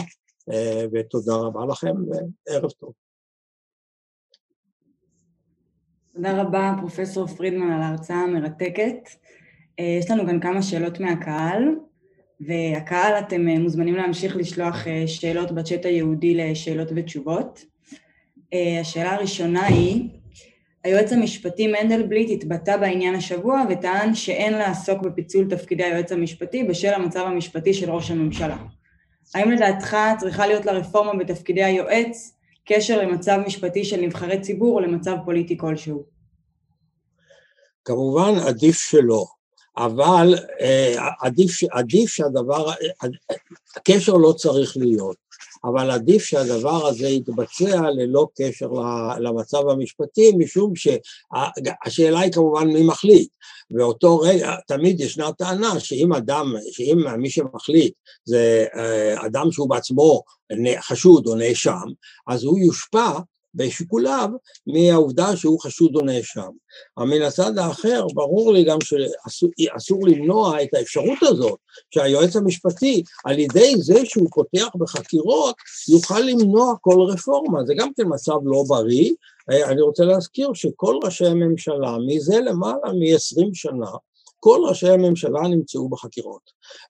אה, 0.53 0.85
ותודה 0.93 1.35
רבה 1.35 1.61
לכם, 1.66 1.95
וערב 2.49 2.70
טוב. 2.70 2.93
תודה 6.12 6.43
רבה, 6.43 6.75
פרופסור 6.81 7.27
פרידמן, 7.27 7.70
על 7.70 7.83
ההרצאה 7.83 8.16
המרתקת. 8.16 9.09
אה, 9.81 9.97
יש 10.01 10.11
לנו 10.11 10.27
כאן 10.27 10.41
כמה 10.41 10.62
שאלות 10.62 11.01
מהקהל, 11.01 11.62
והקהל, 12.41 13.18
אתם 13.18 13.49
אה, 13.49 13.59
מוזמנים 13.59 13.95
להמשיך 13.95 14.37
לשלוח 14.37 14.77
שאלות 15.07 15.53
בצ'אט 15.53 15.85
הייעודי 15.85 16.35
לשאלות 16.35 16.89
ותשובות. 16.97 17.72
אה, 18.53 18.80
השאלה 18.80 19.14
הראשונה 19.14 19.66
היא, 19.66 20.09
היועץ 20.84 21.12
המשפטי 21.12 21.66
מנדלבליט 21.66 22.30
התבטא 22.30 22.76
בעניין 22.76 23.14
השבוע 23.14 23.62
וטען 23.70 24.14
שאין 24.14 24.53
לעסוק 24.53 25.03
בפיצול 25.03 25.50
תפקידי 25.50 25.84
היועץ 25.84 26.12
המשפטי 26.12 26.64
בשל 26.64 26.94
המצב 26.94 27.20
המשפטי 27.20 27.74
של 27.74 27.90
ראש 27.90 28.11
הממשלה. 28.11 28.57
האם 29.34 29.50
לדעתך 29.50 29.96
צריכה 30.20 30.46
להיות 30.46 30.66
לרפורמה 30.66 31.14
בתפקידי 31.14 31.64
היועץ 31.64 32.36
קשר 32.64 33.03
למצב 33.03 33.38
משפטי 33.46 33.84
של 33.84 34.00
נבחרי 34.00 34.40
ציבור 34.40 34.74
או 34.74 34.80
למצב 34.80 35.16
פוליטי 35.24 35.59
כלשהו? 35.59 36.05
כמובן 37.84 38.32
עדיף 38.48 38.78
שלא, 38.78 39.24
אבל 39.76 40.34
אה, 40.61 41.09
עדיף, 41.20 41.50
עדיף 41.70 42.11
שהדבר, 42.11 42.70
הקשר 43.76 44.12
לא 44.12 44.32
צריך 44.32 44.76
להיות. 44.76 45.16
אבל 45.64 45.90
עדיף 45.90 46.24
שהדבר 46.24 46.86
הזה 46.86 47.08
יתבצע 47.08 47.90
ללא 47.90 48.28
קשר 48.38 48.68
למצב 49.18 49.68
המשפטי, 49.68 50.32
משום 50.38 50.72
שהשאלה 50.76 52.20
היא 52.20 52.32
כמובן 52.32 52.66
מי 52.68 52.86
מחליט. 52.86 53.30
באותו 53.70 54.18
רגע, 54.18 54.54
תמיד 54.66 55.00
ישנה 55.00 55.32
טענה 55.32 55.80
שאם 55.80 56.12
אדם, 56.12 56.54
שאם 56.72 56.98
מי 57.18 57.30
שמחליט 57.30 57.94
זה 58.24 58.66
אה, 58.76 59.26
אדם 59.26 59.52
שהוא 59.52 59.70
בעצמו 59.70 60.22
חשוד 60.80 61.26
או 61.26 61.34
נאשם, 61.34 61.86
אז 62.28 62.44
הוא 62.44 62.58
יושפע 62.58 63.18
בשיקוליו 63.55 64.28
מהעובדה 64.66 65.36
שהוא 65.36 65.61
חשוד 65.61 65.96
או 65.96 66.00
נאשם. 66.00 66.50
אבל 66.98 67.07
מן 67.07 67.22
הצד 67.22 67.59
האחר, 67.59 68.07
ברור 68.14 68.53
לי 68.53 68.64
גם 68.64 68.78
שאסור 68.80 70.07
למנוע 70.07 70.62
את 70.62 70.68
האפשרות 70.74 71.18
הזאת 71.22 71.59
שהיועץ 71.94 72.36
המשפטי, 72.36 73.03
על 73.24 73.38
ידי 73.38 73.74
זה 73.76 74.00
שהוא 74.05 74.28
פותח 74.34 74.68
בחקירות, 74.78 75.55
יוכל 75.88 76.20
למנוע 76.20 76.74
כל 76.80 76.96
רפורמה. 77.09 77.64
זה 77.64 77.74
גם 77.76 77.88
כן 77.96 78.05
מצב 78.09 78.36
לא 78.44 78.64
בריא. 78.68 79.11
אני 79.48 79.80
רוצה 79.80 80.05
להזכיר 80.05 80.50
שכל 80.55 80.98
ראשי 81.05 81.26
הממשלה, 81.26 81.96
מזה 82.07 82.40
למעלה 82.40 82.92
מ-20 82.92 83.50
שנה, 83.55 83.90
כל 84.45 84.61
ראשי 84.68 84.88
הממשלה 84.88 85.40
נמצאו 85.51 85.88
בחקירות. 85.88 86.43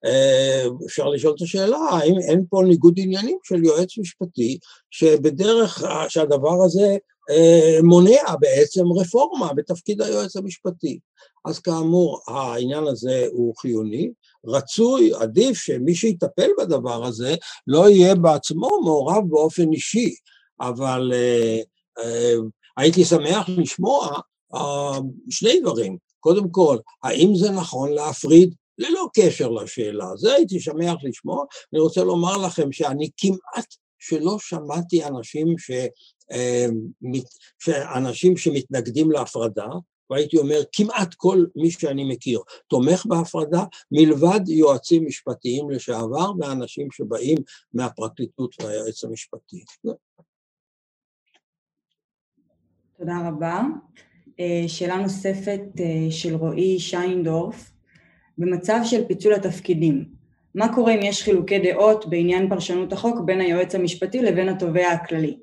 אה, 0.05 0.65
אפשר 0.87 1.09
לשאול 1.09 1.35
את 1.37 1.43
השאלה, 1.43 1.79
האם 1.79 2.15
אין 2.29 2.45
פה 2.51 2.63
ניגוד 2.67 2.95
עניינים 2.97 3.39
של 3.45 3.65
יועץ 3.65 3.99
משפטי, 3.99 4.59
שבדרך 4.91 5.83
שהדבר 6.09 6.65
הזה 6.65 6.97
אה, 7.31 7.79
מונע 7.83 8.37
בעצם 8.41 8.85
רפורמה 9.01 9.53
בתפקיד 9.55 10.03
היועץ 10.03 10.37
המשפטי. 10.37 10.99
אז 11.45 11.59
כאמור, 11.59 12.21
העניין 12.29 12.87
הזה 12.87 13.27
הוא 13.33 13.55
חיוני, 13.57 14.11
רצוי, 14.47 15.13
עדיף 15.15 15.59
שמי 15.59 15.95
שיטפל 15.95 16.49
בדבר 16.59 17.05
הזה 17.05 17.35
לא 17.67 17.89
יהיה 17.89 18.15
בעצמו 18.15 18.69
מעורב 18.85 19.29
באופן 19.29 19.73
אישי, 19.73 20.15
אבל 20.61 21.13
uh, 21.13 22.01
uh, 22.01 22.43
הייתי 22.77 23.05
שמח 23.05 23.49
לשמוע 23.49 24.19
uh, 24.55 24.59
שני 25.31 25.61
דברים. 25.61 26.12
קודם 26.23 26.51
כל, 26.51 26.79
האם 27.03 27.35
זה 27.35 27.51
נכון 27.51 27.93
להפריד 27.93 28.55
ללא 28.79 29.09
קשר 29.15 29.49
לשאלה? 29.49 30.17
זה 30.17 30.33
הייתי 30.33 30.61
שמח 30.61 30.97
לשמוע. 31.03 31.45
אני 31.73 31.81
רוצה 31.81 32.05
לומר 32.05 32.37
לכם 32.47 32.73
שאני 32.73 33.11
כמעט 33.17 33.75
שלא 33.99 34.37
שמעתי 34.39 35.05
אנשים, 35.05 35.59
ש, 35.59 35.71
אה, 36.33 36.67
אנשים 37.97 38.37
שמתנגדים 38.37 39.11
להפרדה, 39.11 39.69
והייתי 40.11 40.37
אומר, 40.37 40.61
כמעט 40.73 41.15
כל 41.15 41.45
מי 41.57 41.71
שאני 41.71 42.15
מכיר 42.15 42.41
תומך 42.69 43.07
בהפרדה, 43.07 43.65
מלבד 43.93 44.49
יועצים 44.49 45.07
משפטיים 45.07 45.71
לשעבר 45.71 46.33
ואנשים 46.41 46.89
שבאים 46.91 47.39
מהפרקליטות 47.75 48.55
והיועץ 48.63 49.05
המשפטי. 49.05 49.65
תודה 52.99 53.29
רבה. 53.29 53.63
אה, 54.41 54.65
שאלה 54.69 54.97
נוספת 54.97 55.61
אה, 55.81 56.11
של 56.11 56.35
רועי 56.35 56.79
שיינדורף, 56.79 57.73
במצב 58.39 58.81
של 58.85 59.05
פיצול 59.09 59.35
התפקידים, 59.35 60.05
מה 60.55 60.75
קורה 60.75 60.95
אם 60.95 61.01
יש 61.03 61.23
חילוקי 61.23 61.59
דעות 61.59 62.07
בעניין 62.07 62.49
פרשנות 62.49 62.93
החוק 62.93 63.21
בין 63.25 63.41
היועץ 63.41 63.75
המשפטי 63.75 64.23
לבין 64.23 64.49
התובע 64.49 64.89
הכללי? 64.89 65.37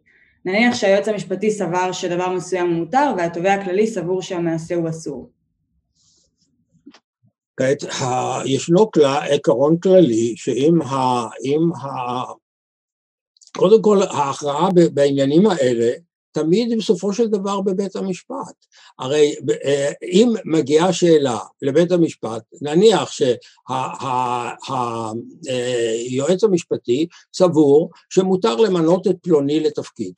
נניח 0.46 0.76
שהיועץ 0.76 1.08
המשפטי 1.08 1.52
סבר 1.52 1.92
שדבר 1.92 2.30
מסוים 2.30 2.70
מותר 2.70 3.14
והתובע 3.18 3.54
הכללי 3.54 3.88
סבור 3.88 4.22
שהמעשה 4.22 4.76
הוא 4.76 4.90
אסור. 4.90 5.30
כעת, 7.58 7.84
ישנו 8.46 8.90
עקרון 9.36 9.78
כללי 9.78 10.34
שאם 10.38 10.82
ה... 10.82 10.96
ה... 11.84 12.24
קודם 13.58 13.82
כל 13.82 14.02
ההכרעה 14.02 14.70
בעניינים 14.94 15.48
האלה 15.48 15.92
תמיד 16.32 16.78
בסופו 16.78 17.14
של 17.14 17.28
דבר 17.28 17.62
בבית 17.62 17.96
המשפט. 17.96 18.66
הרי 19.00 19.36
אה, 19.66 19.92
אם 20.04 20.34
מגיעה 20.46 20.94
שאלה 20.94 21.40
לבית 21.62 21.92
המשפט, 21.92 22.44
נניח 22.62 23.12
שהיועץ 25.48 26.44
המשפטי 26.44 27.08
סבור 27.36 27.90
שמותר 28.10 28.56
למנות 28.56 29.08
את 29.08 29.16
פלוני 29.22 29.60
לתפקיד, 29.60 30.14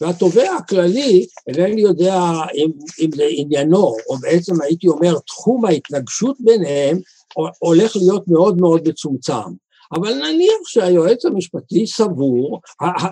והתובע 0.00 0.52
הכללי, 0.52 1.26
אינני 1.46 1.80
יודע 1.80 2.20
אם, 2.54 2.70
אם 3.00 3.10
זה 3.16 3.24
עניינו, 3.30 3.96
או 4.08 4.16
בעצם 4.20 4.62
הייתי 4.62 4.88
אומר 4.88 5.18
תחום 5.26 5.64
ההתנגשות 5.64 6.36
ביניהם, 6.40 6.98
הולך 7.58 7.96
להיות 7.96 8.28
מאוד 8.28 8.60
מאוד 8.60 8.88
מצומצם. 8.88 9.50
אבל 9.92 10.14
נניח 10.14 10.66
שהיועץ 10.66 11.24
המשפטי 11.24 11.86
סבור, 11.86 12.60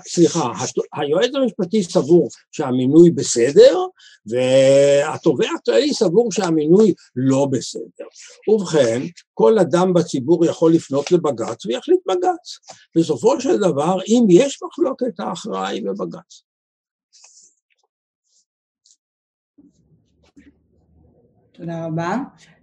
סליחה, 0.08 0.52
היועץ 0.94 1.34
המשפטי 1.34 1.82
סבור 1.82 2.28
שהמינוי 2.52 3.10
בסדר, 3.10 3.86
והתובע 4.26 5.48
הכללי 5.58 5.94
סבור 5.94 6.32
שהמינוי 6.32 6.94
לא 7.16 7.46
בסדר. 7.50 8.06
ובכן, 8.48 9.02
כל 9.34 9.58
אדם 9.58 9.92
בציבור 9.92 10.44
יכול 10.44 10.72
לפנות 10.72 11.12
לבג"ץ 11.12 11.66
ויחליט 11.66 12.00
בג"ץ. 12.08 12.58
בסופו 12.96 13.40
של 13.40 13.56
דבר, 13.56 13.96
אם 14.08 14.24
יש 14.30 14.58
מחלוקת, 14.62 15.20
ההכרעה 15.20 15.68
היא 15.68 15.82
בבג"ץ. 15.82 16.42
תודה 21.52 21.86
רבה. 21.86 22.16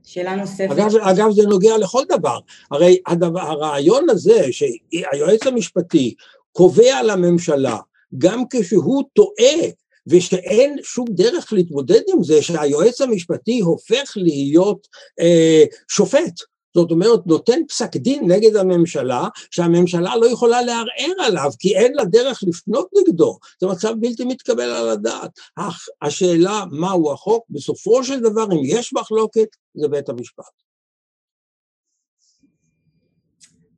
שאלה 0.06 0.36
נוספת. 0.36 0.72
אגב, 0.72 0.96
אגב, 1.02 1.32
זה 1.32 1.44
נוגע 1.44 1.78
לכל 1.78 2.04
דבר. 2.10 2.40
הרי 2.72 2.98
הדבר, 3.08 3.40
הרעיון 3.42 4.10
הזה 4.10 4.46
שהיועץ 4.52 5.48
המשפטי 5.48 6.14
קובע 6.52 7.04
לממשלה, 7.04 7.78
גם 8.18 8.44
כשהוא 8.50 9.04
טועה 9.14 9.70
ושאין 10.08 10.78
שום 10.84 11.06
דרך 11.10 11.54
להתמודד 11.54 12.02
עם 12.14 12.24
זה, 12.24 12.42
שהיועץ 12.42 13.02
המשפטי 13.02 13.60
הופך 13.60 14.14
להיות 14.16 14.88
אה, 15.20 15.64
שופט. 15.88 16.55
זאת 16.76 16.92
אומרת, 16.92 17.28
נותן 17.28 17.60
פסק 17.68 17.96
דין 17.96 18.32
נגד 18.32 18.56
הממשלה, 18.56 19.28
שהממשלה 19.52 20.16
לא 20.16 20.26
יכולה 20.26 20.62
לערער 20.62 21.26
עליו, 21.26 21.52
כי 21.60 21.76
אין 21.76 21.94
לה 21.94 22.06
דרך 22.06 22.44
לפנות 22.48 22.90
נגדו. 23.00 23.38
זה 23.62 23.68
מצב 23.68 23.94
בלתי 24.00 24.24
מתקבל 24.24 24.64
על 24.70 24.90
הדעת. 24.90 25.32
אך 25.56 25.86
השאלה 26.02 26.64
מהו 26.72 27.12
החוק, 27.12 27.46
בסופו 27.50 28.04
של 28.04 28.20
דבר, 28.20 28.44
אם 28.52 28.62
יש 28.66 28.94
מחלוקת, 28.94 29.48
זה 29.76 29.88
בית 29.88 30.10
המשפט. 30.10 30.44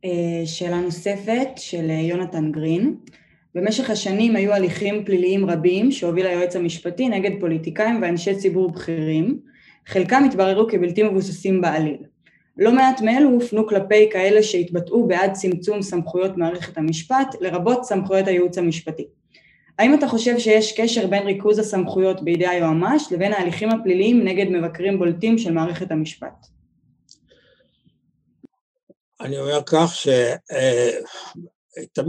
אה, 0.05 0.45
שאלה 0.45 0.81
נוספת 0.81 1.49
של 1.55 1.89
יונתן 1.89 2.51
גרין. 2.51 2.97
במשך 3.55 3.89
השנים 3.89 4.35
היו 4.35 4.53
הליכים 4.53 5.05
פליליים 5.05 5.49
רבים 5.49 5.91
שהוביל 5.91 6.25
היועץ 6.25 6.55
המשפטי 6.55 7.09
נגד 7.09 7.31
פוליטיקאים 7.39 8.01
ואנשי 8.01 8.35
ציבור 8.35 8.71
בכירים, 8.71 9.39
חלקם 9.87 10.23
התבררו 10.23 10.67
כבלתי 10.67 11.03
מבוססים 11.03 11.61
בעליל. 11.61 12.16
לא 12.57 12.71
מעט 12.71 13.01
מאלו 13.01 13.29
הופנו 13.29 13.67
כלפי 13.67 14.09
כאלה 14.11 14.43
שהתבטאו 14.43 15.07
בעד 15.07 15.33
צמצום 15.33 15.81
סמכויות 15.81 16.37
מערכת 16.37 16.77
המשפט, 16.77 17.35
לרבות 17.41 17.83
סמכויות 17.83 18.27
הייעוץ 18.27 18.57
המשפטי. 18.57 19.07
האם 19.79 19.93
אתה 19.93 20.07
חושב 20.07 20.39
שיש 20.39 20.79
קשר 20.79 21.07
בין 21.07 21.23
ריכוז 21.23 21.59
הסמכויות 21.59 22.23
בידי 22.23 22.47
היועמ"ש 22.47 23.11
לבין 23.11 23.33
ההליכים 23.33 23.69
הפליליים 23.69 24.23
נגד 24.23 24.45
מבקרים 24.49 24.99
בולטים 24.99 25.37
של 25.37 25.53
מערכת 25.53 25.91
המשפט? 25.91 26.47
אני 29.21 29.39
אומר 29.39 29.59
כך 29.65 29.95
שתמיד 29.95 30.15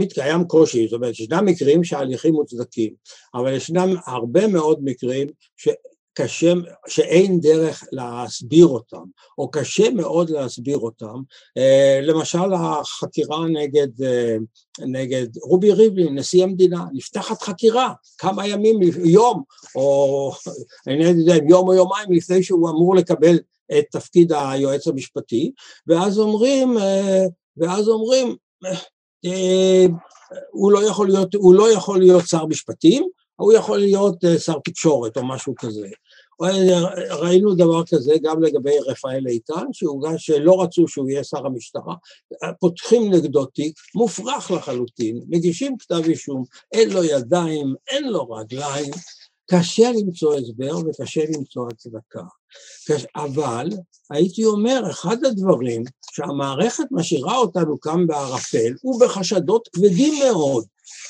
אה, 0.09 0.13
קיים 0.13 0.43
קושי, 0.43 0.87
זאת 0.87 0.93
אומרת, 0.93 1.19
ישנם 1.19 1.45
מקרים 1.45 1.83
שההליכים 1.83 2.33
מוצדקים, 2.33 2.93
אבל 3.33 3.53
ישנם 3.53 3.95
הרבה 4.05 4.47
מאוד 4.47 4.79
מקרים 4.83 5.27
קשה, 6.13 6.53
שאין 6.87 7.39
דרך 7.39 7.83
להסביר 7.91 8.65
אותם, 8.65 9.03
או 9.37 9.51
קשה 9.51 9.89
מאוד 9.89 10.29
להסביר 10.29 10.77
אותם. 10.77 11.15
אה, 11.57 11.99
למשל 12.03 12.53
החקירה 12.53 13.47
נגד, 13.47 14.03
אה, 14.03 14.35
נגד 14.79 15.27
רובי 15.37 15.71
ריבלין, 15.71 16.19
נשיא 16.19 16.43
המדינה, 16.43 16.85
נפתחת 16.93 17.41
חקירה 17.41 17.93
כמה 18.17 18.47
ימים, 18.47 18.79
יום, 19.03 19.43
או 19.75 20.31
אני 20.87 21.03
לא 21.03 21.09
יודע 21.09 21.35
אם 21.35 21.49
יום 21.49 21.67
או 21.67 21.73
יומיים 21.73 22.11
לפני 22.11 22.43
שהוא 22.43 22.69
אמור 22.69 22.95
לקבל 22.95 23.39
את 23.77 23.85
תפקיד 23.91 24.31
היועץ 24.33 24.87
המשפטי, 24.87 25.51
ואז 25.87 26.19
אומרים, 26.19 26.77
אה, 26.77 27.25
ואז 27.57 27.87
אומרים, 27.87 28.35
הוא 30.51 30.71
לא 30.71 30.87
יכול 30.87 31.07
להיות, 31.07 31.35
הוא 31.35 31.53
לא 31.53 31.71
יכול 31.71 31.99
להיות 31.99 32.27
שר 32.27 32.45
משפטים, 32.45 33.09
הוא 33.39 33.53
יכול 33.53 33.77
להיות 33.77 34.15
שר 34.37 34.59
תקשורת 34.63 35.17
או 35.17 35.27
משהו 35.27 35.53
כזה. 35.57 35.87
ראינו 37.09 37.55
דבר 37.55 37.83
כזה 37.85 38.13
גם 38.23 38.43
לגבי 38.43 38.79
רפאל 38.87 39.27
איתן, 39.27 39.65
שהוגש 39.71 40.25
שלא 40.25 40.61
רצו 40.61 40.87
שהוא 40.87 41.09
יהיה 41.09 41.23
שר 41.23 41.45
המשטרה, 41.45 41.95
פותחים 42.59 43.13
נגדו 43.13 43.45
תיק, 43.45 43.79
מופרך 43.95 44.51
לחלוטין, 44.51 45.21
מגישים 45.27 45.77
כתב 45.77 46.01
אישום, 46.05 46.43
אין 46.71 46.89
לו 46.89 47.03
ידיים, 47.03 47.73
אין 47.89 48.09
לו 48.09 48.29
רגליים, 48.29 48.91
קשה 49.49 49.91
למצוא 49.91 50.35
הסבר 50.35 50.77
וקשה 50.77 51.21
למצוא 51.37 51.67
הצדקה. 51.71 52.23
אבל 53.15 53.69
הייתי 54.11 54.45
אומר, 54.45 54.83
אחד 54.89 55.25
הדברים 55.25 55.83
שהמערכת 56.11 56.83
משאירה 56.91 57.37
אותנו 57.37 57.79
כאן 57.79 58.07
בערפל, 58.07 58.73
ובחשדות 58.83 59.67
כבדים 59.67 60.13
מאוד, 60.25 60.65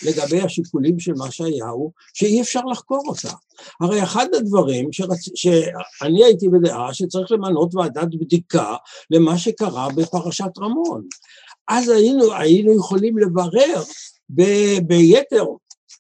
לגבי 0.05 0.41
השיקולים 0.41 0.99
של 0.99 1.13
מה 1.17 1.31
שהיה 1.31 1.67
הוא 1.67 1.91
שאי 2.13 2.41
אפשר 2.41 2.61
לחקור 2.61 3.03
אותה. 3.07 3.35
הרי 3.81 4.03
אחד 4.03 4.27
הדברים 4.33 4.93
שרצ... 4.93 5.29
שאני 5.35 6.23
הייתי 6.23 6.49
בדעה 6.49 6.93
שצריך 6.93 7.31
למנות 7.31 7.75
ועדת 7.75 8.15
בדיקה 8.19 8.75
למה 9.11 9.37
שקרה 9.37 9.87
בפרשת 9.95 10.57
רמון. 10.59 11.03
אז 11.67 11.89
היינו, 11.89 12.33
היינו 12.33 12.75
יכולים 12.75 13.17
לברר 13.17 13.83
ב... 14.29 14.43
ביתר 14.87 15.45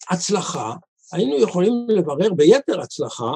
הצלחה 0.09 0.73
היינו 1.13 1.39
יכולים 1.39 1.73
לברר 1.89 2.33
ביתר 2.33 2.81
הצלחה 2.81 3.31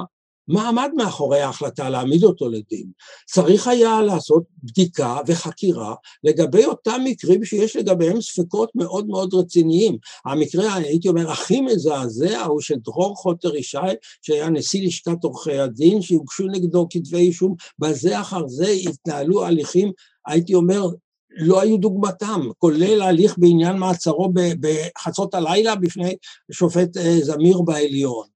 מה 0.47 0.67
עמד 0.67 0.91
מאחורי 0.95 1.41
ההחלטה 1.41 1.89
להעמיד 1.89 2.23
אותו 2.23 2.49
לדין? 2.49 2.91
צריך 3.25 3.67
היה 3.67 4.01
לעשות 4.01 4.43
בדיקה 4.63 5.17
וחקירה 5.27 5.95
לגבי 6.23 6.65
אותם 6.65 7.01
מקרים 7.03 7.45
שיש 7.45 7.75
לגביהם 7.75 8.21
ספקות 8.21 8.69
מאוד 8.75 9.07
מאוד 9.07 9.33
רציניים. 9.33 9.97
המקרה, 10.25 10.73
הייתי 10.73 11.09
אומר, 11.09 11.31
הכי 11.31 11.61
מזעזע 11.61 12.41
הוא 12.41 12.61
של 12.61 12.75
דרור 12.75 13.15
חוטר 13.15 13.55
ישי, 13.55 13.77
שהיה 14.21 14.49
נשיא 14.49 14.87
לשכת 14.87 15.23
עורכי 15.23 15.59
הדין, 15.59 16.01
שהוגשו 16.01 16.47
נגדו 16.47 16.87
כתבי 16.89 17.17
אישום, 17.17 17.55
בזה 17.79 18.21
אחר 18.21 18.47
זה 18.47 18.67
התנהלו 18.67 19.45
הליכים, 19.45 19.91
הייתי 20.27 20.55
אומר, 20.55 20.89
לא 21.35 21.61
היו 21.61 21.77
דוגמתם, 21.77 22.41
כולל 22.57 23.01
ההליך 23.01 23.35
בעניין 23.37 23.77
מעצרו 23.77 24.33
בחצות 24.59 25.33
הלילה 25.33 25.75
בפני 25.75 26.15
שופט 26.51 26.97
אה, 26.97 27.19
זמיר 27.21 27.61
בעליון. 27.61 28.27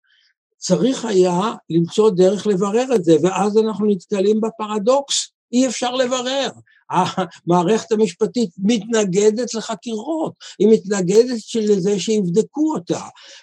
צריך 0.57 1.05
היה 1.05 1.53
למצוא 1.69 2.09
דרך 2.09 2.47
לברר 2.47 2.95
את 2.95 3.03
זה, 3.03 3.15
ואז 3.23 3.57
אנחנו 3.57 3.85
נתקלים 3.85 4.41
בפרדוקס, 4.41 5.31
אי 5.51 5.67
אפשר 5.67 5.95
לברר. 5.95 6.49
המערכת 6.89 7.91
המשפטית 7.91 8.49
מתנגדת 8.57 9.53
לחקירות, 9.53 10.33
היא 10.59 10.67
מתנגדת 10.71 11.37
לזה 11.55 11.99
שיבדקו 11.99 12.73
אותה, 12.73 13.01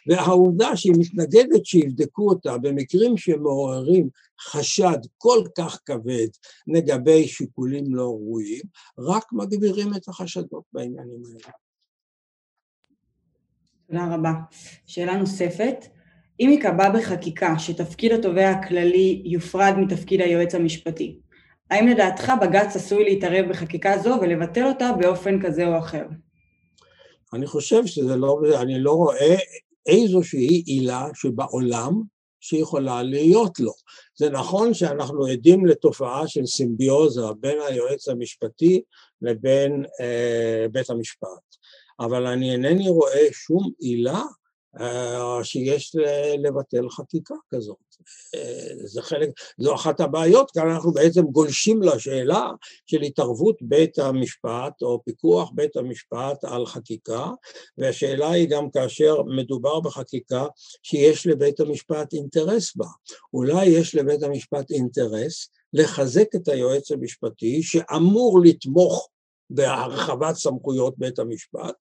והעובדה 0.09 0.77
שהיא 0.77 0.95
מתנגדת 0.99 1.67
שיבדקו 1.67 2.29
אותה 2.29 2.59
במקרים 2.59 3.17
שמעוררים 3.17 4.09
חשד 4.41 4.99
כל 5.19 5.43
כך 5.59 5.81
כבד 5.87 6.29
לגבי 6.67 7.29
שיקולים 7.29 7.95
לא 7.95 8.03
ראויים, 8.03 8.63
רק 8.99 9.25
מגבירים 9.33 9.95
את 9.97 10.09
החשדות 10.09 10.65
בעניינים 10.73 11.23
האלה. 11.25 11.55
תודה 13.87 14.15
רבה. 14.15 14.33
שאלה 14.87 15.17
נוספת, 15.17 15.87
אם 16.41 16.49
ייקבע 16.51 16.91
בחקיקה 16.91 17.59
שתפקיד 17.59 18.13
התובע 18.13 18.51
הכללי 18.51 19.23
יופרד 19.25 19.75
מתפקיד 19.79 20.21
היועץ 20.21 20.55
המשפטי, 20.55 21.19
האם 21.71 21.89
לדעתך 21.89 22.33
בג"ץ 22.43 22.77
עשוי 22.77 23.05
להתערב 23.05 23.49
בחקיקה 23.49 23.99
זו 23.99 24.19
ולבטל 24.21 24.67
אותה 24.67 24.93
באופן 25.01 25.43
כזה 25.43 25.67
או 25.67 25.79
אחר? 25.79 26.05
אני 27.33 27.47
חושב 27.47 27.87
שזה 27.87 28.17
לא, 28.17 28.41
אני 28.61 28.79
לא 28.79 28.93
רואה 28.93 29.37
איזושהי 29.87 30.63
עילה 30.67 31.07
שבעולם 31.15 32.03
שיכולה 32.41 33.03
להיות 33.03 33.61
לו. 33.61 33.73
זה 34.17 34.31
נכון 34.31 34.75
שאנחנו 34.75 35.27
עדים 35.27 35.67
לתופעה 35.67 36.29
של 36.29 36.47
סימביוזה 36.47 37.23
בין 37.41 37.59
היועץ 37.69 38.09
המשפטי 38.09 38.83
לבין 39.23 39.85
אה, 40.01 40.67
בית 40.73 40.91
המשפט, 40.91 41.57
אבל 42.01 42.27
אני 42.27 42.53
אינני 42.53 42.89
רואה 42.89 43.27
שום 43.33 43.71
עילה 43.79 44.23
אה, 44.81 45.45
שיש 45.45 45.97
לבטל 46.39 46.89
חקיקה 46.91 47.35
כזאת. 47.51 47.84
זה 48.85 49.03
חלק, 49.03 49.29
זו 49.59 49.75
אחת 49.75 50.01
הבעיות, 50.01 50.51
כאן 50.51 50.71
אנחנו 50.71 50.93
בעצם 50.93 51.23
גולשים 51.23 51.83
לשאלה 51.83 52.51
של 52.87 53.03
התערבות 53.03 53.57
בית 53.63 53.99
המשפט 53.99 54.83
או 54.83 55.01
פיקוח 55.05 55.51
בית 55.55 55.77
המשפט 55.77 56.45
על 56.45 56.67
חקיקה, 56.67 57.31
והשאלה 57.79 58.31
היא 58.31 58.49
גם 58.49 58.71
כאשר 58.71 59.23
מדובר 59.23 59.81
בחקיקה 59.81 60.47
שיש 60.83 61.27
לבית 61.27 61.61
המשפט 61.61 62.13
אינטרס 62.13 62.77
בה. 62.77 62.87
אולי 63.35 63.67
יש 63.67 63.95
לבית 63.95 64.23
המשפט 64.23 64.71
אינטרס 64.71 65.49
לחזק 65.73 66.35
את 66.35 66.49
היועץ 66.49 66.93
המשפטי 66.93 67.63
שאמור 67.63 68.41
לתמוך 68.45 69.09
בהרחבת 69.51 70.35
סמכויות 70.35 70.99
בית 70.99 71.19
המשפט, 71.19 71.75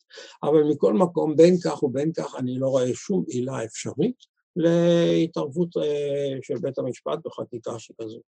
אבל 0.43 0.63
מכל 0.63 0.93
מקום, 0.93 1.35
בין 1.35 1.57
כך 1.63 1.83
ובין 1.83 2.11
כך, 2.13 2.35
אני 2.35 2.59
לא 2.59 2.67
רואה 2.67 2.93
שום 2.93 3.23
עילה 3.27 3.63
אפשרית 3.63 4.32
להתערבות 4.55 5.77
אה, 5.77 6.37
של 6.41 6.53
בית 6.61 6.77
המשפט 6.77 7.19
בחקיקה 7.25 7.79
שכזו. 7.79 8.19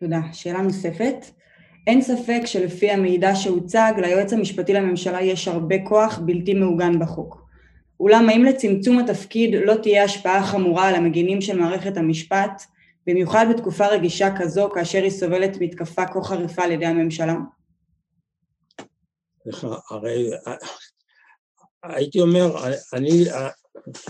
תודה. 0.00 0.20
שאלה 0.32 0.62
נוספת. 0.62 1.16
אין 1.86 2.02
ספק 2.02 2.40
שלפי 2.46 2.90
המידע 2.90 3.34
שהוצג, 3.34 3.92
ליועץ 3.98 4.32
המשפטי 4.32 4.72
לממשלה 4.72 5.22
יש 5.22 5.48
הרבה 5.48 5.76
כוח 5.84 6.18
בלתי 6.18 6.54
מעוגן 6.54 6.98
בחוק. 6.98 7.46
אולם 8.00 8.28
האם 8.28 8.44
לצמצום 8.44 8.98
התפקיד 8.98 9.54
לא 9.64 9.74
תהיה 9.82 10.04
השפעה 10.04 10.46
חמורה 10.46 10.88
על 10.88 10.94
המגינים 10.94 11.40
של 11.40 11.58
מערכת 11.58 11.96
המשפט, 11.96 12.62
במיוחד 13.06 13.46
בתקופה 13.54 13.86
רגישה 13.86 14.28
כזו 14.38 14.70
כאשר 14.74 15.02
היא 15.02 15.10
סובלת 15.10 15.56
מתקפה 15.60 16.06
כה 16.06 16.22
חריפה 16.22 16.62
על 16.62 16.70
ידי 16.70 16.86
הממשלה? 16.86 17.36
הרי 19.90 20.30
הייתי 21.82 22.20
אומר, 22.20 22.56
אני, 22.92 23.24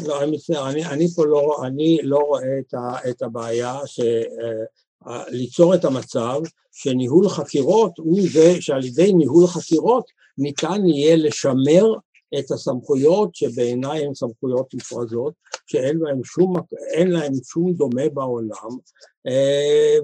לא, 0.07 0.23
אני 0.23 0.31
מצטער, 0.31 0.71
אני, 0.71 0.87
אני 0.87 1.09
פה 1.09 1.27
לא, 1.27 1.57
אני 1.67 1.99
לא 2.03 2.19
רואה 2.19 2.59
את, 2.59 2.75
ה, 2.75 3.11
את 3.11 3.23
הבעיה 3.23 3.79
ש... 3.87 4.01
ליצור 5.29 5.75
את 5.75 5.85
המצב 5.85 6.41
שניהול 6.73 7.29
חקירות 7.29 7.99
הוא 7.99 8.21
זה 8.33 8.62
שעל 8.62 8.85
ידי 8.85 9.12
ניהול 9.12 9.47
חקירות 9.47 10.05
ניתן 10.39 10.87
יהיה 10.87 11.17
לשמר 11.17 11.85
את 12.39 12.51
הסמכויות 12.51 13.35
שבעיניי 13.35 14.07
הן 14.07 14.14
סמכויות 14.14 14.75
מופרזות, 14.75 15.35
שאין 15.67 15.99
להן 15.99 16.21
שום, 16.25 16.55
להן 17.07 17.33
שום 17.45 17.73
דומה 17.73 18.09
בעולם, 18.14 18.71
אה, 19.27 19.97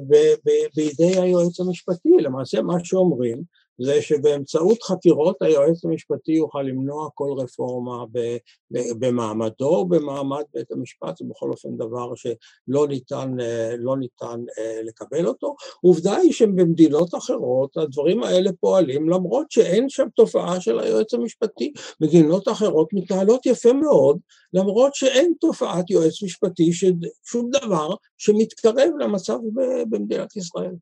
בידי 0.74 1.20
היועץ 1.20 1.60
המשפטי. 1.60 2.08
למעשה 2.18 2.62
מה 2.62 2.84
שאומרים 2.84 3.42
זה 3.84 4.02
שבאמצעות 4.02 4.82
חקירות 4.82 5.42
היועץ 5.42 5.84
המשפטי 5.84 6.32
יוכל 6.32 6.62
למנוע 6.62 7.08
כל 7.14 7.34
רפורמה 7.38 8.04
במעמדו 8.70 9.84
במעמד 9.84 10.42
בית 10.54 10.72
המשפט, 10.72 11.16
זה 11.16 11.24
בכל 11.30 11.50
אופן 11.50 11.76
דבר 11.76 12.14
שלא 12.14 12.88
ניתן, 12.88 13.36
לא 13.78 13.96
ניתן 13.96 14.40
אה, 14.58 14.80
לקבל 14.84 15.26
אותו. 15.26 15.54
עובדה 15.80 16.16
היא 16.16 16.32
שבמדינות 16.32 17.14
אחרות 17.14 17.76
הדברים 17.76 18.22
האלה 18.22 18.50
פועלים 18.60 19.08
למרות 19.08 19.50
שאין 19.50 19.88
שם 19.88 20.06
תופעה 20.16 20.60
של 20.60 20.78
היועץ 20.78 21.14
המשפטי. 21.14 21.72
מדינות 22.00 22.48
אחרות 22.48 22.88
מתנהלות 22.92 23.46
יפה 23.46 23.72
מאוד 23.72 24.18
למרות 24.52 24.94
שאין 24.94 25.32
תופעת 25.40 25.90
יועץ 25.90 26.22
משפטי, 26.22 26.70
שום 27.24 27.50
דבר 27.50 27.94
שמתקרב 28.18 28.90
למצב 29.00 29.38
במדינת 29.90 30.36
ישראל. 30.36 30.74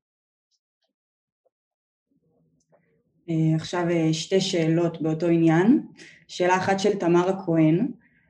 עכשיו 3.55 3.85
אה, 3.91 4.13
שתי 4.13 4.41
שאלות 4.41 5.03
באותו 5.03 5.27
עניין. 5.27 5.81
שאלה 6.29 6.57
אחת 6.57 6.81
של 6.81 6.95
תמר 6.95 7.29
הכהן, 7.29 7.87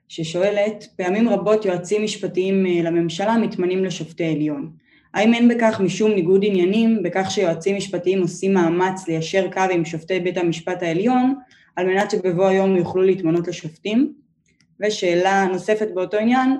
ששואלת, 0.08 0.86
פעמים 0.96 1.28
רבות 1.28 1.64
יועצים 1.64 2.04
משפטיים 2.04 2.66
אה, 2.66 2.82
לממשלה 2.82 3.38
מתמנים 3.38 3.84
לשופטי 3.84 4.24
עליון. 4.24 4.70
האם 5.14 5.34
אין 5.34 5.48
בכך 5.48 5.80
משום 5.84 6.10
ניגוד 6.12 6.40
עניינים, 6.44 7.02
בכך 7.02 7.30
שיועצים 7.30 7.76
משפטיים 7.76 8.22
עושים 8.22 8.54
מאמץ 8.54 9.08
ליישר 9.08 9.50
קו 9.52 9.60
עם 9.72 9.84
שופטי 9.84 10.20
בית 10.20 10.36
המשפט 10.36 10.82
העליון, 10.82 11.34
על 11.76 11.86
מנת 11.86 12.10
שבבוא 12.10 12.46
היום 12.46 12.76
יוכלו 12.76 13.02
להתמנות 13.02 13.48
לשופטים? 13.48 14.12
ושאלה 14.80 15.46
נוספת 15.52 15.88
באותו 15.94 16.16
עניין, 16.16 16.56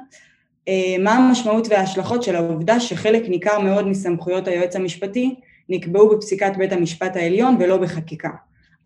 מה 1.01 1.13
המשמעות 1.13 1.67
וההשלכות 1.71 2.23
של 2.23 2.37
העובדה 2.37 2.81
שחלק 2.81 3.29
ניכר 3.29 3.61
מאוד 3.61 3.89
מסמכויות 3.89 4.49
היועץ 4.49 4.77
המשפטי 4.77 5.35
נקבעו 5.71 6.17
בפסיקת 6.17 6.53
בית 6.59 6.73
המשפט 6.73 7.17
העליון 7.17 7.57
ולא 7.61 7.77
בחקיקה. 7.77 8.31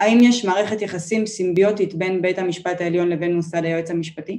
האם 0.00 0.18
יש 0.22 0.44
מערכת 0.44 0.82
יחסים 0.82 1.26
סימביוטית 1.26 1.94
בין 1.94 2.22
בית 2.22 2.38
המשפט 2.38 2.80
העליון 2.80 3.08
לבין 3.08 3.36
מוסד 3.36 3.64
היועץ 3.64 3.90
המשפטי? 3.90 4.38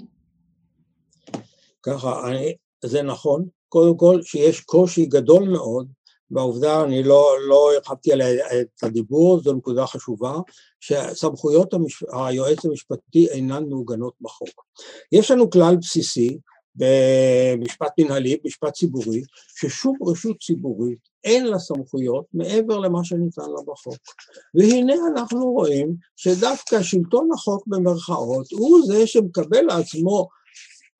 ככה, 1.83 2.29
אני, 2.29 2.55
זה 2.83 3.03
נכון. 3.03 3.45
קודם 3.69 3.97
כל 3.97 4.21
שיש 4.21 4.61
קושי 4.61 5.05
גדול 5.05 5.49
מאוד 5.49 5.87
בעובדה, 6.29 6.83
אני 6.83 7.03
לא, 7.03 7.35
לא 7.47 7.73
הרחבתי 7.73 8.11
עליה 8.13 8.61
את 8.61 8.83
הדיבור, 8.83 9.39
זו 9.41 9.53
נקודה 9.53 9.85
חשובה, 9.85 10.33
שסמכויות 10.79 11.73
המש... 11.73 12.03
היועץ 12.13 12.65
המשפטי 12.65 13.27
אינן 13.27 13.63
מעוגנות 13.69 14.13
בחוק. 14.21 14.65
יש 15.11 15.31
לנו 15.31 15.49
כלל 15.49 15.75
בסיסי 15.75 16.37
במשפט 16.75 17.91
מנהלי, 17.99 18.37
במשפט 18.43 18.73
ציבורי, 18.73 19.21
ששום 19.59 19.97
רשות 20.07 20.37
ציבורית 20.39 20.99
אין 21.23 21.45
לה 21.45 21.59
סמכויות 21.59 22.25
מעבר 22.33 22.79
למה 22.79 23.03
שניתן 23.03 23.41
לה 23.41 23.61
בחוק. 23.67 23.97
והנה 24.55 24.93
אנחנו 25.15 25.51
רואים 25.51 25.95
שדווקא 26.15 26.83
שלטון 26.83 27.29
החוק 27.33 27.63
במרכאות 27.67 28.51
הוא 28.51 28.81
זה 28.87 29.07
שמקבל 29.07 29.61
לעצמו 29.61 30.27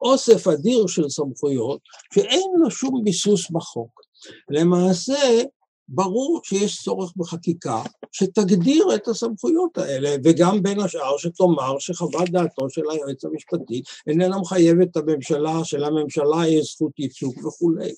אוסף 0.02 0.48
אדיר 0.48 0.88
של 0.88 1.10
סמכויות 1.10 1.80
שאין 2.14 2.52
לו 2.58 2.72
שום 2.72 3.02
ביסוס 3.04 3.52
בחוק. 3.52 4.02
למעשה 4.50 5.42
ברור 5.88 6.42
שיש 6.44 6.84
צורך 6.84 7.14
בחקיקה 7.16 7.82
שתגדיר 8.12 8.96
את 8.96 9.08
הסמכויות 9.08 9.78
האלה, 9.78 10.16
וגם 10.24 10.64
בין 10.64 10.80
השאר 10.80 11.18
שתאמר 11.18 11.80
שחוות 11.80 12.30
דעתו 12.30 12.70
של 12.70 12.82
היועץ 12.92 13.26
המשפטי 13.26 13.82
איננה 14.08 14.40
מחייבת 14.40 14.88
את 14.92 14.98
הממשלה, 14.98 15.64
שלממשלה 15.64 16.48
יש 16.48 16.74
זכות 16.74 17.00
ייצוג 17.00 17.46
וכולי. 17.46 17.94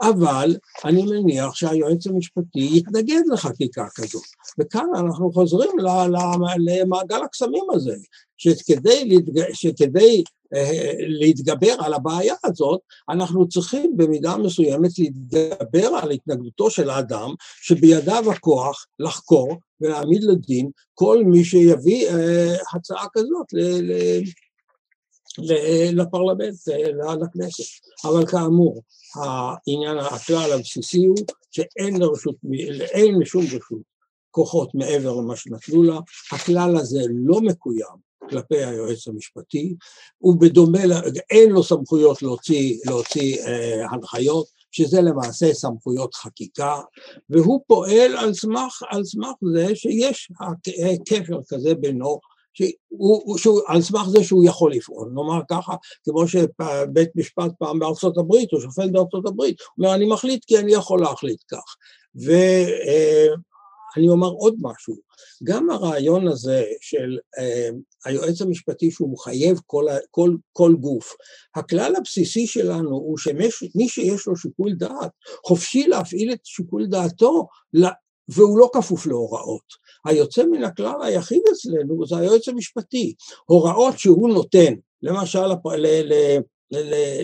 אבל 0.00 0.56
אני 0.84 1.02
מניח 1.02 1.54
שהיועץ 1.54 2.06
המשפטי 2.06 2.70
יתנגד 2.72 3.22
לחקיקה 3.32 3.86
כזאת. 3.94 4.22
וכאן 4.58 4.86
אנחנו 4.96 5.32
חוזרים 5.32 5.70
למעגל 6.58 7.22
הקסמים 7.24 7.64
הזה. 7.72 7.96
שכדי, 8.36 9.04
להתג... 9.04 9.52
שכדי 9.52 10.24
אה, 10.54 10.92
להתגבר 10.98 11.74
על 11.78 11.94
הבעיה 11.94 12.34
הזאת, 12.44 12.80
אנחנו 13.08 13.48
צריכים 13.48 13.96
במידה 13.96 14.36
מסוימת 14.36 14.98
להתגבר 14.98 15.86
על 15.86 16.10
התנגדותו 16.10 16.70
של 16.70 16.90
האדם 16.90 17.34
שבידיו 17.62 18.32
הכוח 18.32 18.86
לחקור 18.98 19.58
ולהעמיד 19.80 20.24
לדין 20.24 20.70
כל 20.94 21.24
מי 21.24 21.44
שיביא 21.44 22.08
אה, 22.08 22.56
הצעה 22.74 23.06
כזאת 23.12 23.52
ל... 23.52 23.92
ל... 23.92 24.22
לפרלמנט, 25.92 26.54
לכנסת. 27.22 27.64
אבל 28.04 28.26
כאמור, 28.26 28.82
העניין, 29.14 29.98
הכלל 29.98 30.52
הבסיסי 30.52 31.04
הוא 31.04 31.16
שאין 31.50 31.96
לרשות, 31.96 32.34
אין 32.92 33.20
לשום 33.20 33.44
רשות 33.44 33.94
כוחות 34.30 34.74
מעבר 34.74 35.14
למה 35.14 35.36
שנתנו 35.36 35.82
לה, 35.82 35.98
הכלל 36.32 36.76
הזה 36.76 37.02
לא 37.10 37.40
מקוים 37.40 37.96
כלפי 38.30 38.64
היועץ 38.64 39.08
המשפטי, 39.08 39.74
ובדומה, 40.22 40.78
אין 41.30 41.50
לו 41.50 41.62
סמכויות 41.62 42.22
להוציא, 42.22 42.78
להוציא 42.86 43.38
אה, 43.46 43.90
הנחיות, 43.90 44.46
שזה 44.70 45.00
למעשה 45.00 45.54
סמכויות 45.54 46.14
חקיקה, 46.14 46.80
והוא 47.30 47.60
פועל 47.66 48.16
על 48.16 48.34
סמך, 48.34 48.82
על 48.90 49.04
סמך 49.04 49.34
זה 49.54 49.74
שיש 49.74 50.32
קשר 51.08 51.38
כזה 51.48 51.74
בינו 51.74 52.20
שהוא, 52.54 53.38
שהוא, 53.38 53.60
על 53.66 53.82
סמך 53.82 54.08
זה 54.08 54.24
שהוא 54.24 54.44
יכול 54.44 54.72
לפעול, 54.72 55.08
נאמר 55.14 55.40
ככה, 55.50 55.74
כמו 56.04 56.28
שבית 56.28 57.08
משפט 57.14 57.52
פעם 57.58 57.78
בארצות 57.78 58.18
הברית, 58.18 58.52
או 58.52 58.60
שופט 58.60 58.90
בארצות 58.92 59.26
הברית, 59.26 59.60
הוא 59.60 59.84
אומר 59.84 59.94
אני 59.94 60.06
מחליט 60.06 60.44
כי 60.44 60.58
אני 60.58 60.72
יכול 60.72 61.00
להחליט 61.00 61.42
כך. 61.50 61.76
ואני 62.14 64.08
אומר 64.08 64.28
עוד 64.28 64.54
משהו, 64.60 64.94
גם 65.44 65.70
הרעיון 65.70 66.28
הזה 66.28 66.64
של 66.80 67.18
אה, 67.38 67.68
היועץ 68.04 68.42
המשפטי 68.42 68.90
שהוא 68.90 69.12
מחייב 69.12 69.60
כל, 69.66 69.84
כל, 70.10 70.36
כל 70.52 70.74
גוף, 70.80 71.14
הכלל 71.56 71.96
הבסיסי 71.96 72.46
שלנו 72.46 72.90
הוא 72.90 73.18
שמי 73.18 73.88
שיש 73.88 74.26
לו 74.26 74.36
שיקול 74.36 74.72
דעת, 74.72 75.10
חופשי 75.46 75.86
להפעיל 75.86 76.32
את 76.32 76.40
שיקול 76.44 76.86
דעתו 76.86 77.46
והוא 78.28 78.58
לא 78.58 78.70
כפוף 78.72 79.06
להוראות. 79.06 79.64
היוצא 80.04 80.44
מן 80.44 80.64
הכלל 80.64 81.02
היחיד 81.02 81.42
אצלנו 81.52 82.06
זה 82.06 82.16
היועץ 82.16 82.48
המשפטי. 82.48 83.14
הוראות 83.46 83.98
שהוא 83.98 84.28
נותן, 84.28 84.74
למשל 85.02 85.46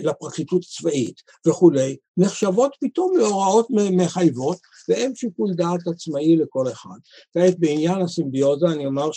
לפרקליטות 0.03 0.61
הצבאית 0.63 1.15
וכולי, 1.47 1.95
נחשבות 2.17 2.71
פתאום 2.81 3.17
להוראות 3.17 3.67
מחייבות 3.71 4.57
והן 4.89 5.15
שיקול 5.15 5.53
דעת 5.55 5.87
עצמאי 5.87 6.35
לכל 6.35 6.71
אחד. 6.71 6.99
כעת 7.33 7.59
בעניין 7.59 8.01
הסימביוזה 8.01 8.65
אני 8.65 8.85
אומר 8.85 9.11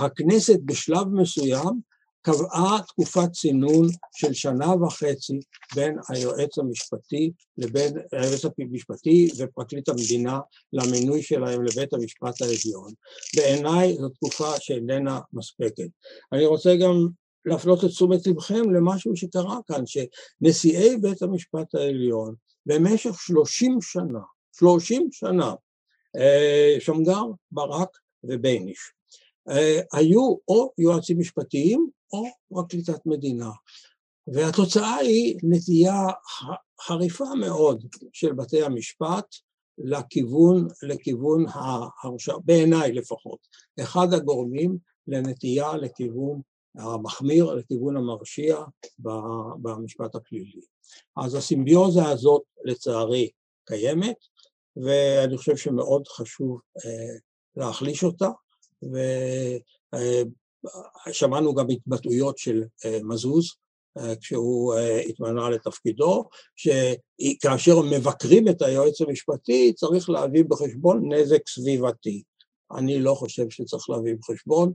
שהכנסת 0.00 0.58
בשלב 0.64 1.08
מסוים 1.12 1.80
קבעה 2.22 2.78
תקופת 2.88 3.32
צינון 3.32 3.86
של 4.16 4.32
שנה 4.32 4.74
וחצי 4.74 5.40
בין 5.74 5.98
היועץ 6.08 6.58
המשפטי 6.58 7.32
לבין 7.58 7.92
היועץ 8.12 8.44
המשפטי 8.58 9.28
ופרקליט 9.38 9.88
המדינה 9.88 10.40
למינוי 10.72 11.22
שלהם 11.22 11.64
לבית 11.64 11.92
המשפט 11.92 12.42
העליון. 12.42 12.92
בעיניי 13.36 13.96
זו 14.00 14.08
תקופה 14.08 14.60
שאיננה 14.60 15.20
מספקת. 15.32 15.88
אני 16.32 16.46
רוצה 16.46 16.76
גם 16.76 17.08
להפנות 17.44 17.84
את 17.84 17.88
תשומת 17.88 18.26
לבכם 18.26 18.70
למשהו 18.70 19.16
שקרה 19.16 19.58
כאן, 19.66 19.82
שנשיאי 19.86 20.96
בית 20.96 21.22
המשפט 21.22 21.74
העליון 21.74 22.34
במשך 22.66 23.20
שלושים 23.20 23.78
שנה, 23.80 24.20
שלושים 24.58 25.08
שנה, 25.12 25.54
אה, 26.16 26.76
שמגר, 26.80 27.24
ברק 27.52 27.98
ובייניש, 28.24 28.92
היו 29.92 30.36
או 30.48 30.72
יועצים 30.78 31.18
משפטיים 31.18 31.90
או 32.12 32.24
פרקליטת 32.48 33.06
מדינה. 33.06 33.50
והתוצאה 34.26 34.94
היא 34.96 35.38
נטייה 35.42 36.06
חריפה 36.80 37.34
מאוד 37.40 37.84
של 38.12 38.32
בתי 38.32 38.62
המשפט 38.62 39.24
לכיוון, 39.78 40.68
לכיוון 40.82 41.44
ההרשעה, 41.48 42.36
בעיניי 42.44 42.92
לפחות, 42.92 43.38
אחד 43.80 44.12
הגורמים 44.12 44.78
לנטייה 45.08 45.76
לכיוון 45.76 46.40
המחמיר, 46.78 47.54
לכיוון 47.54 47.96
המרשיע 47.96 48.58
במשפט 49.62 50.14
הפלילי. 50.14 50.60
אז 51.16 51.34
הסימביוזה 51.34 52.06
הזאת 52.08 52.42
לצערי 52.64 53.30
קיימת, 53.64 54.16
ואני 54.76 55.36
חושב 55.36 55.56
שמאוד 55.56 56.08
חשוב 56.08 56.60
אה, 56.76 57.16
להחליש 57.56 58.04
אותה, 58.04 58.28
ושמענו 61.06 61.54
גם 61.54 61.66
התבטאויות 61.70 62.38
של 62.38 62.64
אה, 62.84 62.98
מזוז, 63.02 63.56
אה, 63.98 64.16
כשהוא 64.16 64.74
אה, 64.74 65.00
התמנה 65.00 65.50
לתפקידו, 65.50 66.28
שכאשר 66.56 67.74
מבקרים 67.92 68.48
את 68.48 68.62
היועץ 68.62 69.00
המשפטי 69.00 69.72
צריך 69.72 70.10
להביא 70.10 70.44
בחשבון 70.48 71.12
נזק 71.12 71.48
סביבתי. 71.48 72.22
אני 72.76 73.00
לא 73.00 73.14
חושב 73.14 73.50
שצריך 73.50 73.90
להביא 73.90 74.14
בחשבון, 74.14 74.72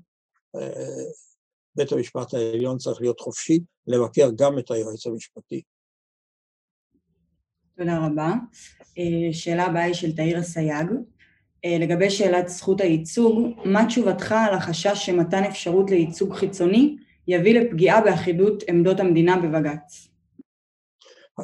בית 1.76 1.92
המשפט 1.92 2.34
העליון 2.34 2.78
צריך 2.78 3.02
להיות 3.02 3.20
חופשי 3.20 3.60
לבקר 3.88 4.30
גם 4.36 4.60
את 4.60 4.72
היועץ 4.72 5.08
המשפטי. 5.08 5.62
תודה 7.78 8.08
רבה. 8.08 8.34
שאלה 9.32 9.66
הבאה 9.66 9.84
היא 9.84 9.94
של 9.94 10.16
תאיר 10.16 10.40
אסייג. 10.40 10.88
אה, 11.66 11.78
לגבי 11.80 12.10
שאלת 12.10 12.48
זכות 12.50 12.82
הייצוג, 12.82 13.48
מה 13.66 13.86
תשובתך 13.86 14.32
על 14.32 14.54
החשש 14.54 15.06
שמתן 15.06 15.44
אפשרות 15.44 15.90
לייצוג 15.90 16.34
חיצוני 16.34 16.96
יביא 17.28 17.60
לפגיעה 17.60 18.02
באחידות 18.02 18.64
עמדות 18.70 19.00
המדינה 19.00 19.38
בבג"ץ? 19.38 20.08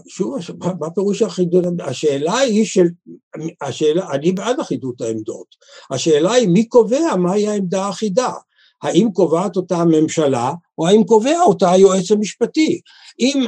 שוב, 0.07 0.37
מה 0.79 0.89
פירוש 0.89 1.21
אחידות 1.21 1.65
העמדות? 1.65 1.87
השאלה 1.87 2.37
היא 2.37 2.65
של, 2.65 2.87
השאלה, 3.61 4.11
אני 4.11 4.31
בעד 4.31 4.59
אחידות 4.59 5.01
העמדות, 5.01 5.47
השאלה 5.91 6.31
היא 6.31 6.47
מי 6.47 6.65
קובע 6.65 7.15
מהי 7.15 7.47
העמדה 7.47 7.85
האחידה, 7.85 8.33
האם 8.83 9.09
קובעת 9.13 9.55
אותה 9.55 9.77
הממשלה 9.77 10.53
או 10.77 10.87
האם 10.87 11.03
קובע 11.03 11.41
אותה 11.41 11.71
היועץ 11.71 12.11
המשפטי. 12.11 12.81
אם 13.19 13.45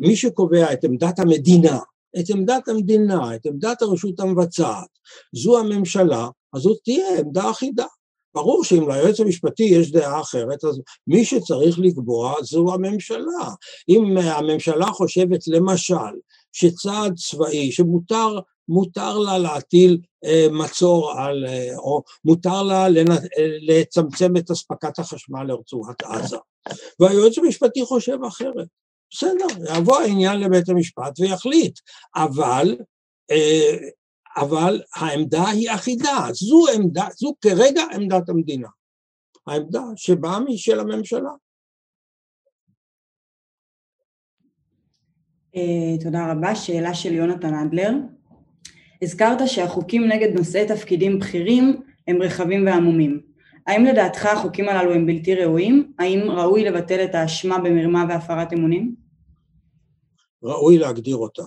מי 0.00 0.16
שקובע 0.16 0.72
את 0.72 0.84
עמדת 0.84 1.18
המדינה 1.18 1.78
את 2.20 2.30
עמדת 2.30 2.68
המדינה, 2.68 3.34
את 3.34 3.46
עמדת 3.46 3.82
הרשות 3.82 4.20
המבצעת, 4.20 4.91
זו 5.34 5.58
הממשלה, 5.58 6.28
אז 6.54 6.62
זאת 6.62 6.78
תהיה 6.84 7.18
עמדה 7.18 7.50
אחידה. 7.50 7.86
ברור 8.34 8.64
שאם 8.64 8.90
ליועץ 8.90 9.20
המשפטי 9.20 9.62
יש 9.62 9.92
דעה 9.92 10.20
אחרת, 10.20 10.64
אז 10.64 10.80
מי 11.06 11.24
שצריך 11.24 11.78
לקבוע 11.78 12.34
זו 12.42 12.74
הממשלה. 12.74 13.48
אם 13.88 14.16
הממשלה 14.16 14.86
חושבת 14.86 15.46
למשל 15.46 16.12
שצעד 16.52 17.14
צבאי, 17.16 17.72
שמותר 17.72 18.38
מותר 18.68 19.18
לה 19.18 19.38
להטיל 19.38 19.98
אה, 20.24 20.46
מצור 20.50 21.12
על, 21.12 21.44
אה, 21.48 21.78
או 21.78 22.02
מותר 22.24 22.62
לה 22.62 22.88
לנ... 22.88 23.10
אה, 23.10 23.16
לצמצם 23.60 24.36
את 24.36 24.50
אספקת 24.50 24.98
החשמל 24.98 25.42
לרצועת 25.42 26.02
עזה. 26.02 26.36
והיועץ 27.00 27.38
המשפטי 27.38 27.84
חושב 27.84 28.18
אחרת. 28.28 28.66
בסדר, 29.10 29.76
יבוא 29.76 30.00
העניין 30.00 30.40
לבית 30.40 30.68
המשפט 30.68 31.20
ויחליט, 31.20 31.78
אבל, 32.16 32.76
אה, 33.30 33.76
אבל 34.36 34.82
העמדה 34.94 35.48
היא 35.48 35.70
אחידה, 35.70 36.26
זו 36.32 36.64
עמדה, 36.74 37.06
זו 37.16 37.34
כרגע 37.40 37.82
עמדת 37.94 38.28
המדינה, 38.28 38.68
העמדה 39.46 39.82
שבאה 39.96 40.40
משל 40.40 40.80
הממשלה. 40.80 41.30
Uh, 45.56 46.04
תודה 46.04 46.32
רבה. 46.32 46.54
שאלה 46.54 46.94
של 46.94 47.12
יונתן 47.12 47.54
אדלר. 47.54 47.90
הזכרת 49.02 49.38
שהחוקים 49.46 50.08
נגד 50.08 50.38
נושאי 50.38 50.68
תפקידים 50.68 51.18
בכירים 51.18 51.80
הם 52.08 52.22
רחבים 52.22 52.66
ועמומים. 52.66 53.20
האם 53.66 53.84
לדעתך 53.84 54.26
החוקים 54.26 54.68
הללו 54.68 54.94
הם 54.94 55.06
בלתי 55.06 55.34
ראויים? 55.34 55.92
האם 55.98 56.30
ראוי 56.30 56.64
לבטל 56.64 57.04
את 57.04 57.14
האשמה 57.14 57.58
במרמה 57.58 58.04
והפרת 58.08 58.52
אמונים? 58.52 58.94
ראוי 60.42 60.78
להגדיר 60.78 61.16
אותה. 61.16 61.42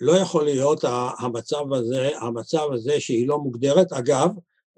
לא 0.00 0.12
יכול 0.12 0.44
להיות 0.44 0.84
המצב 1.18 1.72
הזה, 1.72 2.10
המצב 2.20 2.72
הזה 2.72 3.00
שהיא 3.00 3.28
לא 3.28 3.38
מוגדרת. 3.38 3.92
אגב, 3.92 4.30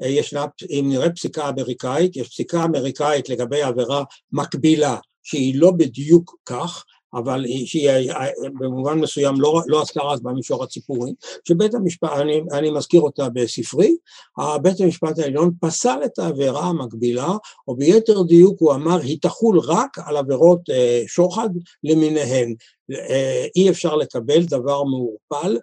ישנה, 0.03 0.45
אם 0.71 0.87
נראה 0.89 1.11
פסיקה 1.11 1.49
אמריקאית, 1.49 2.17
יש 2.17 2.29
פסיקה 2.29 2.65
אמריקאית 2.65 3.29
לגבי 3.29 3.63
עבירה 3.63 4.05
מקבילה 4.33 4.97
שהיא 5.23 5.61
לא 5.61 5.71
בדיוק 5.71 6.37
כך, 6.47 6.85
אבל 7.17 7.45
שהיא 7.65 8.13
במובן 8.61 8.99
מסוים 8.99 9.41
לא, 9.41 9.63
לא 9.67 9.83
עסקה 9.83 10.03
רק 10.03 10.21
במישור 10.21 10.65
הציבורי, 10.65 11.13
שבית 11.49 11.75
המשפט, 11.75 12.11
אני, 12.21 12.43
אני 12.53 12.71
מזכיר 12.71 13.01
אותה 13.01 13.29
בספרי, 13.29 13.97
בית 14.63 14.81
המשפט 14.81 15.19
העליון 15.19 15.51
פסל 15.61 15.99
את 16.05 16.19
העבירה 16.19 16.65
המקבילה, 16.65 17.29
או 17.69 17.77
ביתר 17.77 18.23
דיוק 18.23 18.61
הוא 18.61 18.75
אמר 18.75 19.01
היא 19.01 19.19
תחול 19.23 19.59
רק 19.59 19.99
על 19.99 20.17
עבירות 20.17 20.71
אה, 20.71 21.03
שוחד 21.07 21.49
למיניהן, 21.85 22.55
אה, 22.93 23.47
אי 23.57 23.71
אפשר 23.71 23.97
לקבל 23.97 24.43
דבר 24.43 24.83
מעורפל, 24.85 25.59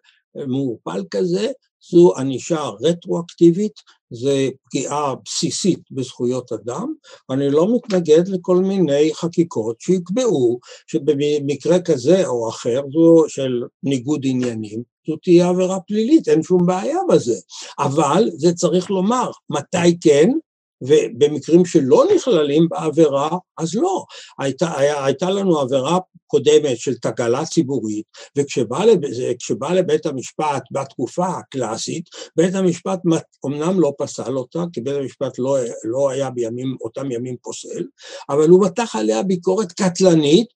מעורפל 0.48 1.04
כזה, 1.12 1.52
זו 1.92 2.18
ענישה 2.18 2.70
רטרואקטיבית, 2.82 3.74
זה 4.10 4.50
פגיעה 4.66 5.16
בסיסית 5.26 5.80
בזכויות 5.92 6.52
אדם, 6.52 6.94
אני 7.30 7.50
לא 7.50 7.76
מתנגד 7.76 8.28
לכל 8.28 8.58
מיני 8.58 9.12
חקיקות 9.14 9.82
שיקבעו 9.82 10.60
שבמקרה 10.88 11.82
כזה 11.82 12.28
או 12.28 12.50
אחר, 12.50 12.82
זו 12.94 13.26
של 13.28 13.64
ניגוד 13.84 14.22
עניינים, 14.26 14.84
זו 15.08 15.16
תהיה 15.24 15.50
עבירה 15.50 15.80
פלילית, 15.80 16.28
אין 16.28 16.44
שום 16.44 16.66
בעיה 16.66 16.98
בזה. 17.10 17.36
אבל 17.80 18.30
זה 18.34 18.54
צריך 18.54 18.92
לומר, 18.92 19.32
מתי 19.50 20.00
כן 20.02 20.30
ובמקרים 20.88 21.66
שלא 21.66 22.04
נכללים 22.16 22.68
בעבירה, 22.70 23.38
אז 23.58 23.76
לא. 23.76 24.06
הייתה, 24.40 24.78
היה, 24.78 25.06
הייתה 25.06 25.30
לנו 25.30 25.60
עבירה 25.60 26.00
קודמת 26.28 26.78
של 26.78 26.98
תקלה 26.98 27.46
ציבורית, 27.46 28.06
וכשבא 28.38 28.86
לב, 28.86 29.00
לבית 29.74 30.06
המשפט 30.06 30.64
בתקופה 30.72 31.28
הקלאסית, 31.28 32.10
בית 32.38 32.56
המשפט 32.56 33.00
אמנם 33.46 33.80
לא 33.80 33.94
פסל 33.98 34.38
אותה, 34.38 34.64
כי 34.74 34.82
בית 34.82 34.96
המשפט 34.96 35.40
לא, 35.40 35.58
לא 35.84 36.10
היה 36.10 36.30
בימים, 36.30 36.78
אותם 36.82 37.12
ימים 37.12 37.36
פוסל, 37.42 37.84
אבל 38.30 38.50
הוא 38.50 38.66
מתח 38.66 38.96
עליה 38.96 39.24
ביקורת 39.24 39.72
קטלנית, 39.72 40.48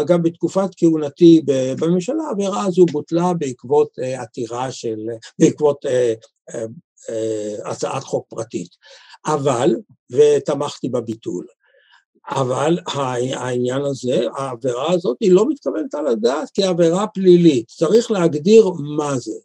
אגב, 0.00 0.22
בתקופת 0.22 0.68
כהונתי 0.76 1.42
בממשלה, 1.80 2.24
העבירה 2.28 2.64
הזו 2.64 2.86
בוטלה 2.86 3.32
בעקבות 3.38 3.88
uh, 4.00 4.20
עתירה 4.22 4.72
של, 4.72 4.96
בעקבות 5.38 5.84
uh, 5.86 6.54
uh, 6.54 7.70
הצעת 7.70 8.04
חוק 8.04 8.26
פרטית. 8.28 8.68
אבל, 9.26 9.76
ותמכתי 10.10 10.88
בביטול. 10.88 11.46
אבל 12.30 12.78
העניין 13.34 13.82
הזה, 13.82 14.26
העבירה 14.36 14.92
הזאת, 14.92 15.16
היא 15.20 15.32
לא 15.32 15.48
מתכוונת 15.48 15.94
על 15.94 16.06
הדעת 16.06 16.50
כעבירה 16.54 17.06
פלילית, 17.06 17.68
צריך 17.68 18.10
להגדיר 18.10 18.70
מה 18.96 19.18
זה, 19.18 19.38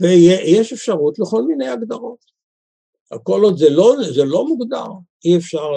ויש 0.00 0.72
אפשרות 0.72 1.18
לכל 1.18 1.42
מיני 1.42 1.68
הגדרות. 1.68 2.34
כל 3.22 3.42
עוד 3.42 3.58
זה 3.58 3.70
לא, 3.70 3.96
זה 4.14 4.24
לא 4.24 4.46
מוגדר, 4.46 4.86
אי 5.24 5.36
אפשר 5.36 5.70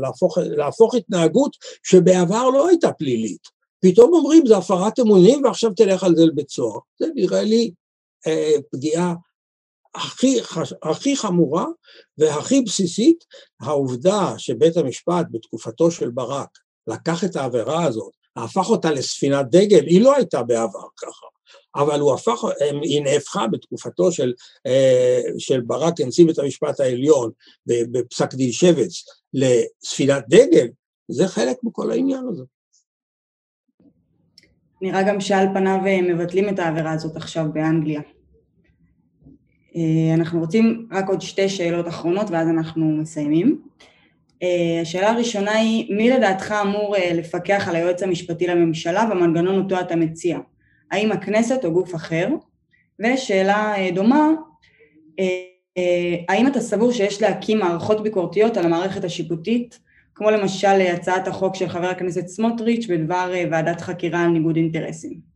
להפוך, 0.00 0.38
להפוך 0.38 0.94
התנהגות 0.94 1.56
שבעבר 1.82 2.50
לא 2.50 2.68
הייתה 2.68 2.92
פלילית. 2.92 3.48
פתאום 3.80 4.14
אומרים 4.14 4.46
זה 4.46 4.56
הפרת 4.56 5.00
אמונים 5.00 5.44
ועכשיו 5.44 5.70
תלך 5.76 6.04
על 6.04 6.16
זה 6.16 6.24
לבית 6.26 6.50
סוהר. 6.50 6.78
זה 6.98 7.06
נראה 7.14 7.42
לי 7.42 7.70
אה, 8.26 8.54
פגיעה 8.70 9.14
הכי, 9.94 10.40
הכי 10.82 11.16
חמורה 11.16 11.66
והכי 12.18 12.60
בסיסית, 12.60 13.24
העובדה 13.60 14.34
שבית 14.38 14.76
המשפט 14.76 15.26
בתקופתו 15.30 15.90
של 15.90 16.10
ברק 16.10 16.58
לקח 16.86 17.24
את 17.24 17.36
העבירה 17.36 17.84
הזאת, 17.84 18.12
הפך 18.36 18.70
אותה 18.70 18.90
לספינת 18.90 19.46
דגל, 19.50 19.86
היא 19.86 20.02
לא 20.02 20.16
הייתה 20.16 20.42
בעבר 20.42 20.86
ככה, 20.96 21.26
אבל 21.76 22.00
הוא 22.00 22.14
הפך, 22.14 22.44
היא 22.82 23.02
נהפכה 23.02 23.46
בתקופתו 23.46 24.12
של, 24.12 24.32
אה, 24.66 25.20
של 25.38 25.60
ברק 25.60 25.96
כנשיא 25.96 26.26
בית 26.26 26.38
המשפט 26.38 26.80
העליון 26.80 27.30
בפסק 27.66 28.34
דין 28.34 28.52
שבץ 28.52 29.04
לספינת 29.34 30.24
דגל, 30.28 30.68
זה 31.08 31.28
חלק 31.28 31.56
מכל 31.62 31.90
העניין 31.90 32.24
הזה. 32.28 32.42
נראה 34.80 35.02
גם 35.02 35.20
שעל 35.20 35.46
פניו 35.54 35.78
אה, 35.86 36.02
מבטלים 36.02 36.48
את 36.48 36.58
העבירה 36.58 36.92
הזאת 36.92 37.16
עכשיו 37.16 37.44
באנגליה. 37.52 38.00
אה, 39.76 40.14
אנחנו 40.14 40.40
רוצים 40.40 40.86
רק 40.90 41.08
עוד 41.08 41.20
שתי 41.20 41.48
שאלות 41.48 41.88
אחרונות 41.88 42.30
ואז 42.30 42.48
אנחנו 42.48 42.86
מסיימים. 42.86 43.60
אה, 44.42 44.78
השאלה 44.82 45.10
הראשונה 45.10 45.52
היא, 45.52 45.96
מי 45.96 46.10
לדעתך 46.10 46.54
אמור 46.62 46.96
אה, 46.96 47.12
לפקח 47.14 47.68
על 47.68 47.76
היועץ 47.76 48.02
המשפטי 48.02 48.46
לממשלה 48.46 49.06
במנגנון 49.06 49.58
אותו 49.58 49.80
אתה 49.80 49.96
מציע? 49.96 50.38
האם 50.90 51.12
הכנסת 51.12 51.64
או 51.64 51.72
גוף 51.72 51.94
אחר? 51.94 52.28
ושאלה 53.00 53.74
דומה, 53.94 54.28
האם 56.28 56.46
אתה 56.46 56.60
סבור 56.60 56.92
שיש 56.92 57.22
להקים 57.22 57.58
מערכות 57.58 58.02
ביקורתיות 58.02 58.56
על 58.56 58.64
המערכת 58.64 59.04
השיפוטית, 59.04 59.78
כמו 60.14 60.30
למשל 60.30 60.80
הצעת 60.80 61.28
החוק 61.28 61.54
של 61.54 61.68
חבר 61.68 61.86
הכנסת 61.86 62.26
סמוטריץ' 62.26 62.86
בדבר 62.86 63.32
ועדת 63.50 63.80
חקירה 63.80 64.22
על 64.22 64.28
ניגוד 64.28 64.56
אינטרסים? 64.56 65.33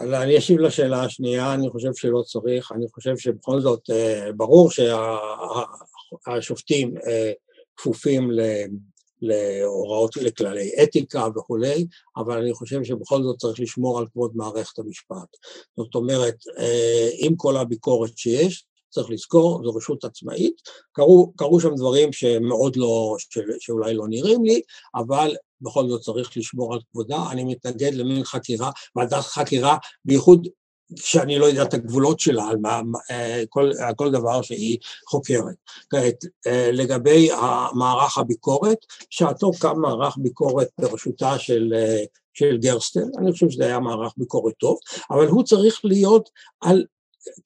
אז 0.00 0.12
אני 0.12 0.38
אשיב 0.38 0.58
לשאלה 0.58 1.04
השנייה, 1.04 1.54
אני 1.54 1.70
חושב 1.70 1.90
שלא 1.94 2.22
צריך, 2.22 2.72
אני 2.72 2.86
חושב 2.88 3.16
שבכל 3.16 3.60
זאת 3.60 3.90
אה, 3.90 4.32
ברור 4.36 4.70
שהשופטים 6.26 6.94
אה, 6.96 7.32
כפופים 7.76 8.30
להוראות, 9.22 10.16
לכללי 10.16 10.70
אתיקה 10.82 11.26
וכולי, 11.36 11.86
אבל 12.16 12.38
אני 12.38 12.52
חושב 12.52 12.84
שבכל 12.84 13.22
זאת 13.22 13.36
צריך 13.36 13.60
לשמור 13.60 13.98
על 13.98 14.06
כבוד 14.12 14.32
מערכת 14.34 14.78
המשפט. 14.78 15.36
זאת 15.76 15.94
אומרת, 15.94 16.36
אה, 16.58 17.08
עם 17.18 17.36
כל 17.36 17.56
הביקורת 17.56 18.18
שיש, 18.18 18.64
צריך 18.90 19.10
לזכור, 19.10 19.64
זו 19.64 19.74
רשות 19.74 20.04
עצמאית, 20.04 20.54
קרו, 20.92 21.32
קרו 21.36 21.60
שם 21.60 21.74
דברים 21.76 22.12
שמאוד 22.12 22.76
לא, 22.76 23.16
שאולי 23.60 23.94
לא 23.94 24.08
נראים 24.08 24.44
לי, 24.44 24.62
אבל 24.94 25.34
בכל 25.62 25.88
זאת 25.88 26.00
צריך 26.00 26.36
לשמור 26.36 26.74
על 26.74 26.80
כבודה, 26.92 27.30
אני 27.30 27.44
מתנגד 27.44 27.94
למין 27.94 28.24
חקירה, 28.24 28.70
ועדת 28.96 29.24
חקירה, 29.24 29.76
בייחוד 30.04 30.48
שאני 30.96 31.38
לא 31.38 31.44
יודע 31.46 31.62
את 31.62 31.74
הגבולות 31.74 32.20
שלה, 32.20 32.44
על 32.44 32.56
מה, 32.56 32.80
אה, 33.10 33.42
כל, 33.48 33.70
כל 33.96 34.10
דבר 34.10 34.42
שהיא 34.42 34.78
חוקרת. 35.08 35.54
כעת, 35.90 36.24
אה, 36.46 36.70
לגבי 36.72 37.30
מערך 37.74 38.18
הביקורת, 38.18 38.78
שעתו 39.10 39.50
קם 39.60 39.80
מערך 39.80 40.16
ביקורת 40.18 40.68
בראשותה 40.78 41.38
של, 41.38 41.72
אה, 41.76 42.04
של 42.34 42.58
גרסטן, 42.58 43.08
אני 43.18 43.32
חושב 43.32 43.50
שזה 43.50 43.64
היה 43.66 43.80
מערך 43.80 44.12
ביקורת 44.16 44.54
טוב, 44.60 44.78
אבל 45.10 45.26
הוא 45.26 45.44
צריך 45.44 45.80
להיות 45.84 46.30
על, 46.60 46.84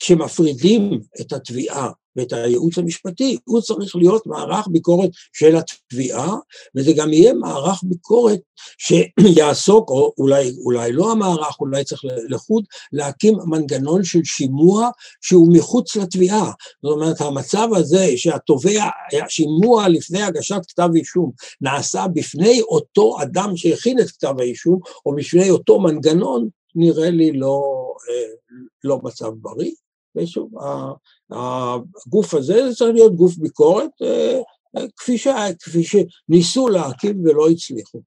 כשמפרידים 0.01 1.01
את 1.21 1.33
התביעה 1.33 1.91
ואת 2.17 2.33
הייעוץ 2.33 2.79
המשפטי, 2.79 3.39
הוא 3.45 3.61
צריך 3.61 3.97
להיות 3.97 4.27
מערך 4.27 4.69
ביקורת 4.69 5.11
של 5.33 5.57
התביעה, 5.57 6.35
וזה 6.77 6.93
גם 6.97 7.13
יהיה 7.13 7.35
מערך 7.35 7.81
ביקורת 7.83 8.41
שיעסוק, 8.79 9.91
או 9.91 10.13
אולי, 10.19 10.51
אולי 10.65 10.93
לא 10.93 11.13
המערך, 11.13 11.61
אולי 11.61 11.85
צריך 11.85 12.03
לחוד, 12.29 12.65
להקים 12.93 13.35
מנגנון 13.47 14.05
של 14.05 14.25
שימוע 14.25 14.89
שהוא 15.21 15.53
מחוץ 15.53 15.97
לתביעה. 15.97 16.51
זאת 16.83 16.93
אומרת, 16.93 17.21
המצב 17.21 17.69
הזה 17.77 18.13
שהתובע, 18.17 18.85
השימוע 19.25 19.89
לפני 19.89 20.23
הגשת 20.23 20.61
כתב 20.69 20.89
אישום 20.95 21.31
נעשה 21.61 22.07
בפני 22.15 22.63
אותו 22.63 23.17
אדם 23.23 23.57
שהכין 23.57 24.01
את 24.01 24.11
כתב 24.11 24.35
האישום, 24.39 24.79
או 25.07 25.15
בפני 25.15 25.51
אותו 25.51 25.81
מנגנון, 25.81 26.49
נראה 26.75 27.11
לי 27.11 27.33
לא, 27.33 27.63
אה, 28.11 28.57
לא 28.85 29.01
מצב 29.03 29.31
בריא. 29.41 29.73
ושוב, 30.17 30.51
הגוף 31.31 32.35
הזה 32.35 32.69
זה 32.69 32.75
צריך 32.75 32.95
להיות 32.95 33.17
גוף 33.17 33.37
ביקורת, 33.37 33.91
אה, 34.03 34.41
אה, 34.77 34.87
כפי, 34.97 35.19
ש... 35.19 35.29
כפי 35.61 35.83
שניסו 35.85 36.69
להקים 36.69 37.25
ולא 37.25 37.49
הצליחו. 37.51 38.01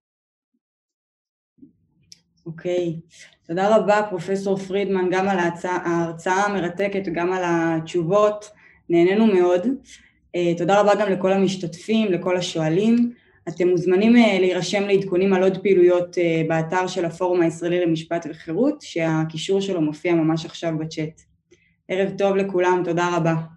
אוקיי, 2.46 3.00
okay. 3.00 3.48
תודה 3.48 3.78
רבה 3.78 4.02
פרופסור 4.10 4.58
פרידמן 4.58 5.10
גם 5.12 5.28
על 5.28 5.38
ההרצאה 5.64 6.46
המרתקת 6.46 7.02
וגם 7.06 7.34
על 7.34 7.44
התשובות, 7.46 8.50
נהנינו 8.90 9.26
מאוד. 9.28 9.68
תודה 10.58 10.82
רבה 10.82 10.96
גם 10.96 11.12
לכל 11.12 11.34
המשתתפים, 11.34 12.12
לכל 12.12 12.38
השואלים. 12.38 13.14
אתם 13.48 13.68
מוזמנים 13.68 14.14
להירשם 14.14 14.84
לעדכונים 14.84 15.34
על 15.34 15.44
עוד 15.44 15.58
פעילויות 15.58 16.18
באתר 16.48 16.88
של 16.88 17.06
הפורום 17.06 17.42
הישראלי 17.42 17.86
למשפט 17.86 18.28
וחירות, 18.30 18.82
שהקישור 18.82 19.62
שלו 19.62 19.82
מופיע 19.82 20.14
ממש 20.14 20.46
עכשיו 20.46 20.74
בצ'אט. 20.80 21.22
ערב 21.88 22.10
טוב 22.18 22.36
לכולם, 22.36 22.82
תודה 22.86 23.10
רבה. 23.16 23.57